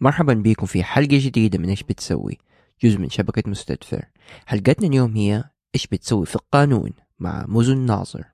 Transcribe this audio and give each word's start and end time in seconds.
مرحبا 0.00 0.34
بكم 0.34 0.66
في 0.66 0.84
حلقة 0.84 1.18
جديدة 1.20 1.58
من 1.58 1.68
إيش 1.68 1.82
بتسوي؟ 1.82 2.38
جزء 2.84 2.98
من 2.98 3.10
شبكة 3.10 3.50
مستدفر. 3.50 4.04
حلقتنا 4.46 4.86
اليوم 4.86 5.16
هي 5.16 5.44
إيش 5.74 5.86
بتسوي 5.86 6.26
في 6.26 6.36
القانون 6.36 6.92
مع 7.18 7.44
مزن 7.48 7.78
ناظر. 7.78 8.24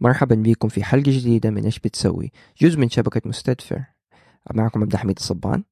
مرحبا 0.00 0.34
بكم 0.34 0.68
في 0.68 0.84
حلقة 0.84 1.10
جديدة 1.10 1.50
من 1.50 1.64
إيش 1.64 1.78
بتسوي؟ 1.78 2.32
جزء 2.60 2.78
من 2.78 2.88
شبكة 2.88 3.22
مستدفر. 3.24 3.84
معكم 4.54 4.82
عبد 4.82 4.92
الحميد 4.92 5.18
الصبان. 5.18 5.64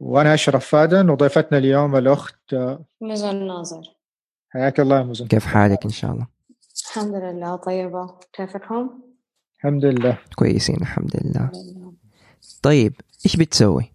وأنا 0.00 0.34
أشرف 0.34 0.66
فادن 0.66 1.10
وضيفتنا 1.10 1.58
اليوم 1.58 1.96
الأخت 1.96 2.54
مزن 3.00 3.46
ناظر. 3.46 3.82
حياك 4.50 4.80
الله 4.80 4.98
يا 4.98 5.02
مزن 5.02 5.26
كيف 5.26 5.46
حالك 5.46 5.84
إن 5.84 5.90
شاء 5.90 6.10
الله؟ 6.12 6.26
الحمد 6.86 7.14
لله 7.14 7.56
طيبة. 7.56 8.18
كيفكم؟ 8.32 8.90
الحمد 9.56 9.84
لله. 9.84 10.18
كويسين 10.36 10.76
الحمد 10.76 11.10
لله. 11.24 11.50
طيب 12.62 12.94
إيش 13.26 13.36
بتسوي؟ 13.36 13.92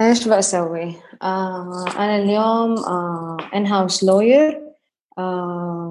إيش 0.00 0.28
بسوي؟ 0.28 0.94
آه 1.22 1.84
أنا 1.96 2.16
اليوم 2.16 2.84
ان 3.54 3.66
هاوس 3.66 4.04
لوير 4.04 4.68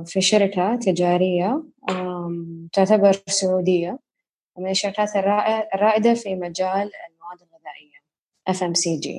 في 0.05 0.21
شركة 0.21 0.75
تجارية 0.75 1.63
آه 1.89 2.33
تعتبر 2.73 3.21
سعودية. 3.27 3.99
من 4.57 4.69
الشركات 4.69 5.15
الرائدة 5.75 6.13
في 6.13 6.35
مجال 6.35 6.91
المواد 7.07 7.39
الغذائية. 7.41 7.96
FMCG 8.49 9.09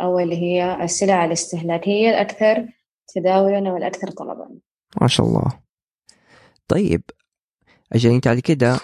أو 0.00 0.18
اللي 0.18 0.36
هي 0.36 0.84
السلع 0.84 1.24
الاستهلاكية 1.24 2.10
الأكثر 2.10 2.66
تداولا 3.14 3.72
والأكثر 3.72 4.10
طلبا. 4.10 4.48
ما 5.00 5.08
شاء 5.08 5.26
الله. 5.26 5.60
طيب 6.68 7.02
أجل 7.92 8.10
أنت 8.10 8.26
على 8.26 8.40
كده 8.40 8.78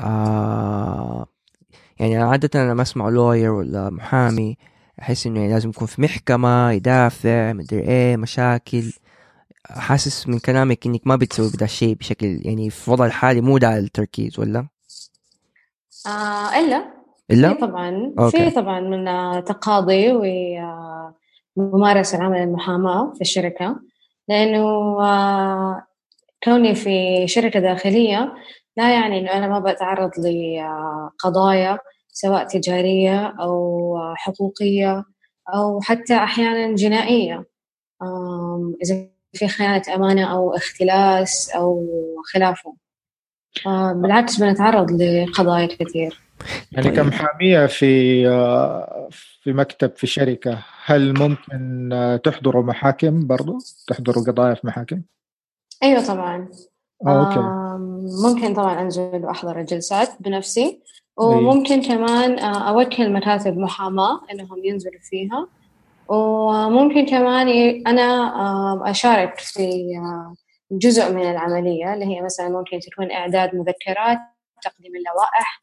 آه 0.00 1.26
يعني 2.00 2.16
عادة 2.16 2.60
أنا 2.62 2.72
لما 2.72 2.82
أسمع 2.82 3.08
لوير 3.08 3.50
ولا 3.50 3.90
محامي 3.90 4.56
أحس 5.02 5.26
إنه 5.26 5.40
يعني 5.40 5.52
لازم 5.52 5.68
يكون 5.70 5.86
في 5.86 6.02
محكمة 6.02 6.70
يدافع 6.72 7.52
مدري 7.52 7.80
إيه 7.80 8.16
مشاكل. 8.16 8.92
حاسس 9.70 10.28
من 10.28 10.38
كلامك 10.38 10.86
إنك 10.86 11.06
ما 11.06 11.16
بتسوي 11.16 11.50
بدا 11.50 11.64
الشيء 11.64 11.94
بشكل 11.94 12.40
يعني 12.46 12.70
في 12.70 12.88
الوضع 12.88 13.06
الحالي 13.06 13.40
مو 13.40 13.58
داعي 13.58 13.80
للتركيز 13.80 14.38
ولا؟ 14.38 14.68
آه 16.06 16.58
إلا 16.58 16.97
إلا؟ 17.30 17.54
في 17.54 17.60
طبعا 17.60 18.14
أوكي. 18.18 18.50
في 18.50 18.50
طبعا 18.50 18.80
من 18.80 19.08
آه، 19.08 19.40
تقاضي 19.40 20.12
وممارسة 21.56 22.22
عمل 22.22 22.38
المحاماة 22.38 23.12
في 23.14 23.20
الشركة 23.20 23.80
لأنه 24.28 24.64
آه، 25.04 25.82
كوني 26.44 26.74
في 26.74 27.26
شركة 27.28 27.60
داخلية 27.60 28.34
لا 28.76 28.94
يعني 28.94 29.18
إنه 29.18 29.32
أنا 29.32 29.48
ما 29.48 29.58
بتعرض 29.58 30.10
لقضايا 30.18 31.78
سواء 32.12 32.44
تجارية 32.44 33.26
أو 33.40 33.96
آه، 33.96 34.14
حقوقية 34.16 35.04
أو 35.54 35.80
حتى 35.80 36.14
أحيانا 36.14 36.74
جنائية 36.74 37.44
إذا 38.82 39.08
في 39.32 39.48
خيانة 39.48 39.82
أمانة 39.94 40.32
أو 40.32 40.54
اختلاس 40.54 41.50
أو 41.50 41.86
خلافه 42.34 42.74
آه، 43.66 43.92
بالعكس 43.92 44.40
بنتعرض 44.40 44.90
لقضايا 44.92 45.66
كثير 45.66 46.27
يعني 46.72 46.86
طيب. 46.86 46.96
كمحاميه 46.96 47.66
في 47.66 48.28
آه، 48.28 49.08
في 49.10 49.52
مكتب 49.52 49.96
في 49.96 50.06
شركة. 50.06 50.64
هل 50.84 51.18
ممكن 51.18 51.92
آه، 51.92 52.16
تحضروا 52.16 52.62
محاكم 52.62 53.26
برضو؟ 53.26 53.58
تحضروا 53.86 54.24
قضايا 54.24 54.54
في 54.54 54.66
محاكم؟ 54.66 55.02
أيوة 55.82 56.06
طبعا. 56.06 56.48
آه، 57.06 57.26
أوكي. 57.26 57.38
آم، 57.38 58.06
ممكن 58.24 58.54
طبعا 58.54 58.80
أنزل 58.80 59.24
وأحضر 59.24 59.60
الجلسات 59.60 60.08
بنفسي. 60.20 60.82
وممكن 61.16 61.82
كمان 61.82 62.38
أوكل 62.38 63.12
مكاتب 63.12 63.56
محاماة 63.56 64.20
إنهم 64.32 64.64
ينزلوا 64.64 65.00
فيها. 65.02 65.48
وممكن 66.08 67.06
كمان 67.06 67.48
أنا 67.86 68.10
أشارك 68.90 69.38
في 69.38 69.70
جزء 70.72 71.12
من 71.12 71.30
العملية 71.30 71.94
اللي 71.94 72.04
هي 72.04 72.22
مثلا 72.22 72.48
ممكن 72.48 72.80
تكون 72.80 73.10
إعداد 73.12 73.54
مذكرات 73.54 74.18
تقديم 74.62 74.92
اللوائح 74.96 75.62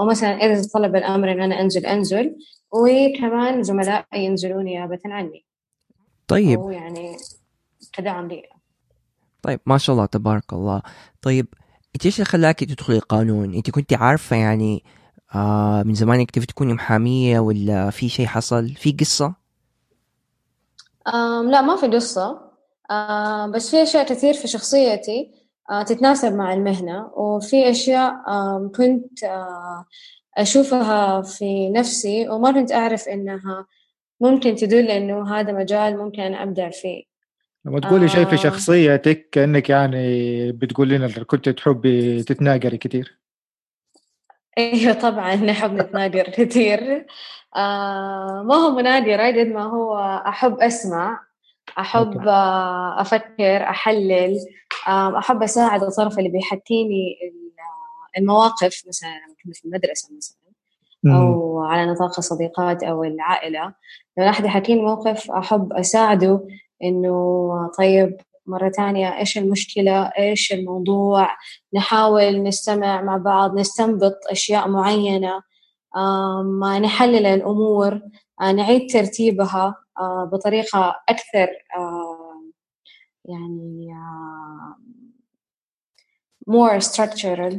ومثلا 0.00 0.30
إذا 0.30 0.68
طلب 0.74 0.96
الأمر 0.96 1.32
إن 1.32 1.40
أنا 1.40 1.60
أنزل 1.60 1.86
أنزل. 1.86 2.36
وكمان 2.72 3.62
زملائي 3.62 4.24
ينزلون 4.24 4.64
نيابة 4.64 5.00
عني. 5.04 5.44
طيب. 6.28 6.58
أو 6.58 6.70
يعني 6.70 7.16
كدعم 7.92 8.28
لي. 8.28 8.42
طيب 9.42 9.60
ما 9.66 9.78
شاء 9.78 9.94
الله 9.94 10.06
تبارك 10.06 10.52
الله. 10.52 10.82
طيب 11.22 11.46
انت 11.94 12.06
إيش 12.06 12.14
اللي 12.14 12.24
خلاكي 12.24 12.66
تدخلي 12.66 12.96
القانون؟ 12.96 13.54
أنت 13.54 13.70
كنت 13.70 13.92
عارفة 13.92 14.36
يعني 14.36 14.84
آه 15.34 15.82
من 15.82 15.94
زمان 15.94 16.18
انك 16.18 16.30
تبي 16.30 16.46
تكوني 16.46 16.72
محامية 16.72 17.40
ولا 17.40 17.90
في 17.90 18.08
شيء 18.08 18.26
حصل؟ 18.26 18.68
في 18.68 18.92
قصة؟ 18.92 19.34
أم 21.14 21.50
لا 21.50 21.60
ما 21.60 21.76
في 21.76 21.86
قصة. 21.86 22.40
أم 22.90 23.52
بس 23.52 23.70
في 23.70 23.82
أشياء 23.82 24.06
كثير 24.06 24.34
في 24.34 24.48
شخصيتي. 24.48 25.43
تتناسب 25.86 26.34
مع 26.34 26.54
المهنة. 26.54 27.06
وفي 27.14 27.70
أشياء 27.70 28.14
كنت 28.76 29.24
أه 29.24 29.84
أشوفها 30.36 31.22
في 31.22 31.70
نفسي 31.70 32.28
وما 32.28 32.52
كنت 32.52 32.72
أعرف 32.72 33.08
إنها 33.08 33.66
ممكن 34.20 34.54
تدل 34.54 34.90
إنه 34.90 35.34
هذا 35.34 35.52
مجال 35.52 35.98
ممكن 35.98 36.22
أنا 36.22 36.42
أبدع 36.42 36.70
فيه. 36.70 37.04
لما 37.64 37.80
تقولي 37.80 38.08
شيء 38.08 38.24
في 38.24 38.32
آه. 38.32 38.36
شخصيتك 38.36 39.28
كأنك 39.32 39.70
يعني 39.70 40.52
بتقول 40.52 40.88
لنا 40.88 41.08
كنت 41.08 41.48
تحبي 41.48 42.22
تتناقري 42.22 42.78
كثير. 42.78 43.18
أيوه 44.58 44.92
طبعا 44.92 45.34
نحب 45.34 45.72
نتناقر 45.74 46.22
كثير. 46.22 47.06
آه 47.56 48.42
ما 48.46 48.54
هو 48.54 48.70
مناقرة 48.70 49.26
قد 49.26 49.46
ما 49.46 49.62
هو 49.62 49.98
أحب 50.26 50.60
أسمع. 50.60 51.23
أحب 51.78 52.18
أفكر 52.98 53.62
أحلل 53.62 54.36
أحب 54.88 55.42
أساعد 55.42 55.82
الطرف 55.82 56.18
اللي 56.18 56.28
بيحكيني 56.30 57.18
ال- 57.22 57.44
المواقف 58.18 58.82
مثلا 58.88 59.08
لما 59.08 59.34
كنا 59.44 59.52
في 59.54 59.64
المدرسة 59.64 60.08
مثلا. 60.16 60.38
أو 61.16 61.60
على 61.62 61.86
نطاق 61.92 62.18
الصديقات 62.18 62.82
أو 62.82 63.04
العائلة. 63.04 63.74
لو 64.18 64.28
أحد 64.28 64.44
يحكيني 64.44 64.82
موقف 64.82 65.30
أحب 65.30 65.72
أساعده 65.72 66.46
إنه 66.84 67.50
طيب 67.78 68.16
مرة 68.46 68.68
تانية 68.68 69.18
إيش 69.18 69.38
المشكلة؟ 69.38 70.02
إيش 70.18 70.52
الموضوع؟ 70.52 71.28
نحاول 71.74 72.42
نستمع 72.42 73.02
مع 73.02 73.16
بعض 73.16 73.58
نستنبط 73.58 74.16
أشياء 74.30 74.68
معينة 74.68 75.42
نحلل 76.80 77.26
الأمور 77.26 78.00
آه، 78.40 78.52
نعيد 78.52 78.92
ترتيبها. 78.92 79.74
آه، 79.98 80.24
بطريقة 80.32 80.96
أكثر 81.08 81.48
آه، 81.76 82.42
يعني 83.24 83.88
آه، 83.94 84.76
more 86.50 86.80
structural 86.80 87.54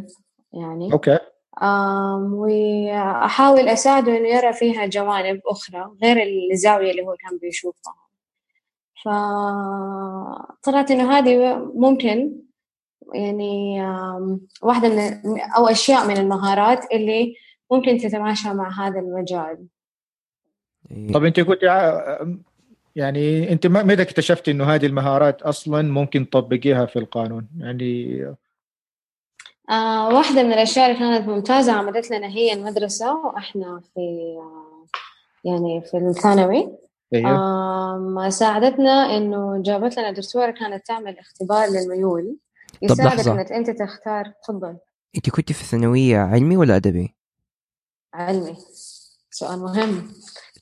يعني. 0.53 0.94
أوكي. 0.94 1.19
آم، 1.63 2.34
وأحاول 2.34 3.68
أساعده 3.69 4.18
إنه 4.18 4.28
يرى 4.29 4.53
فيها 4.53 4.85
جوانب 4.85 5.41
أخرى 5.47 5.91
غير 6.03 6.18
الزاوية 6.53 6.91
اللي 6.91 7.01
هو 7.03 7.16
كان 7.19 7.38
بيشوفها. 7.38 7.95
فطلعت 9.06 10.91
إنه 10.91 11.12
هذه 11.18 11.56
ممكن 11.75 12.35
يعني 13.13 13.81
آم، 13.84 14.47
واحدة 14.63 14.90
من 14.90 15.40
أو 15.57 15.68
أشياء 15.68 16.07
من 16.07 16.18
المهارات 16.18 16.91
اللي 16.94 17.35
ممكن 17.72 17.97
تتماشى 17.97 18.50
مع 18.53 18.88
هذا 18.88 19.00
المجال. 19.00 19.68
طب 21.13 21.23
أنت 21.25 21.40
كنت 21.40 21.63
يعني 22.95 23.51
أنت 23.51 23.68
متى 23.68 24.01
اكتشفتي 24.01 24.51
إنه 24.51 24.63
هذه 24.63 24.86
المهارات 24.86 25.42
أصلا 25.42 25.81
ممكن 25.81 26.30
تطبقيها 26.30 26.86
في 26.86 27.00
القانون؟ 27.00 27.48
يعني 27.57 28.21
آه 29.69 30.10
واحدة 30.10 30.44
من 30.44 30.54
الأشياء 30.54 30.88
اللي 30.92 31.00
كانت 31.00 31.27
ممتازة 31.27 31.71
عملت 31.74 32.12
لنا 32.12 32.27
هي 32.27 32.54
المدرسة 32.54 33.25
وإحنا 33.25 33.81
في 33.94 34.00
آه 34.39 34.86
يعني 35.44 35.81
في 35.81 35.98
الثانوي. 35.98 36.71
أيوه. 37.13 37.95
آم، 37.95 38.30
ساعدتنا 38.30 39.18
إنه 39.18 39.62
جابت 39.62 39.98
لنا 39.98 40.12
دكتورة 40.12 40.51
كانت 40.51 40.86
تعمل 40.88 41.19
اختبار 41.19 41.68
للميول. 41.69 42.36
يساعدك. 42.81 43.27
إنك 43.27 43.51
أنت 43.51 43.69
تختار. 43.69 44.31
تفضل. 44.44 44.77
أنت 45.15 45.30
كنت 45.30 45.51
في 45.51 45.62
الثانوية 45.62 46.18
علمي 46.18 46.57
ولا 46.57 46.75
أدبي؟ 46.75 47.15
علمي. 48.13 48.57
سؤال 49.31 49.60
مهم. 49.60 50.12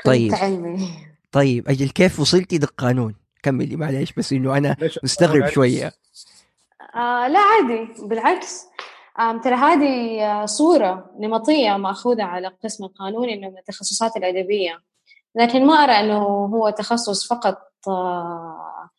طيب. 0.05 0.35
علمي 0.35 0.89
طيب 1.31 1.69
أجل 1.69 1.89
كيف 1.89 2.19
وصلتي 2.19 2.57
للقانون؟ 2.57 3.15
كملي 3.43 3.75
معلش 3.75 4.13
بس 4.17 4.33
إنه 4.33 4.57
أنا 4.57 4.77
مستغرب 5.03 5.47
شوية. 5.47 5.91
آه 6.95 7.27
لا 7.27 7.39
عادي 7.39 7.87
بالعكس. 8.03 8.65
ترى 9.43 9.55
هذه 9.55 10.21
آه، 10.21 10.45
صورة 10.45 11.11
نمطية 11.19 11.77
مأخوذة 11.77 12.23
على 12.23 12.51
قسم 12.63 12.83
القانون 12.83 13.29
إنه 13.29 13.49
من 13.49 13.57
التخصصات 13.57 14.17
الأدبية. 14.17 14.79
لكن 15.35 15.65
ما 15.65 15.73
أرى 15.73 15.91
أنه 15.91 16.23
هو 16.23 16.69
تخصص 16.69 17.27
فقط 17.27 17.57
آه، 17.87 18.89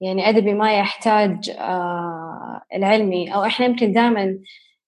يعني 0.00 0.28
أدبي 0.28 0.54
ما 0.54 0.78
يحتاج 0.78 1.50
آه، 1.50 2.62
العلمي. 2.74 3.34
أو 3.34 3.44
إحنا 3.44 3.66
يمكن 3.66 3.92
دائما 3.92 4.38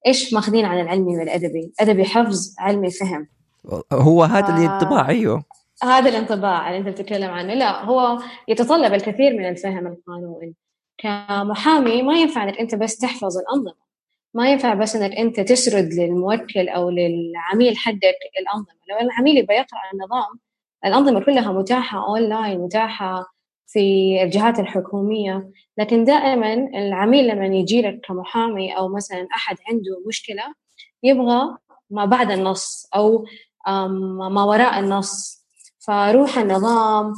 إيش 0.07 0.35
ماخذين 0.35 0.65
عن 0.65 0.81
العلمي 0.81 1.19
والأدبي؟ 1.19 1.73
أدبي 1.81 2.05
حفظ 2.05 2.55
علمي 2.59 2.91
فهم. 2.91 3.29
هو 3.93 4.23
هذا 4.23 4.49
آه 4.49 4.59
الانطباع 4.59 5.09
أيوه. 5.09 5.45
هذا 5.83 6.09
الانطباع 6.09 6.69
اللي 6.69 6.79
أنت 6.79 6.89
بتتكلم 6.89 7.31
عنه. 7.31 7.55
لا 7.55 7.85
هو 7.85 8.19
يتطلب 8.49 8.95
الكثير 8.95 9.33
من 9.33 9.49
الفهم 9.49 9.87
القانوني. 9.87 10.55
كمحامي 10.99 12.03
ما 12.03 12.21
ينفع 12.21 12.45
إنك 12.45 12.59
أنت 12.59 12.75
بس 12.75 12.99
تحفظ 12.99 13.39
الأنظمة. 13.39 13.87
ما 14.35 14.51
ينفع 14.51 14.75
بس 14.75 14.97
إنك 14.97 15.13
أنت 15.13 15.41
تسرد 15.41 15.93
للموكل 15.93 16.69
أو 16.69 16.91
للعميل 16.91 17.77
حقك 17.77 18.19
الأنظمة. 18.41 18.77
لو 18.91 18.99
العميل 19.01 19.37
يبغى 19.37 19.57
يقرأ 19.57 19.81
النظام 19.95 20.41
الأنظمة 20.85 21.25
كلها 21.25 21.53
متاحة 21.53 22.07
أونلاين 22.09 22.61
متاحة 22.61 23.27
في 23.67 24.19
الجهات 24.23 24.59
الحكومية. 24.59 25.51
لكن 25.79 26.05
دائما 26.05 26.55
العميل 26.55 27.29
لما 27.29 27.47
يجي 27.47 27.83
لك 27.83 28.01
كمحامي 28.09 28.77
أو 28.77 28.89
مثلا 28.89 29.29
أحد 29.37 29.57
عنده 29.69 30.03
مشكلة 30.09 30.43
يبغى 31.03 31.57
ما 31.91 32.05
بعد 32.05 32.31
النص 32.31 32.89
أو 32.95 33.25
ما 34.31 34.45
وراء 34.45 34.79
النص. 34.79 35.36
فروح 35.87 36.39
النظام 36.39 37.13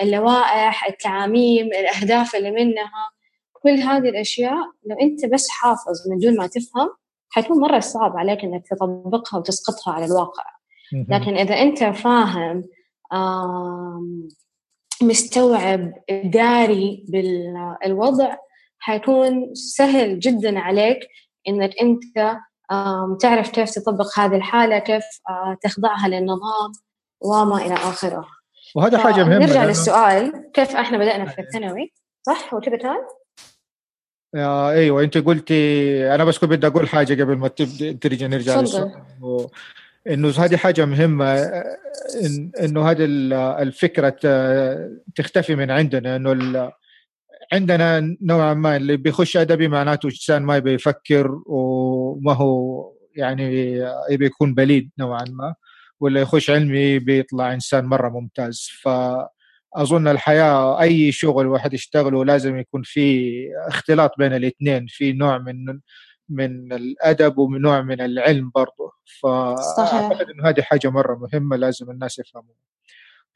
اللوائح 0.00 0.88
التعاميم 0.88 1.66
الأهداف 1.66 2.34
اللي 2.36 2.50
منها 2.50 3.10
كل 3.52 3.70
هذه 3.70 4.08
الأشياء 4.08 4.72
لو 4.86 4.96
أنت 5.02 5.26
بس 5.26 5.48
حافظ 5.48 6.10
من 6.10 6.18
دون 6.18 6.36
ما 6.36 6.46
تفهم 6.46 6.88
حيكون 7.30 7.60
مرة 7.60 7.78
صعب 7.80 8.16
عليك 8.16 8.44
أنك 8.44 8.62
تطبقها 8.70 9.38
وتسقطها 9.38 9.92
على 9.94 10.04
الواقع. 10.04 10.42
لكن 11.08 11.36
إذا 11.36 11.54
أنت 11.54 11.84
فاهم 11.84 12.64
مستوعب 15.02 15.92
داري 16.24 17.04
بالوضع 17.08 18.36
حيكون 18.78 19.54
سهل 19.54 20.20
جدا 20.20 20.58
عليك 20.58 20.98
إنك 21.48 21.70
أنت 21.80 22.36
تعرف 23.20 23.50
كيف 23.50 23.70
تطبق 23.70 24.18
هذه 24.18 24.36
الحالة 24.36 24.78
كيف 24.78 25.04
آه، 25.28 25.56
تخضعها 25.62 26.08
للنظام. 26.08 26.72
وما 27.20 27.56
إلى 27.56 27.74
آخره. 27.74 28.28
وهذا 28.74 28.98
حاجة 28.98 29.24
مهمة 29.24 29.46
نرجع 29.46 29.64
للسؤال 29.64 30.50
كيف 30.54 30.76
إحنا 30.76 30.98
بدأنا 30.98 31.26
في 31.26 31.40
الثانوي؟ 31.40 31.92
صح؟ 32.26 32.54
هو 32.54 32.60
كذا 32.60 32.76
كان؟ 32.76 32.96
آه 34.34 34.70
أيوه 34.70 35.02
أنت 35.02 35.18
قلتي 35.18 36.14
أنا 36.14 36.24
بس 36.24 36.38
كنت 36.38 36.50
بدي 36.50 36.66
أقول 36.66 36.88
حاجة 36.88 37.22
قبل 37.22 37.36
ما 37.36 37.48
ترجع 38.00 38.26
نرجع 38.26 38.64
انه 40.08 40.30
هذه 40.30 40.56
حاجة 40.56 40.84
مهمة 40.84 41.34
إن 42.24 42.52
إنه 42.60 42.90
هذه 42.90 43.04
الفكرة 43.62 44.16
تختفي 45.14 45.54
من 45.54 45.70
عندنا 45.70 46.16
إنه 46.16 46.72
عندنا 47.52 48.16
نوعا 48.22 48.54
ما 48.54 48.76
اللي 48.76 48.96
بيخش 48.96 49.36
أدبي 49.36 49.68
معناته 49.68 50.06
إنسان 50.06 50.42
ما 50.42 50.56
يبي 50.56 50.72
يفكر 50.72 51.42
وما 51.46 52.32
هو 52.32 52.84
يعني 53.14 53.72
يبي 54.10 54.26
يكون 54.26 54.54
بليد 54.54 54.90
نوعا 54.98 55.24
ما. 55.28 55.54
ولا 56.00 56.20
يخش 56.20 56.50
علمي 56.50 56.98
بيطلع 56.98 57.52
إنسان 57.54 57.84
مرة 57.84 58.08
ممتاز. 58.08 58.68
فأظن 58.82 60.08
الحياة 60.08 60.80
أي 60.80 61.12
شغل 61.12 61.46
واحد 61.46 61.74
يشتغله 61.74 62.24
لازم 62.24 62.58
يكون 62.58 62.82
في 62.84 63.32
اختلاط 63.68 64.10
بين 64.18 64.32
الاثنين 64.32 64.86
في 64.88 65.12
نوع 65.12 65.38
من 65.38 65.80
من 66.28 66.72
الأدب 66.72 67.38
ومن 67.38 67.60
نوع 67.60 67.80
من 67.82 68.00
العلم 68.00 68.50
برضه 68.54 68.92
فأعتقد 69.22 70.26
إنه 70.30 70.48
هذه 70.48 70.62
حاجة 70.62 70.90
مرة 70.90 71.14
مهمة 71.32 71.56
لازم 71.56 71.90
الناس 71.90 72.18
يفهموها. 72.18 72.56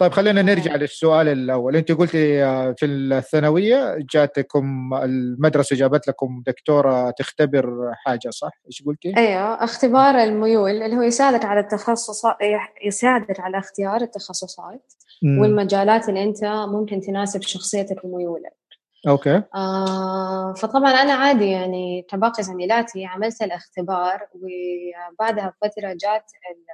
طيب 0.02 0.12
خلينا 0.12 0.43
نرجع 0.43 0.76
للسؤال 0.76 1.28
الأول. 1.28 1.76
أنت 1.76 1.93
قلتي 1.93 2.44
آه، 2.44 2.75
في 2.78 2.87
الثانوية 2.87 3.99
جاتكم 4.12 4.94
المدرسة 4.94 5.76
جابت 5.76 6.08
لكم 6.08 6.43
دكتورة 6.46 7.10
تختبر 7.10 7.93
حاجة 7.94 8.31
صح؟ 8.31 8.50
إيش 8.66 8.82
قلتي؟ 8.87 9.16
أيوه 9.16 9.64
اختبار 9.64 10.14
الميول 10.14 10.82
اللي 10.82 10.96
هو 10.96 11.02
يساعدك 11.02 11.44
على 11.44 11.60
التخصصات 11.60 12.37
يساعدك 12.84 13.40
على 13.40 13.58
اختيار 13.58 14.00
التخصصات 14.00 14.93
مم. 15.22 15.38
والمجالات 15.38 16.08
اللي 16.08 16.22
أنت 16.22 16.44
ممكن 16.44 17.00
تناسب 17.00 17.43
شخصيتك 17.43 18.04
وميولك 18.04 18.62
أوكي. 19.08 19.43
آه 19.54 20.52
فطبعا 20.52 20.90
أنا 20.90 21.12
عادي 21.12 21.50
يعني 21.50 22.06
كباقي 22.10 22.43
زميلاتي 22.43 23.04
عملت 23.04 23.43
الاختبار 23.43 24.28
وبعدها 24.34 25.54
بفترة 25.62 25.88
جات 25.88 26.25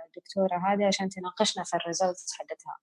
الدكتورة 0.07 0.73
هذه 0.73 0.87
عشان 0.87 1.09
تناقشنا 1.09 1.65
في 1.65 1.77
الريزلتس 1.77 2.33
حقتها. 2.39 2.77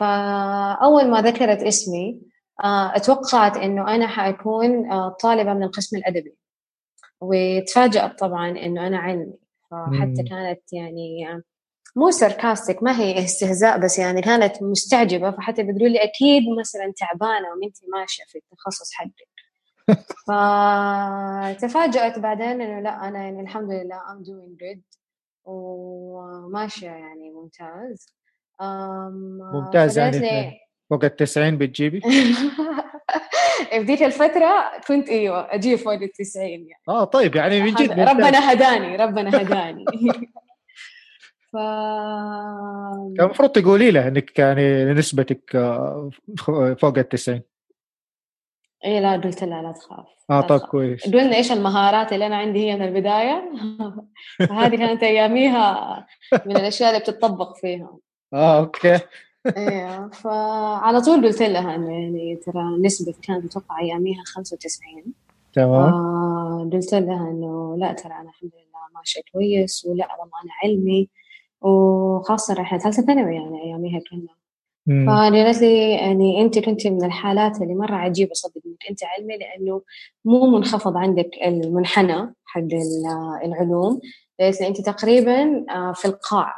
فأول 0.00 1.10
ما 1.10 1.20
ذكرت 1.22 1.62
اسمي 1.62 2.20
آه، 2.64 2.96
اتوقعت 2.96 3.56
إنه 3.56 3.94
أنا 3.94 4.06
حأكون 4.06 4.92
آه، 4.92 5.08
طالبة 5.08 5.54
من 5.54 5.62
القسم 5.62 5.96
الادبي 5.96 6.36
وتفاجأت 7.20 8.18
طبعا 8.18 8.50
إنه 8.50 8.86
أنا 8.86 8.98
علمي. 8.98 9.38
فحتى 9.70 10.22
كانت 10.30 10.72
يعني 10.72 11.42
مو 11.96 12.10
ساركاستيك 12.10 12.82
ما 12.82 13.00
هي 13.00 13.24
استهزاء 13.24 13.78
بس 13.78 13.98
يعني 13.98 14.22
كانت 14.22 14.62
مستعجبة. 14.62 15.30
فحتى 15.30 15.62
بتقول 15.62 15.92
لي 15.92 16.04
أكيد 16.04 16.42
مثلا 16.60 16.92
تعبانة 16.96 17.48
وانت 17.48 17.76
ماشية 17.92 18.24
في 18.28 18.38
التخصص 18.38 18.92
حقك. 18.92 19.28
فتفاجأت 21.60 22.18
بعدين 22.18 22.60
إنه 22.60 22.80
لا 22.80 23.08
أنا 23.08 23.18
يعني 23.22 23.40
الحمد 23.40 23.70
لله 23.72 23.98
I'm 23.98 24.24
doing 24.24 24.56
good. 24.62 24.80
وماشية 25.44 26.90
يعني 26.90 27.30
ممتاز. 27.30 28.19
ممتاز 29.52 29.98
يعني 29.98 30.60
فوق 30.90 31.04
ال 31.04 31.16
90 31.16 31.58
بتجيبي؟ 31.58 32.00
في 33.70 33.78
ذيك 33.78 34.02
الفترة 34.02 34.72
كنت 34.88 35.08
إيوه 35.08 35.54
أجيب 35.54 35.78
فوق 35.78 35.92
ال 35.92 36.12
90 36.12 36.46
يعني. 36.46 36.68
آه 36.88 37.04
طيب 37.04 37.36
يعني 37.36 37.62
من 37.62 37.74
جد 37.74 38.00
ربنا 38.00 38.52
هداني 38.52 38.96
ربنا 38.96 39.30
هداني. 39.40 39.84
ف 41.52 41.56
كان 43.16 43.24
المفروض 43.26 43.50
تقولي 43.50 43.90
له 43.90 44.08
إنك 44.08 44.38
يعني 44.38 44.84
نسبتك 44.84 45.56
آه، 45.56 46.10
فوق 46.78 46.98
ال 46.98 47.08
90 47.08 47.40
اي 48.84 49.00
لا 49.00 49.12
قلت 49.12 49.44
لها 49.44 49.62
لا 49.62 49.72
تخاف 49.72 50.06
آه 50.30 50.40
طيب 50.40 50.60
كويس. 50.60 51.04
قلنا 51.04 51.36
إيش 51.36 51.52
المهارات 51.52 52.12
اللي 52.12 52.26
أنا 52.26 52.36
عندي 52.36 52.70
هي 52.70 52.76
من 52.76 52.82
البداية؟ 52.82 53.52
فهذه 54.38 54.76
كانت 54.76 55.02
أياميها 55.02 56.06
من 56.46 56.56
الأشياء 56.56 56.90
اللي 56.90 57.00
بتطبق 57.00 57.56
فيها. 57.56 57.98
آه 58.32 58.58
أوكي. 58.58 58.98
أيوه 59.56 60.08
فعلى 60.08 61.00
طول 61.00 61.26
قلت 61.26 61.42
لها 61.42 61.74
إنه 61.74 61.92
يعني 61.92 62.36
ترى 62.36 62.78
نسبة 62.80 63.14
كانت 63.22 63.44
أتوقع 63.44 63.80
أياميها 63.80 64.22
95 64.26 65.04
تمام. 65.52 65.70
آه 65.94 66.70
قلت 66.72 66.92
لها 66.94 67.30
إنه 67.30 67.76
لا 67.78 67.92
ترى 67.92 68.12
أنا 68.12 68.28
الحمد 68.30 68.50
لله 68.54 68.98
ماشية 68.98 69.20
كويس 69.32 69.84
ولا 69.84 70.08
والله 70.20 70.32
أنا 70.44 70.52
علمي 70.64 71.08
وخاصة 71.60 72.60
إحنا 72.60 72.78
ثالثة 72.78 73.02
ثانوي 73.02 73.34
يعني 73.34 73.62
أياميها 73.64 74.00
كنا 74.10 74.28
فقالت 75.06 75.60
لي 75.60 75.90
يعني 75.90 76.42
أنت 76.42 76.58
كنت 76.58 76.86
من 76.86 77.04
الحالات 77.04 77.62
اللي 77.62 77.74
مرة 77.74 77.94
عجيبة 77.94 78.30
صدق 78.34 78.60
إنك 78.66 78.90
أنت 78.90 78.98
علمي 79.04 79.36
لأنه 79.38 79.82
مو 80.24 80.46
منخفض 80.46 80.96
عندك 80.96 81.30
المنحنى 81.46 82.34
حق 82.44 82.60
العلوم. 83.44 84.00
قالت 84.40 84.60
لي 84.60 84.66
أنت 84.66 84.80
تقريبا 84.80 85.64
آه، 85.70 85.92
في 85.92 86.04
القاع. 86.04 86.54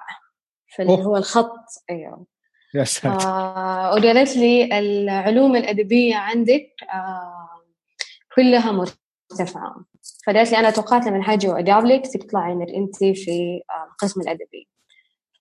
فاللي 0.76 0.92
هو 0.92 1.16
الخط. 1.16 1.58
أيوه. 1.90 2.26
يا 2.74 2.84
ساتر. 2.84 3.26
آه 3.28 3.90
وقالت 3.90 4.36
لي 4.36 4.78
العلوم 4.78 5.56
الأدبية 5.56 6.16
عندك. 6.16 6.68
آه 6.94 7.48
كلها 8.36 8.72
مرتفعة. 8.72 9.84
فقالت 10.26 10.52
لي 10.52 10.58
أنا 10.58 10.70
توقعت 10.70 11.06
لما 11.06 11.22
حاجي 11.22 11.48
واقابلك 11.48 12.06
تطلعي 12.06 12.52
إنك 12.52 12.68
أنت 12.68 12.96
في 12.96 13.62
آه، 13.70 13.90
القسم 13.92 14.20
الأدبي. 14.20 14.68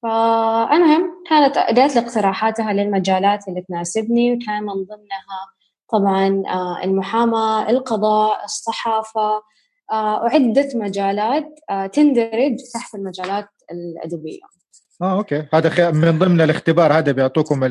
فالمهم 0.04 1.24
كانت 1.30 1.58
قالت 1.58 1.96
لي 1.96 2.02
اقتراحاتها 2.02 2.74
للمجالات 2.74 3.48
اللي 3.48 3.62
تناسبني 3.62 4.34
وكان 4.34 4.64
من 4.64 4.74
ضمنها 4.74 5.52
طبعا 5.90 6.44
آه، 6.48 6.84
المحاماة 6.84 7.70
القضاء 7.70 8.44
الصحافة. 8.44 9.44
آه، 9.92 10.22
وعدة 10.24 10.70
مجالات 10.76 11.60
تندرج 11.94 12.56
تحت 12.74 12.96
المجالات 12.96 13.50
الأدبية. 13.72 14.61
آه 15.02 15.18
okay. 15.18 15.48
هذا 15.54 15.92
من 15.92 16.20
ضمن 16.20 16.42
الاختبار 16.42 16.94
هذا 16.94 17.12
بيعطوكم 17.12 17.64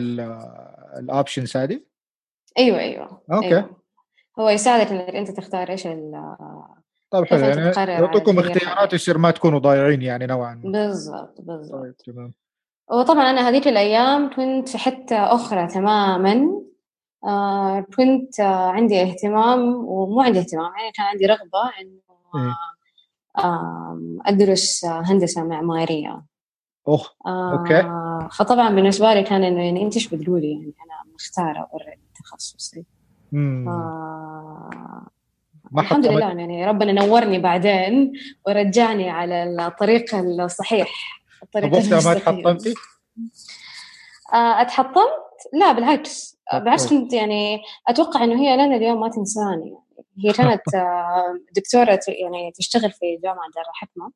ال 0.99 1.06
options 1.06 1.57
هذه؟ 1.57 1.81
أيوه 2.59 2.79
أيوه. 2.79 3.23
okay. 3.33 3.47
أيوة. 3.47 3.81
هو 4.39 4.49
يساعدك 4.49 4.93
إنك 4.93 5.15
أنت 5.15 5.31
تختار 5.31 5.71
إيش 5.71 5.87
ال 5.87 6.37
طيب 7.11 7.25
حلو. 7.25 7.41
يعني 7.41 7.93
يعطوكم 7.93 8.39
اختيارات 8.39 8.93
يصير 8.93 9.19
ما 9.19 9.31
تكونوا 9.31 9.59
ضايعين 9.59 10.03
يعني 10.03 10.27
نوعا 10.27 10.55
ما. 10.55 10.73
بالضبط 10.73 11.41
بالضبط. 11.41 11.83
طيب 11.83 11.97
تمام. 11.97 12.35
وطبعا 12.91 13.31
أنا 13.31 13.49
هذيك 13.49 13.69
الأيام 13.69 14.31
كنت 14.37 14.69
في 14.69 14.79
حتة 14.79 15.35
أخرى 15.35 15.67
تماما 15.67 16.63
آه 17.25 17.81
كنت 17.81 18.41
آه 18.41 18.71
عندي 18.71 19.03
اهتمام 19.03 19.75
ومو 19.75 20.21
عندي 20.21 20.39
اهتمام 20.39 20.73
يعني 20.79 20.93
كان 20.97 21.07
عندي 21.07 21.27
رغبة 21.27 21.71
إنه؟ 21.81 22.57
آه 23.39 24.01
أدرس 24.27 24.85
هندسة 24.85 25.45
معمارية. 25.45 26.30
أوه 26.91 27.07
آه 27.27 27.53
okay 27.53 27.83
فطبعا 28.37 28.75
بالنسبة 28.75 29.15
لي 29.15 29.23
كان 29.23 29.45
إنه 29.45 29.65
يعني 29.65 29.83
انت 29.83 29.95
إيش 29.95 30.09
بتقولي 30.09 30.53
يعني 30.53 30.63
أنا 30.65 31.15
مختارة 31.15 31.69
already 31.73 32.01
تخصصي. 32.25 32.85
امم 33.35 33.65
ما 35.71 35.83
الحمد 35.83 36.07
لله 36.07 36.21
يعني 36.21 36.67
ربنا 36.67 36.93
نورني 36.93 37.39
بعدين 37.39 38.13
ورجعني 38.47 39.11
على 39.11 39.67
الطريق 39.67 40.15
الصحيح 40.15 41.21
الطريق 41.43 42.05
ما 42.07 42.15
تحطمتي؟ 42.15 42.75
آه، 44.33 44.61
أتحطمت؟ 44.61 45.31
لا 45.53 45.73
بالعكس. 45.73 46.39
بالعكس 46.53 46.87
كنت 46.87 47.13
يعني 47.13 47.63
أتوقع 47.89 48.25
إنه 48.25 48.41
هي 48.41 48.55
لنا 48.57 48.77
اليوم 48.77 49.01
ما 49.01 49.09
تنساني. 49.09 49.77
يعني 50.17 50.29
هي 50.29 50.33
كانت 50.33 50.75
آه، 50.75 51.41
دكتورة 51.57 52.01
يعني 52.09 52.53
تشتغل 52.55 52.91
في 52.91 53.19
جامعة 53.23 53.51
دار 53.55 53.65
الحكمه 53.71 54.11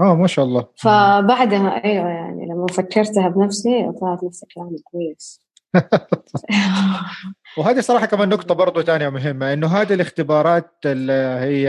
آه 0.00 0.14
ما 0.14 0.26
شاء 0.26 0.44
الله. 0.44 0.68
فبعدها 0.76 1.84
أيوه 1.84 2.08
يعني 2.08 2.46
لما 2.46 2.66
فكرتها 2.66 3.28
بنفسي 3.28 3.92
طلعت 4.00 4.24
نفس 4.24 4.42
الكلام 4.42 4.76
كويس. 4.84 5.42
وهذه 7.58 7.80
صراحة 7.80 8.06
كمان 8.06 8.28
نقطة 8.28 8.54
برضو 8.54 8.82
ثانية 8.82 9.08
مهمة 9.08 9.52
إنه 9.52 9.66
هذه 9.66 9.94
الاختبارات 9.94 10.70
اللي 10.84 11.12
هي 11.12 11.68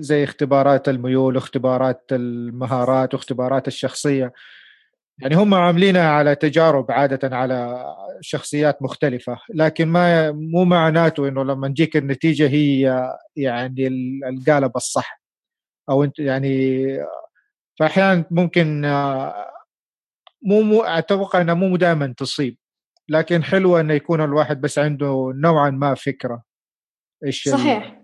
زي 0.00 0.24
اختبارات 0.24 0.88
الميول 0.88 1.36
واختبارات 1.36 2.04
المهارات 2.12 3.14
واختبارات 3.14 3.68
الشخصية. 3.68 4.32
يعني 5.18 5.36
هم 5.36 5.54
عاملينها 5.54 6.08
على 6.08 6.34
تجارب 6.34 6.90
عادة 6.90 7.36
على 7.36 7.84
شخصيات 8.20 8.82
مختلفة 8.82 9.38
لكن 9.54 9.88
ما 9.88 10.32
مو 10.32 10.64
معناته 10.64 11.28
إنه 11.28 11.44
لما 11.44 11.68
تجيك 11.68 11.96
النتيجة 11.96 12.48
هي 12.48 13.08
يعني 13.36 13.88
القالب 14.28 14.76
الصح. 14.76 15.21
أو 15.90 16.04
أنت 16.04 16.18
يعني 16.18 16.86
فاحيانا 17.78 18.24
ممكن 18.30 18.82
مو 20.42 20.62
مو 20.62 20.82
أتوقع 20.82 21.40
إنها 21.40 21.54
مو 21.54 21.76
دائما 21.76 22.14
تصيب 22.18 22.56
لكن 23.08 23.44
حلوة 23.44 23.80
انه 23.80 23.94
يكون 23.94 24.20
الواحد 24.20 24.60
بس 24.60 24.78
عنده 24.78 25.32
نوعا 25.34 25.70
ما 25.70 25.94
فكرة 25.94 26.42
إيش 27.26 27.48
صحيح 27.48 28.00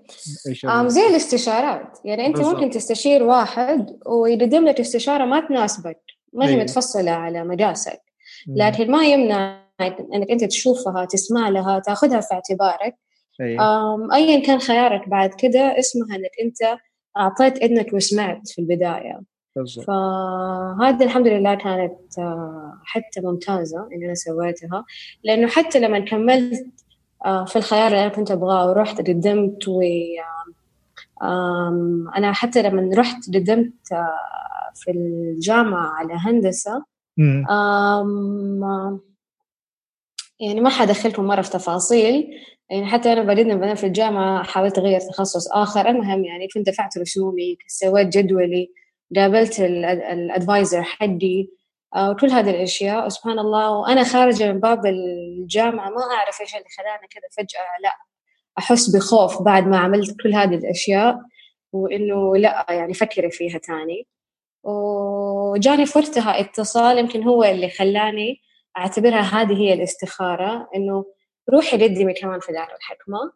إيش 0.49 0.67
زي 0.87 1.07
الاستشارات 1.07 1.99
يعني 2.05 2.27
أنت 2.27 2.37
بالزبط. 2.37 2.55
ممكن 2.55 2.71
تستشير 2.71 3.23
واحد 3.23 3.99
ويقدم 4.07 4.65
لك 4.65 4.81
استشارة 4.81 5.25
ما 5.25 5.41
تناسبك 5.41 6.01
ما 6.33 6.47
هي 6.47 6.55
أيه. 6.55 6.63
متفصلة 6.63 7.11
على 7.11 7.45
مداسك 7.45 8.01
لكن 8.49 8.91
ما 8.91 9.05
يمنع 9.05 9.69
إنك 9.81 10.31
أنت 10.31 10.45
تشوفها 10.45 11.05
تسمع 11.05 11.49
لها 11.49 11.79
تأخذها 11.79 12.21
في 12.21 12.35
اعتبارك 12.35 12.95
أيه. 13.41 13.59
ايا 14.13 14.47
كان 14.47 14.59
خيارك 14.59 15.09
بعد 15.09 15.31
كده 15.35 15.79
اسمها 15.79 16.17
إنك 16.17 16.31
أنت 16.43 16.81
أعطيت 17.19 17.57
اذنك 17.63 17.93
وسمعت 17.93 18.49
في 18.49 18.59
البداية. 18.59 19.21
بالضبط. 19.57 19.87
فهذا 19.87 21.05
الحمد 21.05 21.27
لله 21.27 21.55
كانت 21.55 22.19
آه، 22.19 22.81
حتى 22.85 23.21
ممتازة 23.21 23.89
إن 23.95 24.05
أنا 24.05 24.15
سويتها. 24.15 24.85
لأنه 25.25 25.47
حتى 25.49 25.81
لما 25.81 25.99
كملت 25.99 26.67
آه، 27.25 27.45
في 27.45 27.57
الخيار 27.57 27.87
اللي 27.87 28.01
أنا 28.01 28.09
كنت 28.09 28.31
أبغاه 28.31 28.71
ورحت 28.71 28.99
قدمت 29.09 29.69
و 29.69 29.83
أنا 32.17 32.33
حتى 32.33 32.63
لما 32.63 32.91
رحت 32.97 33.35
قدمت 33.35 33.93
آه، 33.93 34.73
في 34.75 34.91
الجامعة 34.91 35.87
على 35.87 36.15
هندسة 36.15 36.85
يعني 40.41 40.61
ما 40.61 40.69
حدخلكم 40.69 41.25
مرة 41.25 41.43
في 41.43 41.51
تفاصيل. 41.51 42.31
يعني 42.71 42.87
حتى 42.87 43.13
أنا 43.13 43.23
بعدين 43.23 43.75
في 43.75 43.87
الجامعة 43.87 44.43
حاولت 44.43 44.79
أغير 44.79 45.01
تخصص 45.01 45.53
آخر 45.53 45.89
المهم 45.89 46.25
يعني 46.25 46.49
كنت 46.55 46.67
دفعت 46.67 46.99
رسومي 46.99 47.57
سويت 47.67 48.09
جدولي 48.09 48.73
قابلت 49.17 49.61
الأدفايزر 49.61 50.83
حقي 50.83 51.49
آه، 51.95 52.11
وكل 52.11 52.31
هذه 52.31 52.51
الأشياء. 52.51 53.07
وسبحان 53.07 53.39
الله. 53.39 53.71
وأنا 53.71 54.05
خارجة 54.05 54.53
من 54.53 54.61
باب 54.61 54.87
الجامعة 54.87 55.91
ما 55.91 56.03
أعرف 56.03 56.41
إيش 56.41 56.55
اللي 56.55 56.69
خلاني 56.79 57.09
كذا 57.11 57.23
فجأة 57.37 57.83
لا 57.83 57.93
أحس 58.59 58.97
بخوف 58.97 59.43
بعد 59.43 59.67
ما 59.67 59.79
عملت 59.79 60.17
كل 60.23 60.35
هذه 60.35 60.55
الأشياء 60.55 61.19
وإنه 61.73 62.37
لا 62.37 62.67
يعني 62.71 62.95
فكري 62.95 63.31
فيها 63.31 63.59
تاني. 63.59 64.07
وجاني 64.65 65.87
في 65.87 65.99
وقتها 65.99 66.41
اتصال 66.41 66.99
يمكن 66.99 67.23
هو 67.23 67.45
اللي 67.45 67.71
خلاني 67.71 68.41
أعتبرها 68.79 69.21
هذه 69.21 69.53
هي 69.57 69.73
الاستخارة 69.73 70.69
إنه 70.77 71.05
روحي 71.50 71.85
قدمي 71.85 72.14
كمان 72.14 72.40
في 72.40 72.52
دار 72.52 72.69
الحكمة 72.76 73.33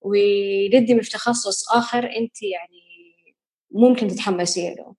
وقدمي 0.00 1.02
في 1.02 1.10
تخصص 1.10 1.70
آخر 1.72 1.98
انت 1.98 2.42
يعني 2.42 2.86
ممكن 3.70 4.08
تتحمسي 4.08 4.74
له. 4.74 4.94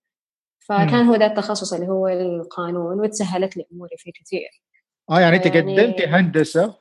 فكان 0.59 1.05
هو 1.05 1.15
ده 1.15 1.25
التخصص 1.25 1.73
اللي 1.73 1.87
هو 1.87 2.07
القانون 2.07 2.99
وتسهلت 2.99 3.57
لي 3.57 3.65
أموري 3.71 3.97
فيه 3.97 4.11
كثير. 4.11 4.61
آه 5.09 5.19
يعني 5.19 5.35
انت 5.35 5.45
يعني... 5.45 5.81
قدمتي 5.81 6.05
هندسة 6.05 6.73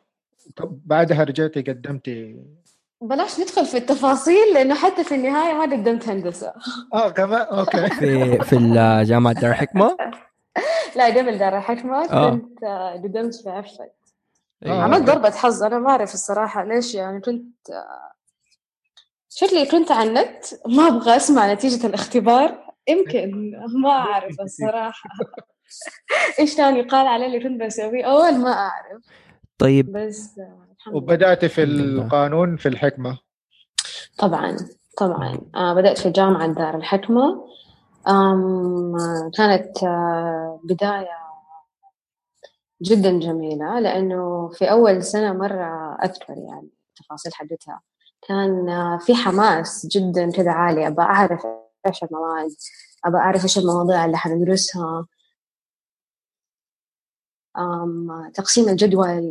بعدها 0.61 1.25
رجعتي 1.25 1.63
قدمتي 1.63 2.37
بلاش 3.01 3.41
ندخل 3.41 3.67
في 3.67 3.77
التفاصيل 3.77 4.55
لأنه 4.55 4.75
حتى 4.75 5.05
في 5.05 5.15
النهاية 5.15 5.55
ما 5.55 5.63
قدمت 5.63 6.09
هندسة. 6.09 6.53
آه 6.95 7.11
كمان 7.11 7.41
أوكي. 7.41 7.89
في 8.01 8.39
في 8.45 8.57
جامعة 9.07 9.33
دار 9.33 9.51
الحكمة؟ 9.51 9.97
لا 10.97 11.07
قبل 11.07 11.39
دار 11.39 11.59
الحكمة 11.59 12.11
آه. 12.11 12.31
كنت 12.31 12.65
قدمت 13.05 13.35
في 13.35 13.51
عفت 13.51 13.96
آه. 14.63 14.83
عملت 14.83 15.03
ضربة 15.03 15.31
حظ. 15.31 15.63
أنا 15.63 15.79
ما 15.79 15.91
أعرف 15.91 16.15
الصراحة 16.15 16.65
ليش 16.65 16.95
يعني 16.95 17.21
كنت 17.21 17.55
شكلي 19.29 19.67
كنت 19.67 19.91
على 19.91 20.09
النت 20.09 20.45
ما 20.67 20.89
أبغى 20.89 21.17
أسمع 21.17 21.53
نتيجة 21.53 21.87
الاختبار. 21.87 22.67
يمكن 22.89 23.53
ما 23.83 23.91
أعرف 23.91 24.41
الصراحة. 24.41 25.11
إيش 26.41 26.55
ثاني 26.55 26.83
قال 26.83 27.07
على 27.07 27.27
اللي 27.27 27.41
كنت 27.41 27.63
بسويه؟ 27.63 28.05
أول 28.05 28.39
ما 28.39 28.53
أعرف. 28.53 29.03
طيب. 29.59 29.93
بس 29.93 30.41
وبدأت 30.93 31.45
في 31.45 31.63
القانون 31.63 32.57
في 32.57 32.69
الحكمة. 32.69 33.19
طبعا 34.19 34.57
طبعا. 34.99 35.41
آه 35.55 35.75
بدأت 35.75 35.99
في 35.99 36.11
جامعة 36.11 36.47
دار 36.47 36.77
الحكمة. 36.77 37.47
آم 38.09 38.97
كانت 39.37 39.83
آه 39.85 40.61
بداية 40.65 41.26
جدا 42.83 43.19
جميلة 43.19 43.81
لأنه 43.81 44.49
في 44.49 44.71
أول 44.71 45.03
سنة 45.03 45.33
مرة 45.33 45.97
أذكر 46.05 46.35
يعني 46.39 46.71
التفاصيل 46.91 47.35
حقتها 47.35 47.81
كان 48.29 48.67
في 48.99 49.15
حماس 49.15 49.87
جدا 49.87 50.31
كذا 50.31 50.51
عالي 50.51 50.87
أبغى 50.87 51.05
أعرف 51.05 51.47
إيش 51.87 52.05
المواد 52.05 52.51
أبغى 53.05 53.21
أعرف 53.21 53.45
إيش 53.45 53.59
المواضيع 53.59 54.05
اللي 54.05 54.17
حندرسها. 54.17 55.07
تقسيم 58.35 58.69
الجدول 58.69 59.31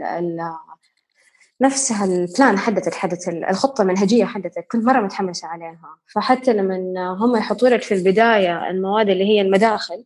نفسها 1.61 2.05
البلان 2.05 2.57
حدتك 2.57 2.93
حدت 2.93 3.27
الخطة 3.27 3.81
المنهجية 3.81 4.25
حدتك 4.25 4.67
كنت 4.71 4.85
مرة 4.85 5.01
متحمسة 5.01 5.47
عليها. 5.47 5.97
فحتى 6.13 6.53
لما 6.53 7.09
هم 7.19 7.35
يحطوا 7.35 7.69
لك 7.69 7.81
في 7.81 7.93
البداية 7.93 8.69
المواد 8.69 9.09
اللي 9.09 9.23
هي 9.23 9.41
المداخل 9.41 10.05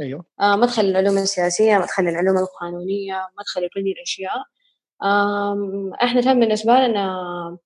أيوه. 0.00 0.24
آه 0.40 0.56
مدخل 0.56 0.82
العلوم 0.82 1.18
السياسية 1.18 1.78
مدخل 1.78 2.08
العلوم 2.08 2.38
القانونية 2.38 3.28
مدخل 3.38 3.68
كل 3.74 3.80
الأشياء. 3.80 4.44
إحنا 6.02 6.20
كان 6.20 6.40
بالنسبة 6.40 6.72
لنا 6.72 7.58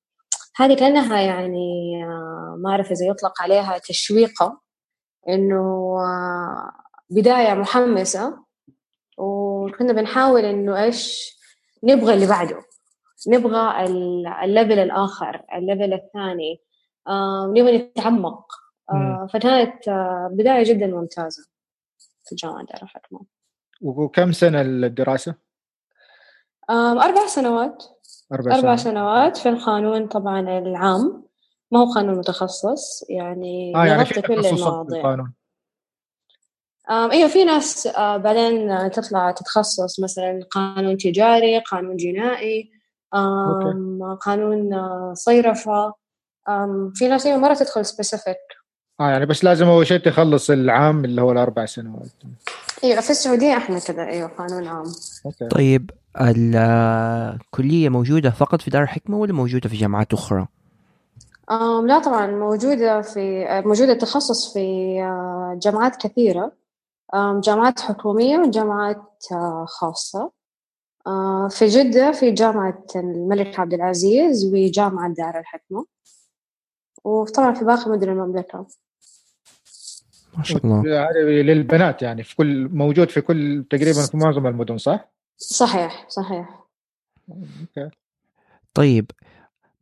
هذه 0.56 0.74
كأنها 0.76 1.20
يعني 1.20 2.04
آه، 2.04 2.56
ما 2.58 2.70
أعرف 2.70 2.90
إذا 2.92 3.06
يطلق 3.06 3.42
عليها 3.42 3.78
تشويقة 3.78 4.60
إنه 5.28 5.96
آه، 6.00 6.72
بداية 7.10 7.54
محمسة 7.54 8.44
وكنا 9.18 9.92
بنحاول 9.92 10.44
إنه 10.44 10.82
إيش 10.84 11.32
نبغى 11.84 12.14
اللي 12.14 12.26
بعده 12.26 12.60
نبغى 13.28 13.84
ال 14.44 14.50
level 14.50 14.78
الآخر 14.78 15.42
ال 15.54 15.61
level 15.61 15.92
الثاني 15.92 16.60
آه، 17.08 17.46
نبغى 17.56 17.78
نتعمق. 17.78 18.46
فكانت 19.32 19.88
بداية 20.32 20.64
جدا 20.64 20.86
ممتازة. 20.86 21.57
الجامعة 22.32 22.64
دار 22.64 22.82
الحكمة 22.82 23.20
وكم 23.82 24.32
سنة 24.32 24.60
الدراسة؟ 24.60 25.34
أربع 26.70 27.26
سنوات 27.26 27.84
أربع, 28.32 28.54
أربع 28.54 28.76
سنوات. 28.76 28.78
سنوات 28.78 29.36
في 29.36 29.48
القانون 29.48 30.06
طبعا 30.06 30.40
العام 30.40 31.24
ما 31.70 31.80
هو 31.80 31.92
قانون 31.92 32.18
متخصص 32.18 33.04
يعني 33.10 33.76
آه 33.76 33.86
يعني 33.86 34.04
في 34.04 34.22
كل 34.22 34.46
المواضيع 34.46 34.98
القانون. 35.00 35.34
أيوه 36.90 37.28
في 37.28 37.44
ناس 37.44 37.86
آه 37.86 38.16
بعدين 38.16 38.90
تطلع 38.90 39.30
تتخصص 39.30 40.00
مثلا 40.00 40.40
قانون 40.50 40.96
تجاري 40.96 41.58
قانون 41.58 41.96
جنائي 41.96 42.70
قانون 44.20 44.74
آه، 44.74 45.12
صيرفة 45.14 45.94
في 46.94 47.08
ناس 47.08 47.26
أيوه 47.26 47.38
مرة 47.38 47.54
تدخل 47.54 47.84
سبيسيفيك 47.84 48.36
آه 49.00 49.10
يعني 49.10 49.26
بس 49.26 49.44
لازم 49.44 49.66
أول 49.66 49.86
شيء 49.86 49.98
تخلص 49.98 50.50
العام 50.50 51.04
اللي 51.04 51.22
هو 51.22 51.32
الأربع 51.32 51.66
سنوات. 51.66 52.08
أيوه 52.84 53.00
في 53.00 53.10
السعودية 53.10 53.56
إحنا 53.56 53.78
كذا 53.78 54.06
أيوه 54.06 54.28
قانون 54.28 54.66
عام. 54.66 54.86
أوكي. 55.26 55.48
طيب 55.48 55.90
الكلية 56.20 57.88
موجودة 57.88 58.30
فقط 58.30 58.62
في 58.62 58.70
دار 58.70 58.82
الحكمة 58.82 59.18
ولا 59.18 59.32
موجودة 59.32 59.68
في 59.68 59.76
جامعات 59.76 60.12
أخرى؟ 60.12 60.46
أم 61.50 61.86
لا 61.86 61.98
طبعا 61.98 62.26
موجودة 62.26 63.00
في 63.02 63.46
موجودة 63.66 63.94
تخصص 63.94 64.52
في 64.52 64.58
آه، 65.02 65.58
جامعات 65.62 65.96
كثيرة. 65.96 66.52
جامعات 67.14 67.80
حكومية 67.80 68.38
وجامعات 68.38 69.24
آه، 69.32 69.64
خاصة. 69.68 70.30
آه، 71.06 71.48
في 71.48 71.66
جدة 71.66 72.12
في 72.12 72.30
جامعة 72.30 72.84
الملك 72.96 73.60
عبد 73.60 73.74
العزيز 73.74 74.44
وجامعة 74.54 75.14
دار 75.14 75.38
الحكمة. 75.38 75.86
وطبعا 77.04 77.54
في 77.54 77.64
باقي 77.64 77.90
مدن 77.90 78.08
المملكة. 78.08 78.66
ما 80.36 80.44
شاء 80.44 80.66
الله. 80.66 80.82
للبنات 81.42 82.02
يعني 82.02 82.22
في 82.22 82.36
كل 82.36 82.68
موجود 82.72 83.10
في 83.10 83.20
كل 83.20 83.64
تقريبا 83.70 84.06
في 84.06 84.16
معظم 84.16 84.46
المدن 84.46 84.78
صح؟ 84.78 85.08
صحيح 85.36 86.06
صحيح. 86.08 86.64
أوكي. 87.30 87.90
طيب 88.74 89.10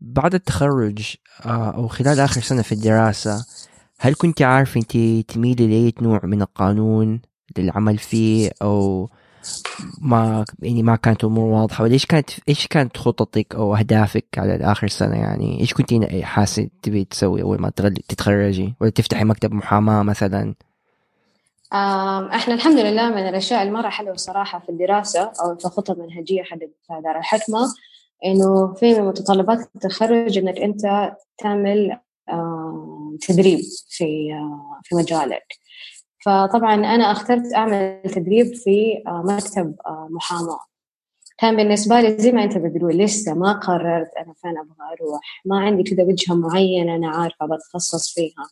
بعد 0.01 0.35
التخرج 0.35 1.15
آه، 1.45 1.71
أو 1.71 1.89
خلال 1.89 2.21
آخر 2.21 2.41
سنة 2.41 2.63
في 2.63 2.73
الدراسة 2.73 3.47
هل 3.99 4.15
كنت 4.15 4.43
عارف 4.43 4.77
أنت 4.77 4.97
تميلي 5.29 5.67
لأي 5.67 5.95
نوع 6.01 6.21
من 6.25 6.43
القانون 6.43 7.21
للعمل 7.59 7.99
فيه 7.99 8.51
أو 8.63 9.11
ما 10.01 10.45
يعني 10.63 10.83
ما 10.83 10.97
كانت 10.97 11.25
امور 11.25 11.45
واضحة. 11.45 11.85
ولا 11.85 11.93
إيش 11.93 12.07
كانت 12.07 12.31
إيش 12.49 12.67
كانت 12.67 12.97
خططك 12.97 13.55
أو 13.55 13.77
أهدافك 13.77 14.27
على 14.39 14.73
اخر 14.73 14.89
سنة؟ 14.89 15.17
يعني 15.17 15.61
إيش 15.61 15.75
كنت 15.75 15.95
حاسة 16.23 16.69
تبي 16.83 17.05
تسوي 17.05 17.43
أول 17.43 17.61
ما 17.61 17.71
تتخرجي؟ 18.09 18.75
ولا 18.81 18.91
تفتحي 18.91 19.25
مكتب 19.25 19.53
محاماة 19.53 20.03
مثلا؟ 20.03 20.55
إحنا 21.73 22.55
الحمد 22.55 22.79
لله 22.79 23.09
من 23.09 23.29
الأشياء 23.29 23.63
المره 23.63 23.89
حلوة 23.89 24.17
صراحة 24.17 24.59
في 24.59 24.69
الدراسة 24.69 25.21
أو 25.21 25.57
في 25.57 25.65
الخطه 25.65 25.93
المنهجيه 25.93 26.43
حق 26.43 26.59
دار 27.03 27.19
الحكمة 27.19 27.75
إنه 28.25 28.75
في 28.75 28.95
من 28.95 29.07
متطلبات 29.07 29.59
التخرج 29.77 30.39
إنك 30.39 30.59
أنت 30.59 31.13
تعمل 31.39 31.99
تدريب 33.21 33.59
في 33.89 34.29
في 34.85 34.95
مجالك. 34.95 35.66
فطبعا 36.27 36.75
أنا 36.75 37.13
أخترت 37.13 37.55
أعمل 37.55 38.03
تدريب 38.15 38.47
في 38.55 39.03
مكتب 39.07 39.75
محاماة. 40.11 40.59
كان 41.39 41.57
بالنسبة 41.57 42.01
لي 42.01 42.19
زي 42.19 42.33
ما 42.33 42.45
أنت 42.45 42.59
بتقول 42.59 42.99
لسه 42.99 43.35
ما 43.35 43.53
قررت 43.53 44.11
أنا 44.19 44.35
فين 44.43 44.59
أبغى 44.59 44.97
أروح 45.01 45.43
ما 45.45 45.61
عندي 45.61 45.83
كذا 45.83 46.05
وجهة 46.05 46.35
معينة 46.35 46.97
أنا 46.97 47.09
عارفة 47.11 47.47
بتخصص 47.47 48.15
فيها. 48.15 48.45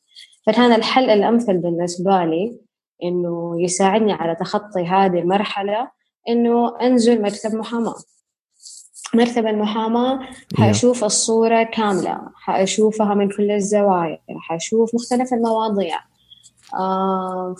فكان 0.46 0.72
الحل 0.72 1.10
الأمثل 1.10 1.58
بالنسبة 1.58 2.24
لي 2.24 2.60
إنه 3.04 3.62
يساعدني 3.62 4.12
على 4.12 4.34
تخطي 4.34 4.86
هذه 4.86 5.18
المرحلة 5.18 5.90
إنه 6.28 6.80
أنزل 6.80 7.22
مكتب 7.22 7.54
محاماة. 7.54 7.94
مكتب 9.14 9.46
المحاماة 9.46 10.20
حأشوف 10.56 11.04
الصورة 11.04 11.62
كاملة 11.62 12.20
حأشوفها 12.34 13.14
من 13.14 13.28
كل 13.28 13.50
الزوايا 13.50 14.18
حأشوف 14.38 14.94
مختلف 14.94 15.34
المواضيع. 15.34 15.98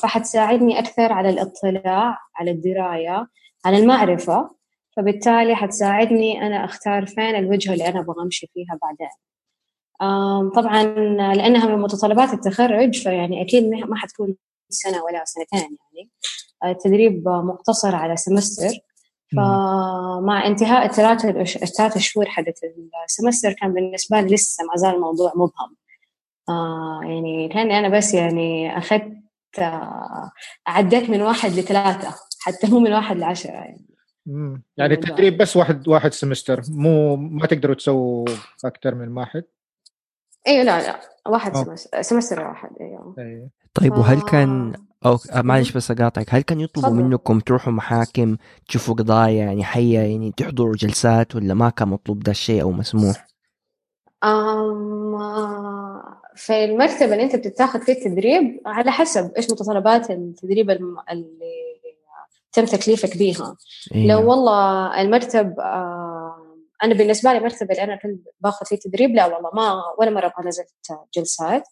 فحتساعدني 0.03 0.79
أكثر 0.79 1.13
على 1.13 1.29
الاطلاع 1.31 2.19
على 2.37 2.51
الدراية 2.51 3.29
على 3.65 3.79
المعرفة. 3.79 4.51
فبالتالي 4.97 5.57
حتساعدني 5.57 6.47
أنا 6.47 6.65
أختار 6.65 7.07
فين 7.07 7.35
الوجهة 7.35 7.73
اللي 7.73 7.89
أنا 7.89 8.01
أبغى 8.01 8.23
أمشي 8.23 8.51
فيها 8.55 8.79
بعدين. 8.83 9.09
طبعا 10.51 10.83
لأنها 11.35 11.67
من 11.67 11.83
متطلبات 11.83 12.33
التخرج 12.33 13.03
فيعني 13.03 13.43
أكيد 13.43 13.65
ما 13.65 13.97
حتكون 13.97 14.37
سنة 14.69 15.03
ولا 15.03 15.25
سنتين 15.25 15.59
يعني. 15.61 16.11
التدريب 16.65 17.29
مقتصر 17.29 17.95
على 17.95 18.17
سمستر. 18.17 18.79
فمع 19.37 20.47
انتهاء 20.47 20.87
الثلاث 20.87 21.25
الثلاث 21.63 21.99
شهور 21.99 22.27
حقت 22.27 22.61
السمستر 23.05 23.53
كان 23.53 23.73
بالنسبة 23.73 24.21
لي 24.21 24.35
لسه 24.35 24.65
ما 24.65 24.77
زال 24.77 24.95
الموضوع 24.95 25.33
مبهم. 25.35 25.77
آه 26.49 27.01
يعني 27.03 27.49
كاني 27.49 27.79
أنا 27.79 27.89
بس 27.89 28.15
يعني 28.15 28.79
أخذت 28.79 29.13
آه 29.59 30.31
عديت 30.67 31.11
من 31.11 31.23
واحد 31.23 31.51
لثلاثة 31.51 32.15
حتى 32.41 32.67
مو 32.67 32.79
من 32.79 32.93
واحد 32.93 33.17
لعشرة 33.17 33.51
يعني 33.51 33.87
مم. 34.27 34.63
يعني 34.77 34.95
التدريب 34.95 35.39
بس 35.39 35.57
واحد 35.57 35.89
واحد 35.89 36.13
سمستر 36.13 36.63
مو 36.69 37.17
ما 37.17 37.47
تقدروا 37.47 37.75
تسووا 37.75 38.27
أكثر 38.65 38.95
من 38.95 39.19
واحد 39.19 39.45
أيوه 40.47 40.65
لا 40.65 40.87
لا 40.87 41.01
واحد 41.27 41.57
سمستر 41.57 42.03
سمستر 42.03 42.41
واحد 42.49 42.71
أيوه 42.81 43.15
أيوه. 43.19 43.51
طيب 43.75 43.93
وهل 43.93 44.21
كان 44.21 44.73
أو 45.07 45.19
معلش 45.35 45.73
بس 45.73 45.91
أقاطعك 45.91 46.35
هل 46.35 46.43
كان 46.43 46.61
يطلبوا 46.61 46.91
صدق. 46.91 46.99
منكم 46.99 47.41
تروحوا 47.41 47.73
محاكم 47.73 48.37
تشوفوا 48.69 48.95
قضايا 48.95 49.45
يعني 49.45 49.65
حية 49.65 49.99
يعني 49.99 50.33
تحضروا 50.37 50.75
جلسات 50.77 51.37
ولا 51.37 51.55
ما 51.55 51.71
كان 51.71 51.89
مطلوب 51.89 52.23
ده 52.23 52.31
الشيء 52.31 52.63
أو 52.63 52.73
مسموح؟ 52.73 53.27
أم 54.25 55.15
في 56.37 56.65
المكتب 56.65 57.13
اللي 57.13 57.23
انت 57.23 57.37
بتتاخذ 57.37 57.81
فيه 57.81 57.93
التدريب 57.93 58.61
على 58.67 58.91
حسب 58.91 59.33
إيش 59.37 59.51
متطلبات 59.51 60.11
التدريب 60.11 60.71
اللي 60.71 61.25
تم 62.53 62.65
تكليفك 62.65 63.17
بيها. 63.17 63.57
إيه. 63.95 64.07
لو 64.07 64.31
والله 64.31 65.01
المكتب 65.01 65.61
أنا 66.83 66.95
بالنسبة 66.95 67.33
لي 67.33 67.39
المكتب 67.39 67.71
اللي 67.71 67.83
أنا 67.83 67.97
كنت 67.97 68.27
باخذ 68.41 68.67
فيه 68.67 68.77
تدريب 68.77 69.11
لا 69.11 69.27
والله 69.27 69.51
ما 69.55 69.83
ولا 69.99 70.11
مرة 70.11 70.33
ما 70.39 70.47
نزلت 70.47 70.69
جلسات. 71.15 71.63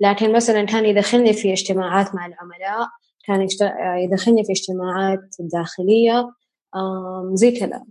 لكن 0.00 0.32
مثلا 0.32 0.64
كان 0.64 0.84
يدخلني 0.84 1.32
في 1.32 1.52
اجتماعات 1.52 2.14
مع 2.14 2.26
العملاء 2.26 2.88
كان 3.26 3.48
يدخلني 3.98 4.44
في 4.44 4.52
اجتماعات 4.52 5.20
داخلية 5.40 6.30
زي 7.32 7.60
كذا. 7.60 7.84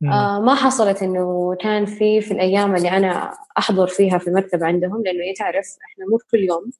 ما 0.00 0.54
حصلت 0.54 1.02
إنه 1.02 1.56
كان 1.60 1.86
في 1.86 2.20
في 2.20 2.30
الأيام 2.30 2.76
اللي 2.76 2.90
أنا 2.90 3.34
أحضر 3.58 3.86
فيها 3.86 4.18
في 4.18 4.28
المكتب 4.28 4.64
عندهم 4.64 5.02
لأنه 5.04 5.34
تعرف 5.38 5.66
إحنا 5.84 6.06
مو 6.10 6.18
كل 6.30 6.38
يوم 6.38 6.70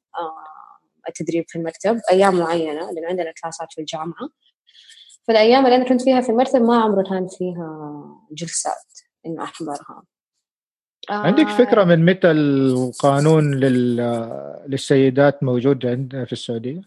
التدريب 1.08 1.44
في 1.48 1.58
المكتب 1.58 2.00
أيام 2.10 2.38
معينة 2.38 2.90
لأنه 2.92 3.08
عندنا 3.08 3.32
كلاسات 3.42 3.68
في 3.72 3.80
الجامعة 3.80 4.28
فالأيام 5.28 5.64
اللي 5.64 5.76
أنا 5.76 5.84
كنت 5.84 6.02
فيها 6.02 6.20
في 6.20 6.28
المكتب 6.28 6.62
ما 6.62 6.82
عمره 6.82 7.02
كان 7.02 7.28
فيها 7.28 7.94
جلسات 8.32 9.00
إنه 9.26 9.42
أحضرها 9.42 10.02
عندك 11.10 11.48
فكرة 11.48 11.82
آه. 11.82 11.84
من 11.84 12.04
متى 12.04 12.30
القانون 12.30 13.54
للسيدات 14.66 15.42
موجود 15.42 15.86
عندنا 15.86 16.24
في 16.24 16.32
السعودية؟ 16.32 16.80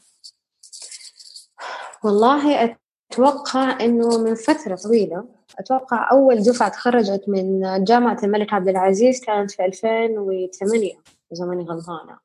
والله 2.04 2.76
أتوقع 3.12 3.80
إنه 3.82 4.24
من 4.24 4.36
فترة 4.36 4.76
طويلة 4.76 5.37
أتوقع 5.60 6.12
أول 6.12 6.44
دفعة 6.44 6.70
تخرجت 6.70 7.24
من 7.28 7.84
جامعة 7.84 8.18
الملك 8.24 8.54
عبد 8.54 8.68
العزيز 8.68 9.22
كانت 9.26 9.52
في 9.52 9.66
2008 9.66 10.94
إذا 11.34 11.46
ماني 11.46 11.64
غلطانة. 11.64 12.18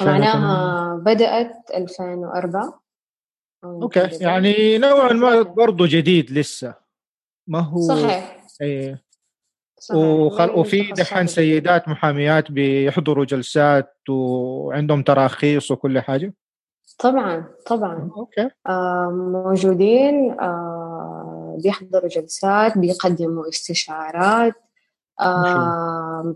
معناها 0.00 0.94
بدأت 0.96 1.70
2004 1.74 2.80
okay. 3.64 4.08
يعني 4.20 4.78
نوعا 4.78 5.12
ما 5.12 5.42
برضه 5.42 5.86
جديد 5.88 6.30
لسه. 6.30 6.74
ما 7.46 7.58
هو 7.60 7.80
صحيح. 7.80 8.44
أيه. 8.60 9.02
وخل... 9.94 10.50
وفي 10.50 10.92
دحين 10.92 11.26
سيدات 11.26 11.88
محاميات 11.88 12.52
بيحضروا 12.52 13.24
جلسات 13.24 13.96
وعندهم 14.08 15.02
تراخيص 15.02 15.70
وكل 15.70 16.00
حاجة؟ 16.00 16.34
طبعا 16.98 17.44
طبعا. 17.66 18.10
okay. 18.16 18.50
آه 18.66 19.10
موجودين 19.10 20.40
آه 20.40 20.79
بيحضروا 21.60 22.08
جلسات 22.08 22.78
بيقدموا 22.78 23.48
استشارات 23.48 24.54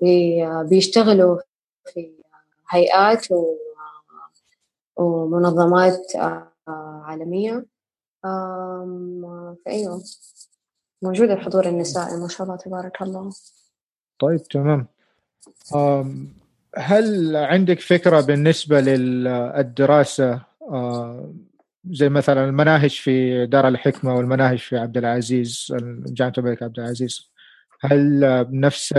بي 0.01 0.47
بيشتغلوا 0.69 1.39
في 1.85 2.13
هيئات. 2.71 3.27
ومنظمات 4.97 6.13
عالمية. 6.69 7.67
فأيوه 9.65 10.03
موجود 11.03 11.31
الحضور 11.31 11.67
النسائي 11.67 12.17
ما 12.17 12.29
شاء 12.29 12.47
الله 12.47 12.57
تبارك 12.57 13.03
الله. 13.03 13.33
طيب 14.19 14.43
تمام. 14.43 14.87
هل 16.77 17.37
عندك 17.37 17.81
فكرة 17.81 18.21
بالنسبة 18.21 18.81
للدراسة 18.81 20.43
زي 21.91 22.09
مثلا 22.09 22.45
المناهج 22.45 22.91
في 22.91 23.47
دار 23.47 23.69
الحكمة 23.69 24.15
والمناهج 24.15 24.59
في 24.59 24.77
عبد 24.77 24.97
العزيز 24.97 25.73
جامعة 26.07 26.33
الملك 26.39 26.63
عبد 26.63 26.79
العزيز. 26.79 27.33
هل 27.81 28.21
نفس 28.51 28.95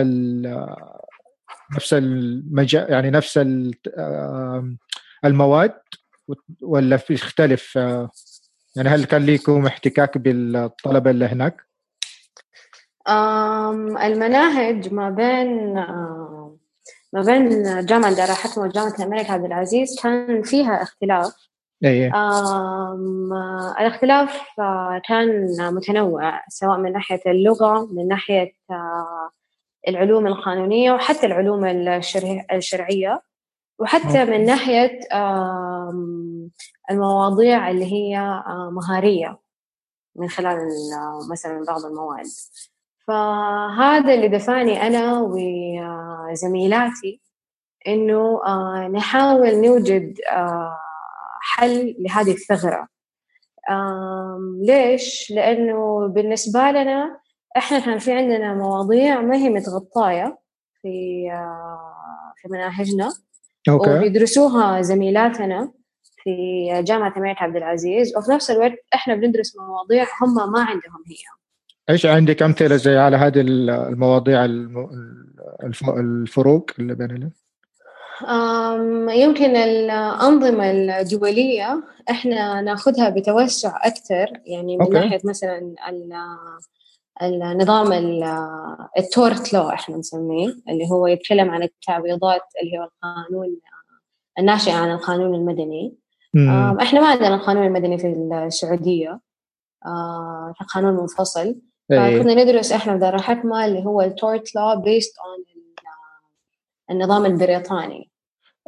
نفس 1.75 1.93
المجال 1.93 2.91
يعني 2.91 3.09
نفس 3.09 3.39
المواد؟ 5.25 5.73
ولا 6.61 6.99
يختلف؟ 7.09 7.75
يعني 8.75 8.89
هل 8.89 9.05
كان 9.05 9.25
لكم 9.25 9.65
احتكاك 9.65 10.17
بالطلبة 10.17 11.11
اللي 11.11 11.25
هناك؟ 11.25 11.61
المناهج 14.05 14.93
ما 14.93 15.09
بين 15.09 15.73
ما 17.13 17.21
بين 17.21 17.63
جامعة 17.85 18.15
دار 18.15 18.29
الحكمة 18.29 18.63
وجامعة 18.63 18.95
الملك 18.99 19.29
عبد 19.29 19.45
العزيز 19.45 19.99
كان 20.03 20.43
فيها 20.43 20.83
اختلاف. 20.83 21.33
أيه. 21.83 22.11
الاختلاف 23.79 24.41
كان 25.07 25.47
متنوع 25.59 26.41
سواء 26.49 26.77
من 26.77 26.91
ناحية 26.91 27.21
اللغة 27.27 27.87
من 27.91 28.07
ناحية 28.07 28.51
العلوم 29.87 30.27
القانونية 30.27 30.91
وحتى 30.91 31.25
العلوم 31.25 31.65
الشرعية 32.51 33.21
وحتى 33.79 34.25
من 34.25 34.45
ناحية 34.45 34.99
المواضيع 36.91 37.69
اللي 37.69 37.93
هي 37.93 38.17
آه، 38.17 38.69
مهارية 38.73 39.39
من 40.15 40.29
خلال 40.29 40.57
مثلا 41.31 41.63
بعض 41.67 41.85
المواد 41.85 42.25
فهذا 43.07 44.13
اللي 44.13 44.27
دفعني 44.27 44.87
أنا 44.87 45.19
وزميلاتي 46.31 47.21
إنه 47.87 48.41
آه، 48.45 48.89
نحاول 48.93 49.61
نوجد 49.61 50.19
آه، 50.31 50.79
حل 51.45 51.95
لهذه 51.99 52.31
الثغرة 52.31 52.87
ليش؟ 54.61 55.31
لأنه 55.31 56.07
بالنسبة 56.07 56.71
لنا 56.71 57.19
إحنا 57.57 57.79
كان 57.79 57.99
في 57.99 58.11
عندنا 58.13 58.53
مواضيع 58.53 59.21
ما 59.21 59.35
هي 59.35 59.49
متغطاية 59.49 60.37
في 60.81 61.27
في 62.35 62.47
مناهجنا 62.49 63.13
أوكي. 63.69 63.97
وبيدرسوها 63.97 64.81
زميلاتنا 64.81 65.71
في 66.23 66.67
جامعة 66.83 67.13
الملك 67.17 67.41
عبد 67.41 67.55
العزيز 67.55 68.17
وفي 68.17 68.31
نفس 68.31 68.51
الوقت 68.51 68.73
إحنا 68.93 69.15
بندرس 69.15 69.57
مواضيع 69.57 70.05
هم 70.21 70.51
ما 70.51 70.59
عندهم 70.59 71.03
هي 71.07 71.15
إيش 71.89 72.05
عندك 72.05 72.43
أمثلة 72.43 72.75
زي 72.75 72.97
على 72.97 73.17
هذه 73.17 73.41
المواضيع 73.41 74.45
الفروق 75.97 76.71
اللي 76.79 76.95
بيننا؟ 76.95 77.31
يمكن 79.11 79.55
الأنظمة 79.55 80.71
الدولية 80.71 81.83
إحنا 82.09 82.61
ناخذها 82.61 83.09
بتوسع 83.09 83.79
أكثر 83.83 84.27
يعني 84.45 84.77
من 84.77 84.81
okay. 84.81 84.93
ناحية 84.93 85.19
مثلا 85.23 85.75
النظام 87.21 87.93
ال 88.97 89.09
tort 89.09 89.53
law 89.53 89.69
إحنا 89.69 89.97
نسميه 89.97 90.47
اللي 90.69 90.89
هو 90.91 91.07
يتكلم 91.07 91.49
عن 91.49 91.63
التعويضات 91.63 92.41
اللي 92.61 92.77
هو 92.77 92.83
القانون 92.83 93.57
الناشئ 94.39 94.71
عن 94.71 94.91
القانون 94.91 95.35
المدني 95.35 95.95
مم. 96.33 96.79
إحنا 96.81 97.01
ما 97.01 97.07
عندنا 97.07 97.35
القانون 97.35 97.65
المدني 97.65 97.97
في 97.97 98.07
السعودية 98.47 99.19
آه 99.85 100.53
قانون 100.73 100.93
منفصل. 100.93 101.55
فكنا 101.89 102.43
ندرس 102.43 102.71
إحنا 102.71 102.93
في 102.93 102.99
دار 102.99 103.15
الحكمه 103.15 103.65
اللي 103.65 103.85
هو 103.85 104.01
ال 104.01 104.12
tort 104.12 104.55
law 104.55 104.81
based 104.81 105.15
on 105.19 105.54
النظام 106.91 107.25
البريطاني 107.25 108.11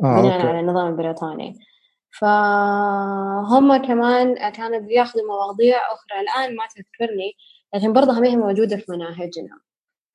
آه، 0.03 0.21
بناء 0.21 0.47
على 0.47 0.59
النظام 0.59 0.87
البريطاني. 0.87 1.59
فهم 2.19 3.77
كمان 3.77 4.49
كانوا 4.49 4.79
بياخذوا 4.79 5.27
مواضيع 5.27 5.77
أخرى. 5.77 6.19
الآن 6.21 6.55
ما 6.55 6.63
تذكرني 6.75 7.33
لكن 7.75 7.93
برضه 7.93 8.19
ما 8.19 8.27
هي 8.27 8.35
موجودة 8.35 8.77
في 8.77 8.91
مناهجنا. 8.91 9.59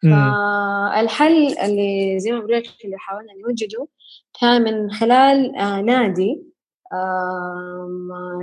فالحل 0.02 1.58
اللي 1.58 2.18
زي 2.20 2.32
ما 2.32 2.38
بقول 2.38 2.62
اللي 2.84 2.98
حاولنا 2.98 3.32
نوجده 3.46 3.88
كان 4.40 4.62
من 4.62 4.90
خلال 4.90 5.56
آه، 5.56 5.80
نادي 5.80 6.42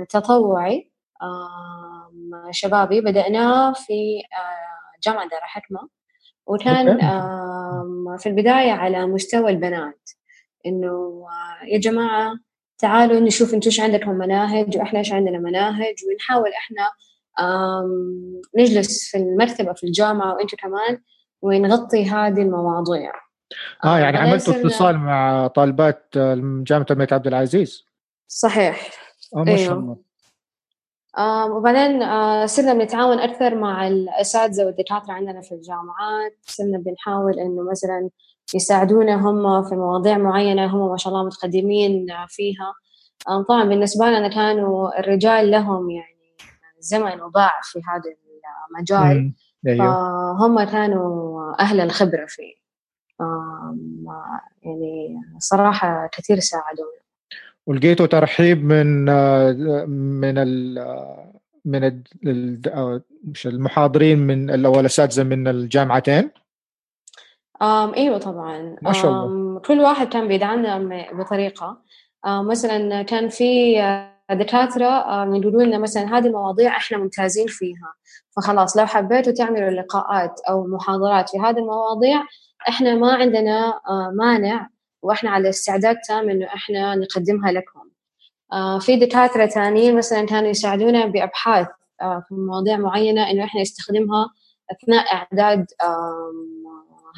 تطوعي 0.08 0.90
شبابي. 2.50 3.00
بدأناه 3.00 3.72
في 3.72 4.22
آه، 4.32 5.00
جامعة 5.02 5.28
دار 5.28 5.40
حكمة. 5.42 5.99
وكان 6.46 6.98
في 8.18 8.28
البداية 8.28 8.72
على 8.72 9.06
مستوى 9.06 9.50
البنات 9.50 10.10
إنه 10.66 10.88
آه، 10.88 11.66
يا 11.66 11.78
جماعة 11.78 12.34
تعالوا 12.78 13.20
نشوف 13.20 13.54
أنتم 13.54 13.68
إيش 13.68 13.80
عندكم 13.80 14.10
مناهج 14.10 14.78
وإحنا 14.78 14.98
إيش 14.98 15.12
عندنا 15.12 15.38
مناهج 15.38 15.94
ونحاول 16.08 16.50
إحنا 16.58 16.90
نجلس 18.58 19.10
في 19.10 19.18
المكتبة 19.18 19.72
في 19.72 19.86
الجامعة 19.86 20.34
وأنتم 20.34 20.56
كمان 20.56 20.98
ونغطي 21.42 22.10
هذه 22.10 22.42
المواضيع. 22.42 23.12
آه 23.84 23.98
يعني 23.98 24.18
آه 24.18 24.20
عملتوا 24.20 24.54
اتصال 24.54 24.98
مع 24.98 25.46
طالبات 25.46 26.08
جامعة 26.62 26.86
الملك 26.90 27.12
عبد 27.12 27.26
العزيز. 27.26 27.84
صحيح. 28.28 28.90
آه 29.36 29.38
ما 29.38 29.56
شاء 29.56 29.78
الله. 29.78 29.92
آه 29.92 30.09
وبعدين 31.50 32.06
صرنا 32.46 32.74
بنتعاون 32.74 33.18
أكثر 33.18 33.54
مع 33.54 33.88
الأساتذة 33.88 34.64
والدكاترة 34.64 35.12
عندنا 35.12 35.40
في 35.40 35.52
الجامعات. 35.52 36.36
صرنا 36.42 36.78
بنحاول 36.78 37.38
إنه 37.38 37.70
مثلا 37.70 38.10
يساعدونا 38.54 39.14
هم 39.14 39.62
في 39.62 39.74
مواضيع 39.74 40.18
معينة 40.18 40.66
هم 40.66 40.90
ما 40.90 40.96
شاء 40.96 41.12
الله 41.12 41.26
متقدمين 41.26 42.06
فيها. 42.28 42.74
طبعا 43.48 43.64
بالنسبة 43.64 44.06
لنا 44.06 44.28
كانوا 44.28 45.00
الرجال 45.00 45.50
لهم 45.50 45.90
يعني 45.90 46.36
زمن 46.80 47.22
وباع 47.22 47.52
في 47.62 47.78
هذا 47.78 48.02
المجال. 48.70 49.32
أيوه. 49.66 49.84
فهم 50.38 50.64
كانوا 50.64 51.40
أهل 51.60 51.80
الخبرة 51.80 52.26
فيه. 52.28 52.54
يعني 54.62 55.20
صراحة 55.38 56.08
كثير 56.12 56.38
ساعدونا. 56.40 57.00
ولقيتوا 57.66 58.06
ترحيب 58.06 58.64
من 58.64 59.04
من 60.20 60.38
ال 60.38 60.78
من 61.64 61.84
ال 61.84 63.02
مش 63.24 63.46
المحاضرين 63.46 64.18
من 64.18 64.66
أو 64.66 64.80
الاساتذه 64.80 65.22
من 65.22 65.48
الجامعتين؟ 65.48 66.30
أم 67.62 67.94
إيوه 67.94 68.18
طبعا. 68.18 68.76
ما 68.82 68.92
شاء 68.92 69.10
الله. 69.10 69.60
كل 69.60 69.80
واحد 69.80 70.08
كان 70.08 70.28
بيدعمنا 70.28 70.78
بطريقة. 71.12 71.82
مثلا 72.26 73.02
كان 73.02 73.28
في 73.28 73.74
دكاترة 74.30 74.86
آه، 74.86 75.36
يقولوا 75.36 75.62
لنا 75.62 75.78
مثلا 75.78 76.18
هذه 76.18 76.26
المواضيع 76.26 76.76
إحنا 76.76 76.98
ممتازين 76.98 77.46
فيها. 77.46 77.94
فخلاص 78.36 78.76
لو 78.76 78.86
حبيتوا 78.86 79.32
تعملوا 79.32 79.70
لقاءات 79.70 80.40
أو 80.48 80.66
محاضرات 80.66 81.30
في 81.30 81.38
هذه 81.38 81.58
المواضيع 81.58 82.22
إحنا 82.68 82.94
ما 82.94 83.12
عندنا 83.12 83.80
آه، 83.88 84.12
مانع 84.14 84.68
وإحنا 85.02 85.30
على 85.30 85.48
استعداد 85.48 85.96
تام 86.08 86.30
إنه 86.30 86.46
إحنا 86.46 86.94
نقدمها 86.94 87.52
لكم. 87.52 87.90
آه، 88.52 88.78
في 88.78 88.96
دكاترة 88.96 89.46
ثانيين 89.46 89.96
مثلا 89.96 90.26
كانوا 90.26 90.48
يساعدونا 90.50 91.06
بأبحاث 91.06 91.66
في 92.28 92.34
مواضيع 92.34 92.76
معينة 92.76 93.30
إنه 93.30 93.44
إحنا 93.44 93.60
نستخدمها 93.60 94.30
أثناء 94.72 95.14
إعداد 95.14 95.66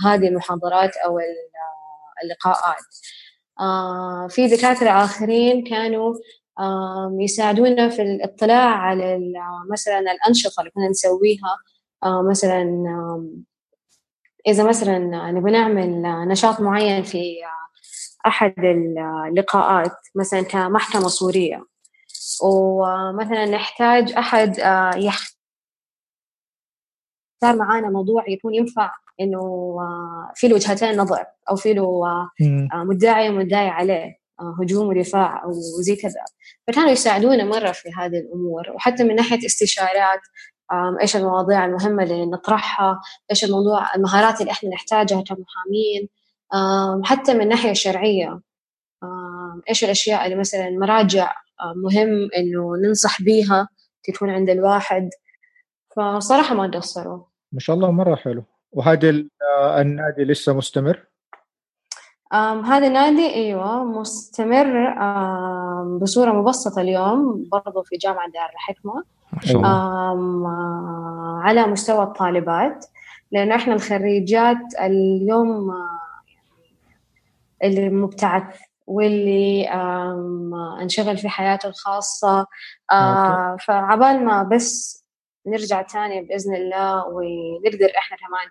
هذه 0.05 0.29
المحاضرات 0.29 0.97
أو 0.97 1.19
اللقاءات. 2.25 2.85
في 4.31 4.47
دكاترة 4.47 4.91
آخرين 5.05 5.65
كانوا 5.65 6.15
يساعدونا 7.21 7.89
في 7.89 8.03
الاطلاع 8.03 8.69
على 8.69 9.19
مثلا 9.73 9.99
الأنشطة 9.99 10.61
اللي 10.61 10.71
كنا 10.71 10.89
نسويها. 10.89 11.57
مثلا 12.31 12.87
إذا 14.47 14.65
مثلا 14.65 14.99
نبغى 15.31 15.53
نعمل 15.53 16.03
نشاط 16.29 16.61
معين 16.61 17.03
في 17.03 17.35
أحد 18.27 18.55
اللقاءات 19.29 19.93
مثلا 20.15 20.43
كمحكمة 20.43 21.09
صورية 21.09 21.67
ومثلا 22.43 23.45
نحتاج 23.47 24.13
أحد 24.13 24.59
يختار 24.97 25.27
معانا 27.57 27.91
موضوع 27.91 28.29
يكون 28.29 28.55
ينفع 28.55 28.93
إنه 29.21 29.77
في 30.35 30.49
له 30.49 30.55
وجهتين 30.55 30.97
نظر 30.97 31.25
أو 31.51 31.57
في 31.57 31.75
له 31.75 32.03
مدعي 32.73 33.29
ومدعي 33.29 33.69
عليه 33.69 34.23
هجوم 34.61 34.89
ودفاع 34.89 35.45
أو 35.45 35.53
زي 35.81 35.97
كذا. 35.97 36.25
فكانوا 36.67 36.91
يساعدونا 36.91 37.45
مرة 37.45 37.73
في 37.73 37.89
هذه 37.97 38.19
الأمور. 38.19 38.71
وحتى 38.75 39.05
من 39.05 39.15
ناحية 39.15 39.47
استشارات 39.47 40.21
إيش 41.01 41.17
المواضيع 41.17 41.65
المهمة 41.65 42.03
اللي 42.03 42.27
نطرحها 42.27 43.01
إيش 43.31 43.45
الموضوع 43.45 43.95
المهارات 43.95 44.41
اللي 44.41 44.53
إحنا 44.53 44.71
نحتاجها 44.71 45.23
كمحامين. 45.23 46.09
حتى 47.05 47.35
من 47.35 47.41
الناحيه 47.41 47.71
الشرعيه 47.71 48.41
إيش 49.69 49.85
الأشياء 49.85 50.25
اللي 50.25 50.37
مثلا 50.37 50.71
مراجع 50.71 51.35
مهم 51.77 52.29
إنه 52.37 52.77
ننصح 52.77 53.23
بيها 53.23 53.69
تكون 54.05 54.31
عند 54.31 54.51
الواحد؟ 54.51 55.11
فصراحة 55.97 56.55
ما 56.55 56.71
قصروا. 56.75 57.25
ما 57.53 57.61
شاء 57.61 57.77
الله 57.77 57.91
مرة 57.91 58.15
حلو. 58.15 58.45
وهذا 58.73 59.11
النادي 59.79 60.25
لسه 60.25 60.57
مستمر؟ 60.57 61.07
هذا 62.65 62.87
النادي 62.87 63.35
إيوه 63.35 63.85
مستمر 63.85 64.95
بصورة 65.99 66.33
مبسطة 66.33 66.81
اليوم 66.81 67.49
برضو 67.53 67.83
في 67.83 67.97
جامعة 67.97 68.31
دار 68.31 68.51
الحكمة. 68.53 69.05
الله. 69.51 70.53
على 71.43 71.67
مستوى 71.67 72.03
الطالبات 72.03 72.87
لأنه 73.33 73.55
إحنا 73.55 73.75
الخريجات 73.75 74.75
اليوم 74.81 75.73
اللي 77.63 77.89
مبتعث 77.91 78.61
واللي 78.87 79.69
انشغل 80.83 81.17
في 81.19 81.29
حياته 81.29 81.69
الخاصة. 81.69 82.47
فعبال 83.67 84.25
ما 84.25 84.43
بس 84.43 85.03
نرجع 85.47 85.83
تاني 85.83 86.21
بإذن 86.23 86.55
الله 86.55 87.07
ونقدر 87.07 87.93
إحنا 87.99 88.17
كمان 88.17 88.49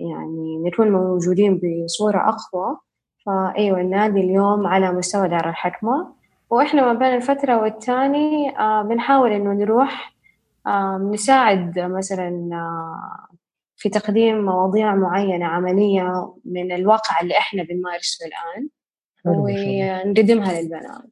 يعني 0.00 0.58
نكون 0.68 0.90
موجودين 0.90 1.60
بصورة 1.84 2.28
أقوى 2.28 2.78
فأيوة 3.26 3.80
النادي 3.80 4.20
اليوم 4.20 4.66
على 4.66 4.92
مستوى 4.92 5.28
دار 5.28 5.48
الحكمة. 5.48 6.12
وإحنا 6.50 6.82
ما 6.86 6.92
بين 6.92 7.14
الفترة 7.14 7.62
والتاني 7.62 8.58
آه 8.58 8.82
بنحاول 8.82 9.32
إنه 9.32 9.52
نروح 9.52 10.14
آه 10.66 10.98
نساعد 11.12 11.78
مثلا 11.78 12.50
آه 12.52 13.37
في 13.78 13.88
تقديم 13.88 14.44
مواضيع 14.44 14.94
معينة 14.94 15.46
عملية 15.46 16.34
من 16.44 16.72
الواقع 16.72 17.20
اللي 17.22 17.38
إحنا 17.38 17.62
بنمارسه 17.62 18.26
الآن 18.26 18.68
ونقدمها 19.26 20.60
للبنات. 20.60 21.02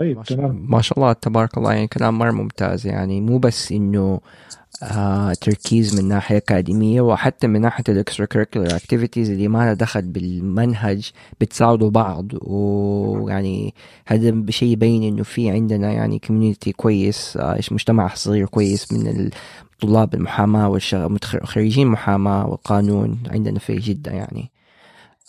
طيب 0.00 0.22
تمام. 0.22 0.66
ما 0.70 0.82
شاء 0.82 0.98
الله 0.98 1.12
تبارك 1.12 1.58
الله. 1.58 1.72
يعني 1.72 1.86
كلام 1.86 2.18
مرة 2.18 2.30
ممتاز. 2.30 2.86
يعني 2.86 3.20
مو 3.20 3.38
بس 3.38 3.72
إنه 3.72 4.20
آه 4.82 5.32
تركيز 5.32 6.00
من 6.00 6.08
ناحية 6.08 6.36
أكاديمية 6.36 7.00
وحتى 7.00 7.46
من 7.46 7.60
ناحية 7.60 7.84
ال 7.88 8.26
extracurricular 8.26 8.76
activities 8.76 9.30
اللي 9.30 9.48
ما 9.48 9.58
لها 9.58 9.74
دخل 9.74 10.02
بالمنهج 10.02 11.10
بتساعدوا 11.40 11.90
بعض. 11.90 12.26
ويعني 12.42 13.74
هذا 14.06 14.30
بشيء 14.30 14.68
يبين 14.68 15.02
إنه 15.02 15.22
في 15.22 15.50
عندنا 15.50 15.92
يعني 15.92 16.18
كوميونيتي 16.18 16.72
كويس 16.72 17.36
آه 17.36 17.60
مجتمع 17.70 18.14
صغير 18.14 18.46
كويس 18.46 18.92
من 18.92 19.30
طلاب 19.82 20.14
المحاماة 20.14 20.68
والخريجين 20.68 21.86
محاماة 21.86 22.46
والقانون 22.46 23.22
عندنا 23.30 23.58
في 23.58 23.76
جدة 23.76 24.12
يعني. 24.12 24.50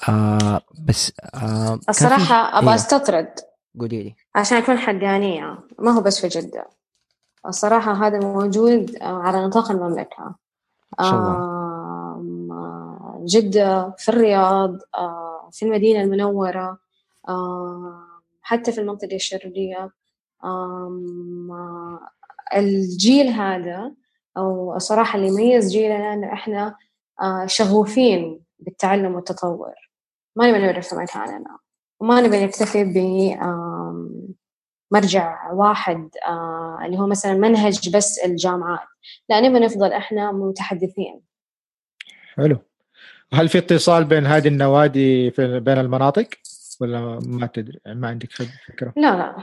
آه 0.10 0.62
بس 0.88 1.12
آه 1.36 1.80
الصراحة 1.90 2.60
أبغى 2.60 2.70
إيه. 2.70 2.76
أستطرد. 2.76 3.30
قولي 3.80 4.04
لي. 4.04 4.16
عشان 4.36 4.58
أكون 4.58 4.78
حقانية. 4.78 5.60
ما 5.80 5.92
هو 5.92 6.02
بس 6.02 6.26
في 6.26 6.28
جدة. 6.28 6.68
الصراحة 7.48 8.08
هذا 8.08 8.20
موجود 8.20 8.96
آه، 8.96 9.22
على 9.22 9.46
نطاق 9.46 9.72
المملكة. 9.72 10.36
جدة 13.26 13.96
في 13.98 14.10
الرياض 14.10 14.78
آه، 14.98 15.50
في 15.52 15.66
المدينة 15.66 16.02
المنورة 16.02 16.78
حتى 18.42 18.72
في 18.72 18.82
المنطقة 18.82 19.16
الشرقية. 19.16 19.92
الجيل 22.56 23.28
هذا 23.28 23.92
أو 24.38 24.76
الصراحة 24.76 25.16
اللي 25.18 25.28
يميز 25.28 25.72
جيلنا 25.72 26.14
إنه 26.14 26.34
إحنا 26.34 26.76
آه، 27.22 27.46
شغوفين 27.46 28.44
بالتعلم 28.60 29.16
والتطور. 29.16 29.74
ما 30.36 30.52
نبي 30.52 30.60
نعرف 30.60 30.88
في 30.88 30.96
مكاننا 30.96 31.58
وما 32.00 32.22
نبي 32.22 32.46
نكتفي 32.46 32.84
ب 32.84 32.98
مرجع 34.92 35.52
واحد 35.52 36.10
آه، 36.28 36.80
اللي 36.86 37.00
هو 37.00 37.08
مثلا 37.08 37.34
منهج 37.34 37.96
بس 37.96 38.20
الجامعات. 38.26 38.88
لا 39.30 39.42
نبي 39.42 39.60
نفضل 39.60 39.92
إحنا 39.94 40.32
متحدثين. 40.32 41.22
حلو. 42.36 42.58
هل 43.34 43.50
في 43.50 43.58
اتصال 43.58 44.04
بين 44.04 44.26
هذه 44.26 44.48
النوادي 44.48 45.32
في 45.32 45.60
بين 45.60 45.78
المناطق؟ 45.78 46.28
ولا 46.82 47.20
ما 47.26 47.48
تدري؟ 47.48 47.80
ما 47.86 48.08
عندك 48.08 48.32
فكرة؟ 48.32 48.94
لا 48.96 49.16
لا. 49.16 49.36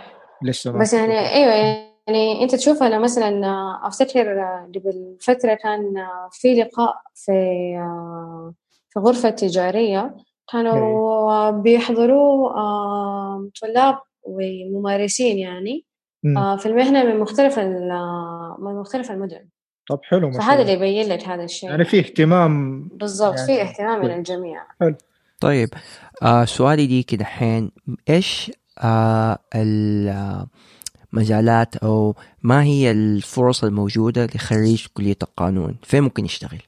لسه 0.42 0.72
ما 0.72 0.78
بس 0.78 0.92
يعني 0.92 1.18
أيوه 1.18 1.89
يعني 2.10 2.42
أنت 2.42 2.54
تشوف 2.54 2.82
أنا 2.82 2.98
مثلا 2.98 3.46
آه، 3.46 3.88
أفتكر 3.88 4.40
قبل 4.74 5.16
فتره 5.20 5.54
كان 5.54 5.94
في 6.32 6.54
لقاء 6.54 6.94
في 7.14 7.32
في 8.90 9.00
غرفة 9.00 9.30
تجارية 9.30 10.16
كانوا. 10.52 11.50
بيحضروا 11.50 12.50
طلاب 13.62 13.98
وممارسين 14.22 15.38
يعني 15.38 15.84
آه 16.36 16.56
في 16.56 16.66
المهنة 16.66 17.04
من 17.04 17.20
مختلف 17.20 17.58
من 17.58 18.74
مختلف 18.80 19.10
المدن. 19.10 19.48
طب 19.88 20.00
حلو 20.02 20.30
فهذا 20.30 20.62
اللي 20.62 20.72
يبين 20.72 21.08
لك 21.08 21.22
هذا 21.24 21.44
الشيء. 21.44 21.70
يعني 21.70 21.84
في 21.84 21.98
اهتمام 21.98 22.82
بالضبط 22.88 23.38
يعني 23.38 23.46
في 23.46 23.62
اهتمام 23.62 24.04
من 24.04 24.10
الجميع. 24.10 24.62
حلو. 24.80 24.94
طيب 25.40 25.68
آه 26.22 26.44
سؤالي 26.44 26.86
ليك 26.86 27.14
دحين 27.14 27.70
إيش 28.10 28.52
آه 28.78 29.38
المجالات 31.14 31.76
أو 31.76 32.14
ما 32.42 32.62
هي 32.62 32.90
الفرص 32.90 33.64
الموجودة 33.64 34.26
لخريج 34.34 34.86
كلية 34.94 35.16
القانون 35.22 35.76
فين 35.82 36.02
ممكن 36.02 36.24
يشتغل؟ 36.24 36.62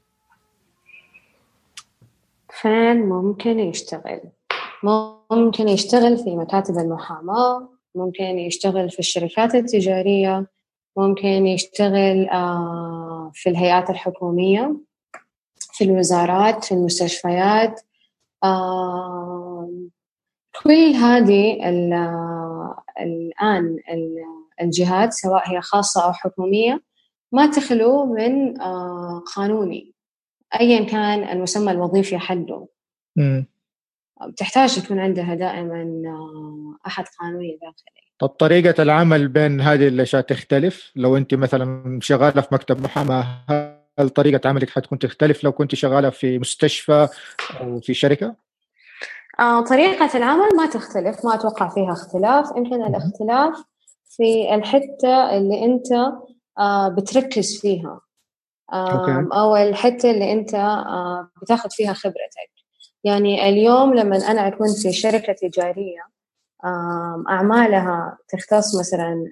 فين 2.61 3.09
ممكن 3.09 3.59
يشتغل؟ 3.59 4.21
ممكن 5.31 5.67
يشتغل 5.67 6.17
في 6.17 6.35
مكاتب 6.35 6.77
المحاماة 6.77 7.69
ممكن 7.95 8.23
يشتغل 8.23 8.89
في 8.89 8.99
الشركات 8.99 9.55
التجارية 9.55 10.47
ممكن 10.97 11.47
يشتغل 11.47 12.29
آه، 12.29 13.31
في 13.33 13.49
الهيئات 13.49 13.89
الحكومية 13.89 14.75
في 15.59 15.83
الوزارات 15.83 16.63
في 16.63 16.71
المستشفيات 16.71 17.81
آه، 18.43 19.69
كل 20.61 20.93
هذه 20.95 21.69
الآن 22.99 23.77
الجهات 24.61 25.13
سواء 25.13 25.49
هي 25.49 25.61
خاصة 25.61 26.05
أو 26.05 26.13
حكومية 26.13 26.83
ما 27.31 27.51
تخلو 27.51 28.13
من 28.13 28.61
آه، 28.61 29.23
قانوني 29.35 29.93
أيا 30.59 30.83
كان 30.83 31.29
المسمى 31.29 31.71
الوظيفي 31.71 32.17
حقه 32.17 32.67
تحتاج 34.37 34.77
يكون 34.77 34.99
عندها 34.99 35.35
دائما 35.35 36.01
آه، 36.07 36.87
أحد 36.87 37.05
قانوني 37.19 37.57
داخلي. 37.61 38.03
طب 38.19 38.27
طريقة 38.27 38.83
العمل 38.83 39.27
بين 39.27 39.61
هذه 39.61 39.87
الأشياء 39.87 40.21
تختلف؟ 40.21 40.91
لو 40.95 41.17
أنت 41.17 41.33
مثلا 41.33 41.99
شغالة 42.01 42.41
في 42.41 42.47
مكتب 42.51 42.81
محاماة 42.81 43.25
هل 43.99 44.09
طريقة 44.09 44.49
عملك 44.49 44.69
حتكون 44.69 44.99
تختلف 44.99 45.43
لو 45.43 45.51
كنت 45.51 45.75
شغالة 45.75 46.09
في 46.09 46.39
مستشفى 46.39 47.07
أو 47.59 47.79
في 47.79 47.93
شركة؟ 47.93 48.42
آه 49.39 49.61
طريقة 49.61 50.17
العمل 50.17 50.55
ما 50.57 50.65
تختلف 50.65 51.25
ما 51.25 51.33
أتوقع 51.35 51.69
فيها 51.69 51.91
اختلاف. 51.91 52.49
يمكن 52.57 52.83
الاختلاف 52.83 53.63
في 54.09 54.55
الحتة 54.55 55.37
اللي 55.37 55.65
أنت 55.65 55.91
آه 56.59 56.89
بتركز 56.89 57.57
فيها. 57.61 58.01
آه 58.73 59.27
أو 59.33 59.55
الحتة 59.55 60.11
اللي 60.11 60.31
أنت 60.31 60.53
آه 60.55 61.29
بتاخذ 61.41 61.69
فيها 61.69 61.93
خبرتك. 61.93 62.53
يعني 63.03 63.49
اليوم 63.49 63.93
لما 63.93 64.17
أنا 64.17 64.47
أكون 64.47 64.67
في 64.73 64.93
شركة 64.93 65.33
تجارية 65.33 66.01
أعمالها 67.29 68.17
تختص 68.29 68.79
مثلا 68.79 69.31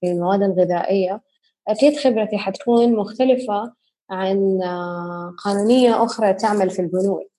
في 0.00 0.06
المواد 0.12 0.42
الغذائية 0.42 1.20
أكيد 1.68 1.96
خبرتي 1.98 2.38
حتكون 2.38 2.96
مختلفة 2.96 3.72
عن 4.10 4.60
قانونية 5.44 6.04
أخرى 6.04 6.32
تعمل 6.34 6.70
في 6.70 6.82
البنوك 6.82 7.30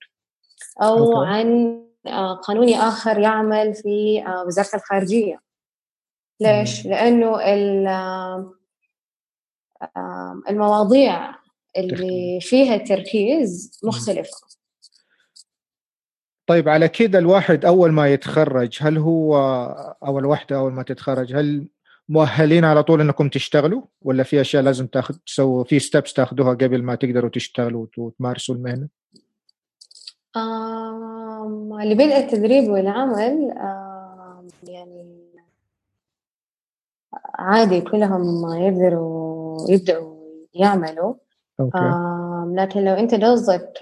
أو 0.82 1.16
أوكي. 1.16 1.30
عن 1.30 1.80
قانوني 2.42 2.76
آخر 2.76 3.18
يعمل 3.18 3.74
في 3.74 4.24
وزارة 4.46 4.76
الخارجية 4.76 5.40
ليش؟ 6.40 6.86
لأنه 6.86 7.40
المواضيع 10.50 11.34
اللي 11.78 12.38
فيها 12.40 12.76
تركيز 12.76 13.80
مختلفة 13.84 14.50
طيب 16.46 16.68
على 16.68 16.88
كذا 16.88 17.18
الواحد 17.18 17.64
أول 17.64 17.92
ما 17.92 18.08
يتخرج 18.08 18.78
هل 18.80 18.98
هو 18.98 19.36
أو 20.06 20.18
الوحدة 20.18 20.56
أول 20.56 20.72
ما 20.72 20.82
تتخرج 20.82 21.34
هل 21.34 21.68
مؤهلين 22.08 22.64
على 22.64 22.82
طول 22.82 23.00
إنكم 23.00 23.28
تشتغلوا 23.28 23.82
ولا 24.02 24.22
في 24.22 24.40
أشياء 24.40 24.62
لازم 24.62 24.86
تاخذ 24.86 25.14
تسووا 25.26 25.64
في 25.64 25.78
ستبس 25.78 26.12
تاخذوها 26.12 26.54
قبل 26.54 26.82
ما 26.82 26.94
تقدروا 26.94 27.30
تشتغلوا 27.30 27.86
وتمارسوا 27.96 28.54
المهنة؟ 28.54 28.99
آم 30.36 31.80
لبدء 31.80 32.18
التدريب 32.18 32.70
والعمل 32.70 33.50
آم 33.58 34.46
يعني 34.68 35.20
عادي 37.34 37.80
كلهم 37.80 38.52
يقدروا 38.54 39.70
يبدأوا 39.70 40.16
يعملوا. 40.54 41.14
okay. 41.60 41.94
لكن 42.54 42.84
لو 42.84 42.94
أنت 42.94 43.14
قصدك 43.14 43.72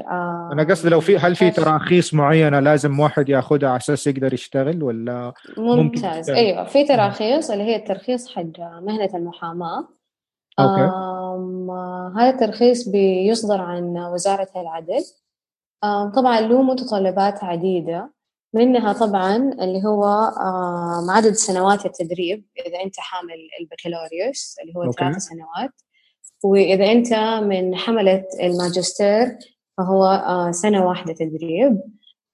أنا 0.53 0.67
قصدي 0.71 0.89
لو 0.89 1.01
في 1.01 1.19
هل 1.19 1.37
في 1.37 1.51
تراخيص 1.51 2.15
معينة 2.15 2.61
لازم 2.61 3.01
واحد 3.01 3.29
ياخذها 3.29 3.69
على 3.69 3.77
أساس 3.77 4.07
يقدر 4.07 4.35
يشتغل 4.35 4.83
ولا 4.83 5.33
ممتاز. 5.57 6.31
أيوه 6.31 6.65
في 6.65 6.85
تراخيص 6.85 7.51
اللي 7.51 7.65
هي 7.65 7.77
الترخيص 7.77 8.29
حق 8.29 8.59
مهنة 8.59 9.11
المحاماة. 9.15 9.89
okay. 10.59 10.91
هذا 12.21 12.31
الترخيص 12.31 12.89
بيصدر 12.89 13.61
عن 13.61 13.97
وزارة 13.97 14.49
العدل. 14.57 15.05
طبعا 16.17 16.41
له 16.41 16.63
متطلبات 16.63 17.45
عديدة 17.45 18.13
منها 18.55 18.93
طبعا 18.93 19.37
اللي 19.37 19.85
هو 19.87 20.05
عدد 21.11 21.33
سنوات 21.33 21.87
التدريب 21.87 22.45
إذا 22.67 22.83
أنت 22.85 22.95
حامل 22.99 23.49
البكالوريوس 23.61 24.57
اللي 24.63 24.73
هو 24.77 24.93
ثلاث 24.93 25.17
سنوات 25.17 25.71
وإذا 26.45 26.93
أنت 26.93 27.15
من 27.43 27.77
حملة 27.77 28.25
الماجستير 28.43 29.39
فهو 29.79 30.05
آه، 30.05 30.51
سنة 30.51 30.87
واحدة 30.87 31.13
تدريب. 31.13 31.81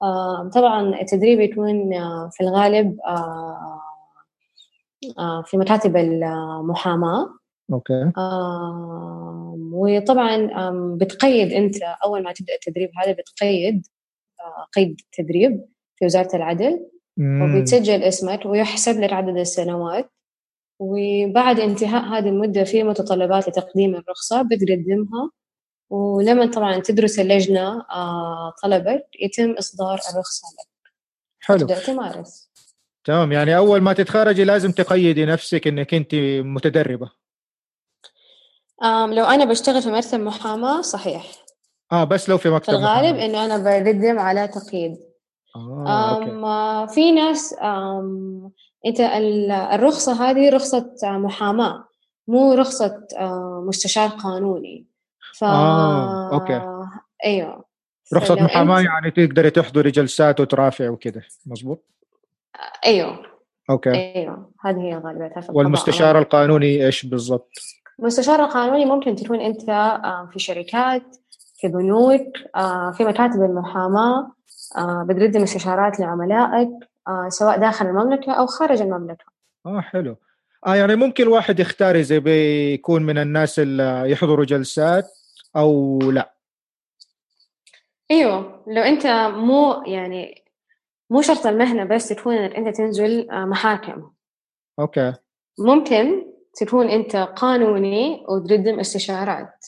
آه، 0.02 0.50
طبعا 0.54 1.00
التدريب 1.00 1.40
يكون 1.40 1.94
آه، 1.94 2.30
في 2.32 2.44
الغالب 2.44 2.96
في 5.44 5.56
مكاتب 5.56 5.96
المحاماة. 5.96 7.28
أوكي. 7.72 8.12
وطبعا 9.72 10.50
بتقيد 11.00 11.52
أنت 11.52 11.76
أول 12.04 12.22
ما 12.22 12.32
تبدأ 12.32 12.54
التدريب 12.54 12.90
هذا 13.02 13.12
بتقيد 13.12 13.86
قيد 14.76 15.00
تدريب 15.12 15.64
في 15.96 16.04
وزارة 16.04 16.36
العدل. 16.36 16.86
وبيتسجل 17.20 18.02
اسمك 18.02 18.46
ويحسب 18.46 19.00
لك 19.00 19.12
عدد 19.12 19.36
السنوات. 19.36 20.10
وبعد 20.78 21.60
انتهاء 21.60 22.02
هذه 22.02 22.28
المدة 22.28 22.64
في 22.64 22.82
متطلبات 22.82 23.48
لتقديم 23.48 23.94
الرخصة 23.94 24.42
بتقدمها. 24.42 25.30
ولما 25.90 26.46
طبعا 26.46 26.78
تدرس 26.78 27.18
اللجنة 27.18 27.80
آه، 27.90 28.52
طلبك 28.62 29.06
يتم 29.20 29.50
إصدار 29.50 30.00
الرخصة 30.12 30.48
لك. 30.48 30.92
حلو. 31.40 31.58
تبدأ 31.58 31.78
تمارس. 31.78 32.50
تمام 33.04 33.32
يعني 33.32 33.56
أول 33.56 33.80
ما 33.80 33.92
تتخرجي 33.92 34.44
لازم 34.44 34.72
تقيدي 34.72 35.24
نفسك 35.24 35.66
إنك 35.66 35.94
أنت 35.94 36.14
متدربة. 36.44 37.23
لو 38.82 39.24
أنا 39.24 39.44
بشتغل 39.44 39.82
في 39.82 39.90
مكتب 39.90 40.20
محاماة 40.20 40.80
صحيح. 40.80 41.24
آه 41.92 42.04
بس 42.04 42.28
لو 42.28 42.38
في 42.38 42.50
مكتب 42.50 42.72
في 42.72 42.78
الغالب 42.78 43.16
إنه 43.16 43.44
أنا 43.44 43.58
بقدم 43.58 44.18
على 44.18 44.48
تقييد. 44.48 44.96
آه، 45.56 45.86
آه، 46.44 46.86
في 46.86 47.12
ناس 47.12 47.54
أم 47.62 48.50
إنت 48.86 49.00
الرخصة 49.74 50.30
هذه 50.30 50.50
رخصة 50.50 50.94
محاماة 51.04 51.84
مو 52.28 52.52
رخصة 52.52 53.06
آه، 53.18 53.64
مستشار 53.68 54.08
قانوني. 54.08 54.86
ف 55.38 55.44
آه، 55.44 56.34
أوكي. 56.34 56.60
أيوه. 57.24 57.64
رخصة 58.14 58.34
محاماة 58.34 58.78
أنت... 58.78 58.86
يعني 58.86 59.10
تقدري 59.10 59.50
تحضري 59.50 59.90
جلسات 59.90 60.40
وترافع 60.40 60.88
وكذا 60.88 61.22
مظبوط؟ 61.46 61.84
أيوه. 62.86 63.18
أوكي. 63.70 63.90
أيوه. 63.90 64.52
هذه 64.64 64.80
هي 64.80 64.96
غالبيتها 65.04 65.40
في 65.40 65.52
والمستشار 65.52 66.18
القانوني 66.18 66.86
إيش 66.86 67.06
بالضبط؟ 67.06 67.50
المستشار 67.98 68.44
القانوني 68.44 68.84
ممكن 68.84 69.16
تكون 69.16 69.40
أنت 69.40 69.60
في 70.32 70.38
شركات 70.38 71.16
في 71.56 71.68
بنوك 71.68 72.36
في 72.96 73.04
مكاتب 73.04 73.42
المحاماة 73.42 74.32
بتقدم 74.78 75.42
استشارات 75.42 76.00
لعملائك 76.00 76.68
سواء 77.28 77.58
داخل 77.58 77.86
المملكة 77.86 78.32
أو 78.32 78.46
خارج 78.46 78.82
المملكة. 78.82 79.24
آه 79.66 79.80
حلو. 79.80 80.16
آه 80.66 80.74
يعني 80.74 80.96
ممكن 80.96 81.24
الواحد 81.24 81.60
يختار 81.60 81.94
إذا 81.94 82.18
بيكون 82.18 83.02
من 83.02 83.18
الناس 83.18 83.58
اللي 83.58 84.10
يحضروا 84.10 84.44
جلسات 84.44 85.04
أو 85.56 85.98
لا؟ 85.98 86.34
أيوه. 88.10 88.64
لو 88.66 88.82
أنت 88.82 89.06
مو 89.36 89.82
يعني 89.86 90.44
مو 91.10 91.22
شرط 91.22 91.46
المهنة 91.46 91.84
بس 91.84 92.08
تكون 92.08 92.34
إنك 92.34 92.56
أنت 92.56 92.76
تنزل 92.76 93.30
آه، 93.30 93.44
محاكم. 93.44 94.10
أوكي. 94.78 95.14
ممكن 95.58 96.33
تكون 96.56 96.88
أنت 96.88 97.16
قانوني 97.16 98.26
وتقدم 98.28 98.80
استشارات. 98.80 99.66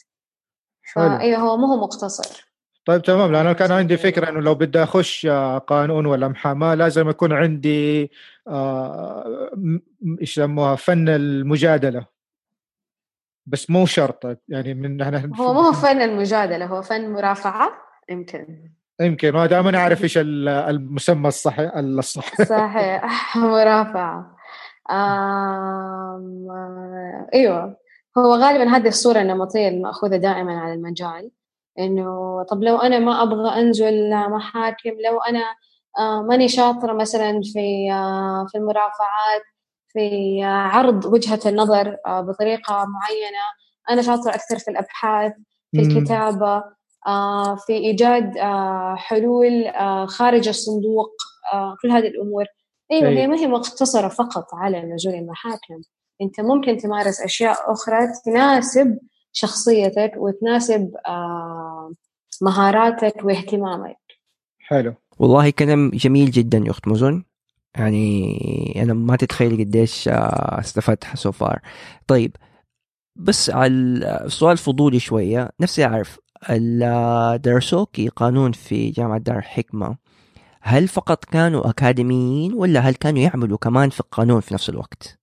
فايوه 0.94 1.38
هو 1.38 1.56
مو 1.56 1.66
هو 1.66 1.76
مقتصر. 1.76 2.46
طيب 2.86 3.02
تمام. 3.02 3.32
لأن 3.32 3.52
كان 3.52 3.72
عندي 3.72 3.96
فكرة 3.96 4.28
إنه 4.28 4.40
لو 4.40 4.54
بدي 4.54 4.82
أخش 4.82 5.26
آه، 5.26 5.58
قانون 5.58 6.06
ولا 6.06 6.28
محاماة 6.28 6.74
لازم 6.74 7.08
يكون 7.08 7.32
عندي 7.32 8.10
آه، 8.48 9.50
إيش 10.20 10.38
يسموها 10.38 10.76
فن 10.76 11.08
المجادلة. 11.08 12.06
بس 13.46 13.70
مو 13.70 13.86
شرط. 13.86 14.38
يعني 14.48 14.74
من 14.74 15.02
هو 15.34 15.54
مو 15.54 15.72
فن 15.72 16.02
المجادلة 16.02 16.66
هو 16.66 16.82
فن 16.82 17.12
مرافعة 17.12 17.72
يمكن. 18.08 18.70
يمكن. 19.00 19.32
ما 19.32 19.46
دائما 19.46 19.78
أعرف 19.78 20.02
إيش 20.02 20.18
المسمى 20.18 21.28
الصحيح 21.28 21.72
الصح 21.76 22.42
صحيح. 22.42 23.36
مرافعة. 23.36 24.18
آم... 24.18 24.35
أيوه. 27.34 27.76
هو 28.18 28.34
غالبا 28.34 28.76
هذه 28.76 28.88
الصورة 28.88 29.20
النمطية 29.20 29.68
المأخوذة 29.68 30.16
دائما 30.16 30.60
على 30.60 30.74
المجال 30.74 31.30
إنه 31.78 32.42
طب 32.50 32.62
لو 32.62 32.76
أنا 32.76 32.98
ما 32.98 33.22
أبغى 33.22 33.60
أنزل 33.60 34.10
محاكم 34.10 34.90
لو 34.90 35.20
أنا 35.20 35.44
آه، 35.98 36.22
ماني 36.22 36.48
شاطرة 36.48 36.92
مثلا 36.92 37.40
في 37.52 37.92
آه، 37.92 38.46
في 38.50 38.58
المرافعات 38.58 39.42
في 39.88 40.40
آه، 40.44 40.46
عرض 40.46 41.04
وجهة 41.04 41.40
النظر 41.46 41.96
بطريقة 42.08 42.74
معينة 42.74 43.44
أنا 43.90 44.02
شاطرة 44.02 44.34
أكثر 44.34 44.58
في 44.58 44.70
الأبحاث 44.70 45.32
في 45.72 45.80
الكتابة 45.80 46.62
في 47.66 47.72
إيجاد 47.72 48.38
حلول 48.96 49.72
خارج 50.08 50.48
الصندوق 50.48 51.10
كل 51.82 51.90
هذه 51.90 52.06
الأمور. 52.06 52.44
أيوه 52.92 53.08
هي 53.08 53.26
ما 53.26 53.36
هي 53.36 53.46
مقتصره 53.46 54.08
فقط 54.08 54.54
على 54.54 54.82
نزول 54.82 55.14
المحاكم. 55.14 55.80
أنت 56.22 56.40
ممكن 56.40 56.76
تمارس 56.76 57.20
أشياء 57.20 57.72
أخرى 57.72 57.98
تناسب 58.24 58.98
شخصيتك 59.32 60.12
وتناسب 60.16 60.90
آه، 61.06 61.92
مهاراتك 62.42 63.24
واهتمامك. 63.24 63.96
حلو. 64.58 64.94
والله 65.18 65.50
كلام 65.50 65.90
جميل 65.94 66.30
جدا 66.30 66.58
يا 66.58 66.70
أخت 66.70 66.88
مزن 66.88 67.24
يعني 67.76 68.82
أنا 68.82 68.94
ما 68.94 69.16
تتخيل 69.16 69.58
قديش 69.58 70.08
آه، 70.08 70.60
استفدت 70.60 71.04
سو 71.14 71.32
فار 71.32 71.60
طيب 72.06 72.36
بس 73.16 73.50
على 73.50 73.72
السؤال 74.24 74.52
الفضولي 74.52 74.98
شوية. 74.98 75.50
نفسي 75.60 75.84
أعرف 75.84 76.18
درسوكي 77.42 78.08
قانون 78.08 78.52
في 78.52 78.90
جامعة 78.90 79.18
دار 79.18 79.38
الحكمة 79.38 79.96
هل 80.66 80.88
فقط 80.88 81.24
كانوا 81.24 81.70
أكاديميين 81.70 82.54
ولا 82.54 82.80
هل 82.80 82.94
كانوا 82.94 83.18
يعملوا 83.18 83.58
كمان 83.58 83.90
في 83.90 84.00
القانون 84.00 84.40
في 84.40 84.54
نفس 84.54 84.68
الوقت؟ 84.68 85.18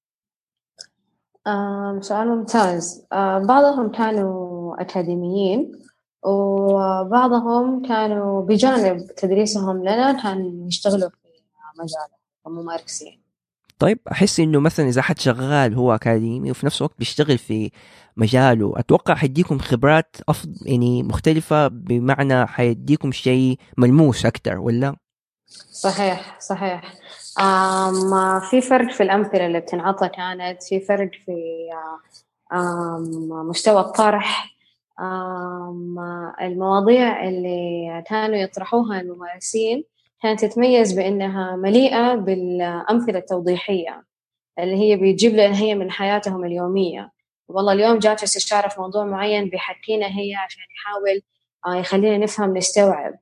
سؤال 2.00 2.28
ممتاز. 2.28 3.08
بعضهم 3.48 3.92
كانوا 3.92 4.82
أكاديميين 4.82 5.72
وبعضهم 6.26 7.88
كانوا 7.88 8.42
بجانب 8.42 9.08
تدريسهم 9.18 9.82
لنا 9.82 10.24
كانوا 10.24 10.68
يشتغلوا 10.68 11.10
في 11.10 11.28
مجاله 11.80 12.18
وممارسين 12.46 13.24
طيب 13.80 14.00
أحس 14.12 14.40
إنه 14.40 14.60
مثلا 14.60 14.88
إذا 14.88 15.02
حد 15.02 15.20
شغال 15.20 15.76
هو 15.76 15.96
أكاديمي 15.96 16.52
وفي 16.52 16.66
نفس 16.66 16.82
الوقت 16.82 17.00
بيشتغل 17.00 17.38
في 17.38 17.72
مجاله 18.18 18.74
أتوقع 18.76 19.16
حيديكم 19.16 19.60
خبرات 19.60 20.16
افضل 20.30 20.54
يعني 20.66 21.04
مختلفة 21.04 21.68
بمعنى 21.68 22.48
حيديكم 22.48 23.12
شيء 23.12 23.58
ملموس 23.78 24.26
أكثر 24.26 24.60
ولا؟ 24.60 25.03
صحيح 25.72 26.40
صحيح. 26.40 26.94
في 28.50 28.62
فرق 28.62 28.92
في 28.92 29.04
الأمثلة 29.04 29.46
اللي 29.46 29.60
بتنعطى 29.60 30.10
كانت 30.10 30.64
في 30.64 30.80
فرق 30.80 31.10
في 31.26 31.70
مستوى 33.50 33.80
الطرح. 33.80 34.54
المواضيع 36.42 37.28
اللي 37.30 38.04
كانوا 38.08 38.36
يطرحوها 38.36 39.02
الممارسين 39.02 39.84
كانت 40.22 40.46
تتميز 40.46 40.94
بأنها 40.94 41.56
مليئة 41.56 42.16
بالأمثلة 42.16 43.20
التوضيحية 43.20 44.04
اللي 44.60 44.76
هي 44.76 44.96
بتجيب 44.96 45.34
لنا 45.34 45.58
هي 45.58 45.76
من 45.76 45.92
حياتهم 45.92 46.46
اليومية. 46.46 47.12
والله 47.48 47.74
اليوم 47.74 48.00
جات 48.00 48.24
استشارة 48.24 48.68
في 48.68 48.82
موضوع 48.82 49.06
معين 49.06 49.50
بيحكينا 49.50 50.06
هي 50.08 50.36
عشان 50.36 50.64
يحاول 50.76 51.22
آه، 51.68 51.80
يخلينا 51.80 52.18
نفهم 52.18 52.58
نستوعب. 52.58 53.14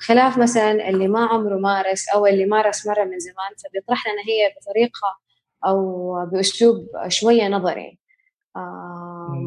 خلاف 0.00 0.38
مثلا 0.38 0.88
اللي 0.88 1.08
ما 1.08 1.26
عمره 1.26 1.58
مارس 1.58 2.08
أو 2.08 2.26
اللي 2.26 2.46
مارس 2.46 2.86
مرة 2.86 3.04
من 3.04 3.18
زمان 3.18 3.52
فبيطرح 3.64 4.06
لنا 4.06 4.22
هي 4.28 4.54
بطريقة 4.60 5.18
أو 5.66 6.14
بأسلوب 6.32 6.86
شوية 7.08 7.48
نظري. 7.48 7.98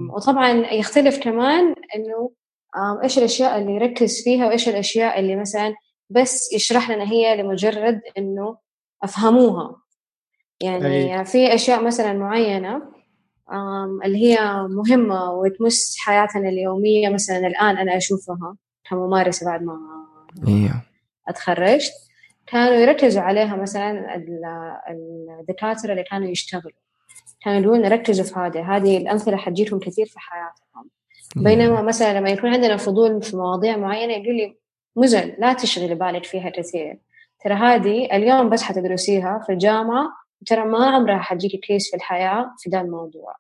وطبعا 0.10 0.50
يختلف 0.52 1.20
كمان 1.24 1.76
إنه 1.96 2.32
إيش 3.04 3.18
الأشياء 3.18 3.62
اللي 3.62 3.76
يركز 3.76 4.24
فيها 4.24 4.48
وإيش 4.48 4.70
الأشياء 4.70 5.20
اللي 5.20 5.36
مثلا 5.36 5.76
بس 6.10 6.54
يشرح 6.54 6.92
لنا 6.92 7.12
هي 7.12 7.42
لمجرد 7.42 8.02
إنه 8.18 8.58
أفهموها. 9.04 9.76
يعني 10.62 11.20
أي. 11.20 11.26
في 11.26 11.54
أشياء 11.56 11.84
مثلا 11.84 12.14
معينة 12.14 12.82
اللي 14.06 14.18
هي 14.18 14.68
مهمة 14.70 15.32
وتمس 15.32 15.98
حياتنا 16.00 16.50
اليومية 16.50 17.10
مثلا 17.10 17.38
الآن 17.38 17.78
أنا 17.78 17.98
أشوفها. 17.98 18.56
كممارسة 18.90 19.46
بعد 19.46 19.64
ما 19.64 19.80
أيوه 20.48 20.82
اتخرجت. 21.28 21.94
كانوا 22.48 22.74
يركزوا 22.74 23.22
عليها 23.22 23.56
مثلا 23.56 24.16
الدكاترة 25.40 25.92
اللي 25.92 26.04
كانوا 26.04 26.28
يشتغلوا. 26.28 26.72
كانوا 27.44 27.62
يقولون 27.62 27.86
ركزوا 27.86 28.26
في 28.26 28.40
هذا 28.40 28.62
هذه 28.62 28.98
الأمثلة 28.98 29.38
حتجيكم 29.38 29.80
كثير 29.80 30.06
في 30.06 30.20
حياتكم 30.20 30.90
بينما 31.36 31.82
مثلا 31.82 32.20
لما 32.20 32.30
يكون 32.30 32.54
عندنا 32.54 32.78
فضول 32.78 33.22
في 33.22 33.38
مواضيع 33.38 33.78
معينة 33.78 34.14
يقول 34.14 34.36
لي 34.36 34.58
مزن 34.96 35.34
لا 35.40 35.54
تشغلي 35.54 35.96
بالك 35.96 36.24
فيها 36.24 36.50
كثير. 36.50 37.00
ترى 37.44 37.54
هذه 37.54 38.16
اليوم 38.16 38.50
بس 38.50 38.64
حتدرسيها 38.64 39.44
في 39.46 39.52
الجامعة 39.52 40.08
ترى 40.46 40.66
ما 40.66 40.86
عمرها 40.86 41.18
حتجيكي 41.18 41.58
كيس 41.58 41.90
في 41.90 41.96
الحياة 41.96 42.52
في 42.58 42.70
ذا 42.70 42.82
الموضوع. 42.82 43.36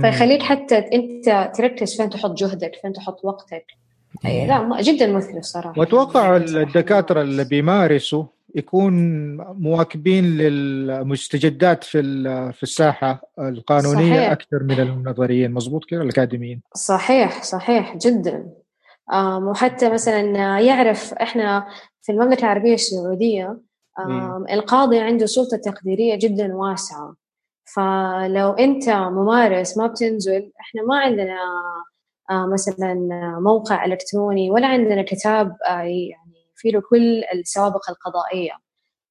فيخليك 0.00 0.42
حتى 0.42 0.78
أنت 0.78 1.52
تركز 1.54 1.96
فين 1.96 2.10
تحط 2.10 2.30
جهدك 2.30 2.74
فين 2.82 2.92
تحط 2.92 3.24
وقتك. 3.24 3.66
أي 4.24 4.46
لا 4.46 4.80
جدا 4.80 5.12
مثري 5.12 5.38
الصراحه 5.38 5.80
وأتوقع 5.80 6.36
الدكاترة 6.36 7.22
اللي 7.22 7.44
بيمارسوا 7.44 8.24
يكون 8.54 8.94
مواكبين 9.36 10.24
للمستجدات 10.24 11.84
في 11.84 12.02
في 12.52 12.62
الساحة 12.62 13.22
القانونية 13.38 14.16
صحيح. 14.16 14.30
أكثر 14.30 14.62
من 14.62 14.80
النظريين. 14.80 15.52
مضبوط 15.52 15.84
كده 15.84 16.02
الأكاديميين. 16.02 16.62
صحيح 16.74 17.42
صحيح 17.42 17.96
جدا. 17.96 18.50
وحتى 19.42 19.90
مثلا 19.90 20.20
يعرف 20.60 21.14
إحنا 21.14 21.66
في 22.02 22.12
المملكة 22.12 22.40
العربية 22.40 22.74
السعودية 22.74 23.58
القاضي 24.50 24.98
عنده 24.98 25.26
سلطة 25.26 25.56
تقديرية 25.56 26.18
جدا 26.18 26.54
واسعة. 26.54 27.14
فلو 27.74 28.52
أنت 28.52 28.88
ممارس 28.88 29.78
ما 29.78 29.86
بتنزل 29.86 30.52
إحنا 30.60 30.82
ما 30.82 30.98
عندنا 30.98 31.38
مثلا 32.30 32.94
موقع 33.40 33.84
إلكتروني 33.84 34.50
ولا 34.50 34.66
عندنا 34.66 35.02
كتاب 35.02 35.56
آه، 35.68 35.80
يعني 35.80 36.46
في 36.56 36.70
له 36.70 36.80
كل 36.90 37.24
السوابق 37.34 37.90
القضائية. 37.90 38.52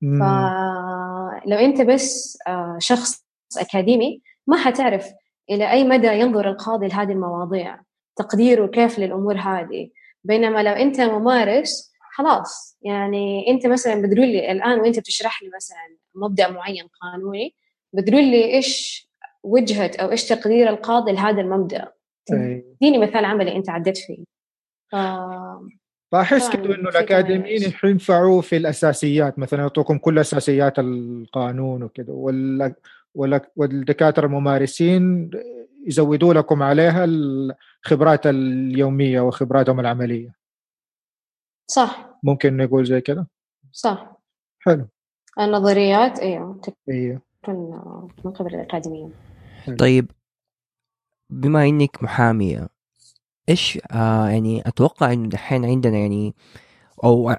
فلو 0.01 1.57
أنت 1.57 1.81
بس 1.81 2.37
آه، 2.47 2.77
شخص 2.79 3.25
أكاديمي 3.59 4.21
ما 4.47 4.57
حتعرف 4.57 5.07
إلى 5.49 5.71
أي 5.71 5.83
مدى 5.83 6.07
ينظر 6.07 6.49
القاضي 6.49 6.87
لهذه 6.87 7.11
المواضيع 7.11 7.79
تقديره 8.15 8.67
كيف 8.67 8.99
للأمور 8.99 9.37
هذه. 9.37 9.89
بينما 10.23 10.63
لو 10.63 10.71
أنت 10.71 11.01
ممارس 11.01 11.91
خلاص 12.15 12.77
يعني 12.81 13.45
أنت 13.47 13.67
مثلا 13.67 14.01
بتقول 14.01 14.27
لي 14.27 14.51
الآن 14.51 14.79
وأنت 14.79 14.99
بتشرح 14.99 15.43
لي 15.43 15.49
مثلا 15.55 15.97
مبدأ 16.15 16.51
معين 16.51 16.87
قانوني 17.01 17.55
بتقول 17.93 18.23
لي 18.23 18.53
إيش 18.53 19.05
وجهة 19.43 19.91
أو 19.99 20.11
إيش 20.11 20.25
تقدير 20.27 20.69
القاضي 20.69 21.11
لهذا 21.11 21.41
المبدأ. 21.41 21.91
اديني 22.31 22.97
مثال 22.97 23.25
عملي 23.25 23.55
انت 23.55 23.69
عديت 23.69 23.97
فيه. 23.97 24.23
ف... 24.91 24.95
فاحس 26.11 26.49
كده 26.49 26.75
إنه 26.75 26.89
الأكاديميين 26.89 27.73
ينفعوا 27.83 28.41
في 28.41 28.57
الأساسيات 28.57 29.39
مثلا 29.39 29.61
يعطوكم 29.61 29.97
كل 29.97 30.19
أساسيات 30.19 30.79
القانون 30.79 31.83
وكذا 31.83 32.13
وال... 32.13 32.73
والدكاترة 33.55 34.25
الممارسين 34.25 35.31
يزودوا 35.87 36.33
لكم 36.33 36.63
عليها 36.63 37.05
الخبرات 37.05 38.27
اليومية 38.27 39.21
وخبراتهم 39.21 39.79
العملية. 39.79 40.35
صح. 41.67 42.19
ممكن 42.23 42.57
نقول 42.57 42.85
زي 42.85 43.01
كده؟ 43.01 43.27
صح. 43.71 44.17
حلو. 44.59 44.87
النظريات 45.39 46.19
أيوه 46.19 46.61
أيوه 46.89 47.21
من 48.25 48.31
قبل 48.31 48.55
الاكاديميه 48.55 49.09
طيب 49.79 50.11
بما 51.35 51.65
إنك 51.65 52.03
محامية 52.03 52.69
إيش 53.49 53.79
آه 53.91 54.27
يعني 54.29 54.61
أتوقع 54.67 55.13
إنه 55.13 55.29
دحين 55.29 55.65
عندنا 55.65 55.97
يعني 55.97 56.35
أو 57.03 57.29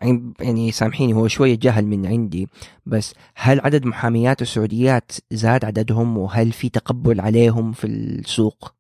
يعني 0.41 0.73
سامحيني 0.73 1.15
هو 1.15 1.29
شوية 1.29 1.55
جهل 1.55 1.87
من 1.87 2.07
عندي 2.07 2.49
بس 2.87 3.15
هل 3.37 3.61
عدد 3.61 3.87
محاميات 3.87 4.43
السعوديات 4.43 5.13
زاد 5.31 5.65
عددهم؟ 5.65 6.19
وهل 6.19 6.53
في 6.53 6.69
تقبل 6.69 7.21
عليهم 7.21 7.73
في 7.73 7.87
السوق؟ 7.87 8.75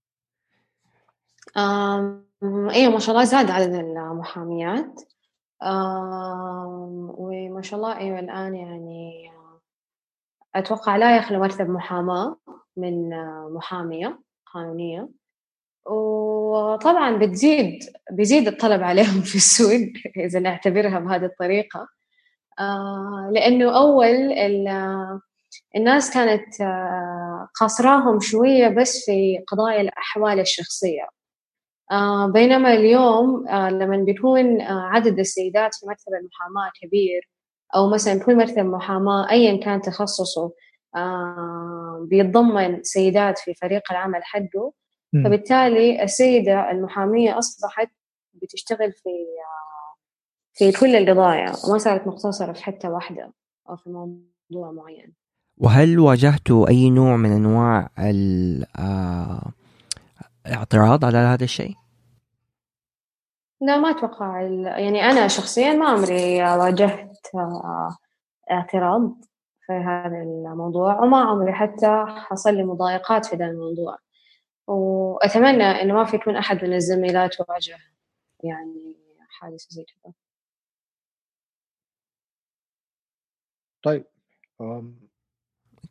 أيوه 2.70 2.92
ما 2.92 2.98
شاء 2.98 3.14
الله 3.14 3.24
زاد 3.24 3.50
عدد 3.50 3.74
المحاميات. 3.74 5.00
وما 7.18 7.62
شاء 7.62 7.80
الله 7.80 7.96
أيوه 7.98 8.18
الآن 8.18 8.54
يعني 8.54 9.30
أتوقع 10.54 10.96
لا 10.96 11.16
يخلو 11.16 11.42
مكتب 11.44 11.70
محاماة 11.70 12.36
من 12.76 13.10
محامية. 13.54 14.25
قانونية. 14.56 15.08
وطبعا 15.86 17.18
بتزيد 17.18 17.78
بيزيد 18.12 18.48
الطلب 18.48 18.82
عليهم 18.82 19.22
في 19.22 19.34
السوق 19.36 19.72
إذا 20.26 20.40
نعتبرها 20.40 20.98
بهذه 20.98 21.24
الطريقة. 21.24 21.88
آه 22.60 23.30
لأنه 23.34 23.78
أول 23.78 24.32
الناس 25.76 26.14
كانت 26.14 26.60
آه 26.60 27.48
قاصراهم 27.60 28.20
شوية 28.20 28.68
بس 28.68 29.04
في 29.06 29.38
قضايا 29.48 29.80
الأحوال 29.80 30.40
الشخصية. 30.40 31.08
آه 31.92 32.26
بينما 32.28 32.74
اليوم 32.74 33.46
لما 33.50 33.96
بيكون 33.96 34.60
عدد 34.62 35.18
السيدات 35.18 35.74
في 35.74 35.86
مكتب 35.86 36.12
المحاماة 36.20 36.70
كبير 36.82 37.30
أو 37.76 37.90
مثلا 37.90 38.14
يكون 38.14 38.36
مكتب 38.36 38.66
محاماة 38.66 39.30
أيا 39.30 39.56
كان 39.64 39.80
تخصصه 39.82 40.52
بيتضمن 42.04 42.82
سيدات 42.82 43.38
في 43.38 43.54
فريق 43.54 43.82
العمل 43.92 44.24
حقه. 44.24 44.72
فبالتالي 45.24 46.02
السيدة 46.02 46.70
المحامية 46.70 47.38
أصبحت 47.38 47.88
بتشتغل 48.34 48.92
في 48.92 49.10
في 50.52 50.72
كل 50.72 50.96
القضايا 50.96 51.52
وما 51.68 51.78
صارت 51.78 52.06
مقتصرة 52.06 52.52
في 52.52 52.64
حتة 52.64 52.90
واحدة 52.90 53.32
أو 53.68 53.76
في 53.76 53.90
موضوع 53.90 54.72
معين. 54.72 55.14
وهل 55.58 55.98
واجهتوا 55.98 56.68
أي 56.68 56.90
نوع 56.90 57.16
من 57.16 57.32
أنواع 57.32 57.90
الاعتراض 60.46 61.04
على 61.04 61.18
هذا 61.18 61.44
الشيء؟ 61.44 61.74
لا 63.60 63.76
ما 63.76 63.90
أتوقع 63.90 64.40
يعني 64.78 65.02
أنا 65.02 65.28
شخصيا 65.28 65.72
ما 65.72 65.88
عمري 65.88 66.42
واجهت 66.42 67.26
اعتراض. 68.50 69.24
في 69.66 69.72
هذا 69.72 70.22
الموضوع 70.22 71.00
وما 71.00 71.18
عمري 71.18 71.52
حتى 71.52 72.04
حصل 72.08 72.54
لي 72.54 72.64
مضايقات 72.64 73.26
في 73.26 73.36
هذا 73.36 73.46
الموضوع. 73.46 73.98
وأتمنى 74.66 75.64
إنه 75.64 75.94
ما 75.94 76.04
في 76.04 76.16
يكون 76.16 76.36
أحد 76.36 76.64
من 76.64 76.74
الزميلات 76.74 77.36
واجه 77.40 77.78
يعني 78.44 78.96
حادثة 79.28 79.66
زي 79.70 79.84
كذا. 79.84 80.12
طيب 83.82 84.04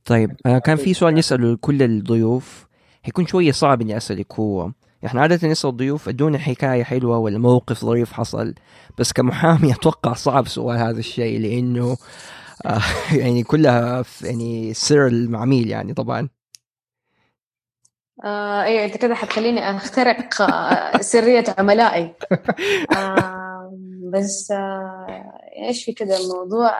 طيب 0.06 0.36
آه، 0.46 0.60
كان 0.60 0.78
في 0.78 0.94
سؤال 0.94 1.16
نسأله 1.16 1.54
لكل 1.54 1.84
الضيوف. 1.84 2.68
حيكون 3.04 3.28
شوية 3.28 3.52
صعب 3.52 3.82
إني 3.82 3.98
أسألك 3.98 4.34
هو. 4.34 4.72
إحنا 5.06 5.22
عادة 5.22 5.48
نسأل 5.48 5.70
الضيوف 5.70 6.10
ادونا 6.10 6.38
حكاية 6.38 6.84
حلوة 6.84 7.18
ولا 7.18 7.38
موقف 7.40 7.86
ظريف 7.86 8.14
حصل 8.14 8.54
بس 9.00 9.14
كمحامي 9.14 9.72
أتوقع 9.76 10.14
صعب 10.14 10.48
سؤال 10.48 10.78
هذا 10.78 11.00
الشيء 11.00 11.40
لأنه 11.40 11.98
يعني 13.22 13.44
كلها 13.44 14.04
يعني 14.22 14.74
سر 14.74 15.08
المعميل 15.08 15.70
يعني 15.70 15.94
طبعا. 15.94 16.30
آه 18.24 18.64
أيوه 18.64 18.86
أنت 18.86 18.98
كده 18.98 19.16
حتخليني 19.16 19.70
اخترق 19.70 20.42
آه 20.42 21.02
سرية 21.02 21.44
عملائي. 21.58 22.14
آه 22.98 23.78
بس 24.14 24.52
آه 24.52 25.40
إيش 25.68 25.86
في 25.86 25.94
كده 25.94 26.18
الموضوع؟ 26.18 26.72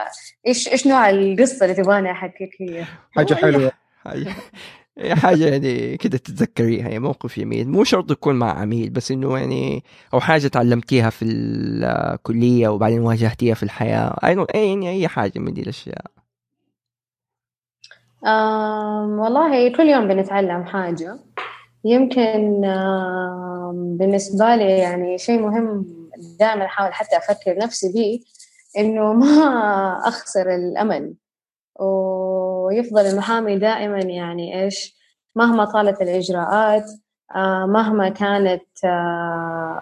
إيش 0.48 0.68
إيش 0.68 0.88
نوع 0.88 1.10
القصة 1.10 1.66
اللي 1.66 1.76
تبغاني 1.76 2.12
احكيك 2.12 2.50
هي 2.62 2.86
حاجة 3.12 3.34
حلوة. 3.34 3.72
حاجة 5.00 5.46
يعني 5.46 5.98
كده 5.98 6.18
تتذكريها 6.18 6.84
يعني 6.90 7.00
موقف 7.00 7.40
جميل. 7.40 7.70
مو 7.70 7.84
شرط 7.84 8.12
يكون 8.12 8.36
مع 8.36 8.60
عميل 8.60 8.90
بس 8.90 9.12
إنه 9.12 9.38
يعني 9.38 9.84
أو 10.14 10.20
حاجة 10.20 10.48
تعلمتيها 10.48 11.10
في 11.10 11.26
الكلية 11.26 12.68
وبعدين 12.68 13.00
واجهتيها 13.00 13.54
في 13.56 13.64
الحياة. 13.64 14.16
أي 14.24 14.36
يعني 14.56 14.90
أي 14.90 15.08
حاجة 15.08 15.40
من 15.40 15.54
دي 15.54 15.62
الأشياء. 15.62 16.06
والله 19.20 19.72
كل 19.78 19.84
يوم 19.84 20.08
بنتعلم 20.08 20.64
حاجة. 20.64 21.20
يمكن 21.86 22.62
بالنسبة 23.74 24.56
لي 24.56 24.80
يعني 24.80 25.18
شيء 25.18 25.40
مهم 25.42 25.86
دائما 26.40 26.66
أحاول 26.66 26.94
حتى 26.94 27.18
أفكر 27.18 27.58
نفسي 27.58 27.92
به 27.94 28.20
إنه 28.82 29.14
ما 29.14 29.28
أخسر 30.10 30.56
الأمل. 30.56 31.14
ويفضل 32.66 33.06
المحامي 33.06 33.58
دائما 33.60 34.00
يعني 34.00 34.64
إيش 34.64 34.96
مهما 35.36 35.66
طالت 35.66 36.02
الإجراءات 36.02 36.92
مهما 37.68 38.10
كانت 38.10 38.86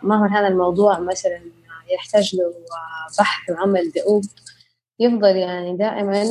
مهما 0.03 0.27
كان 0.27 0.45
الموضوع 0.45 0.99
مثلا 0.99 1.41
يحتاج 1.93 2.35
له 2.35 2.53
بحث 3.19 3.49
وعمل 3.49 3.91
دؤوب 3.95 4.23
يفضل 4.99 5.35
يعني 5.35 5.77
دائما 5.77 6.23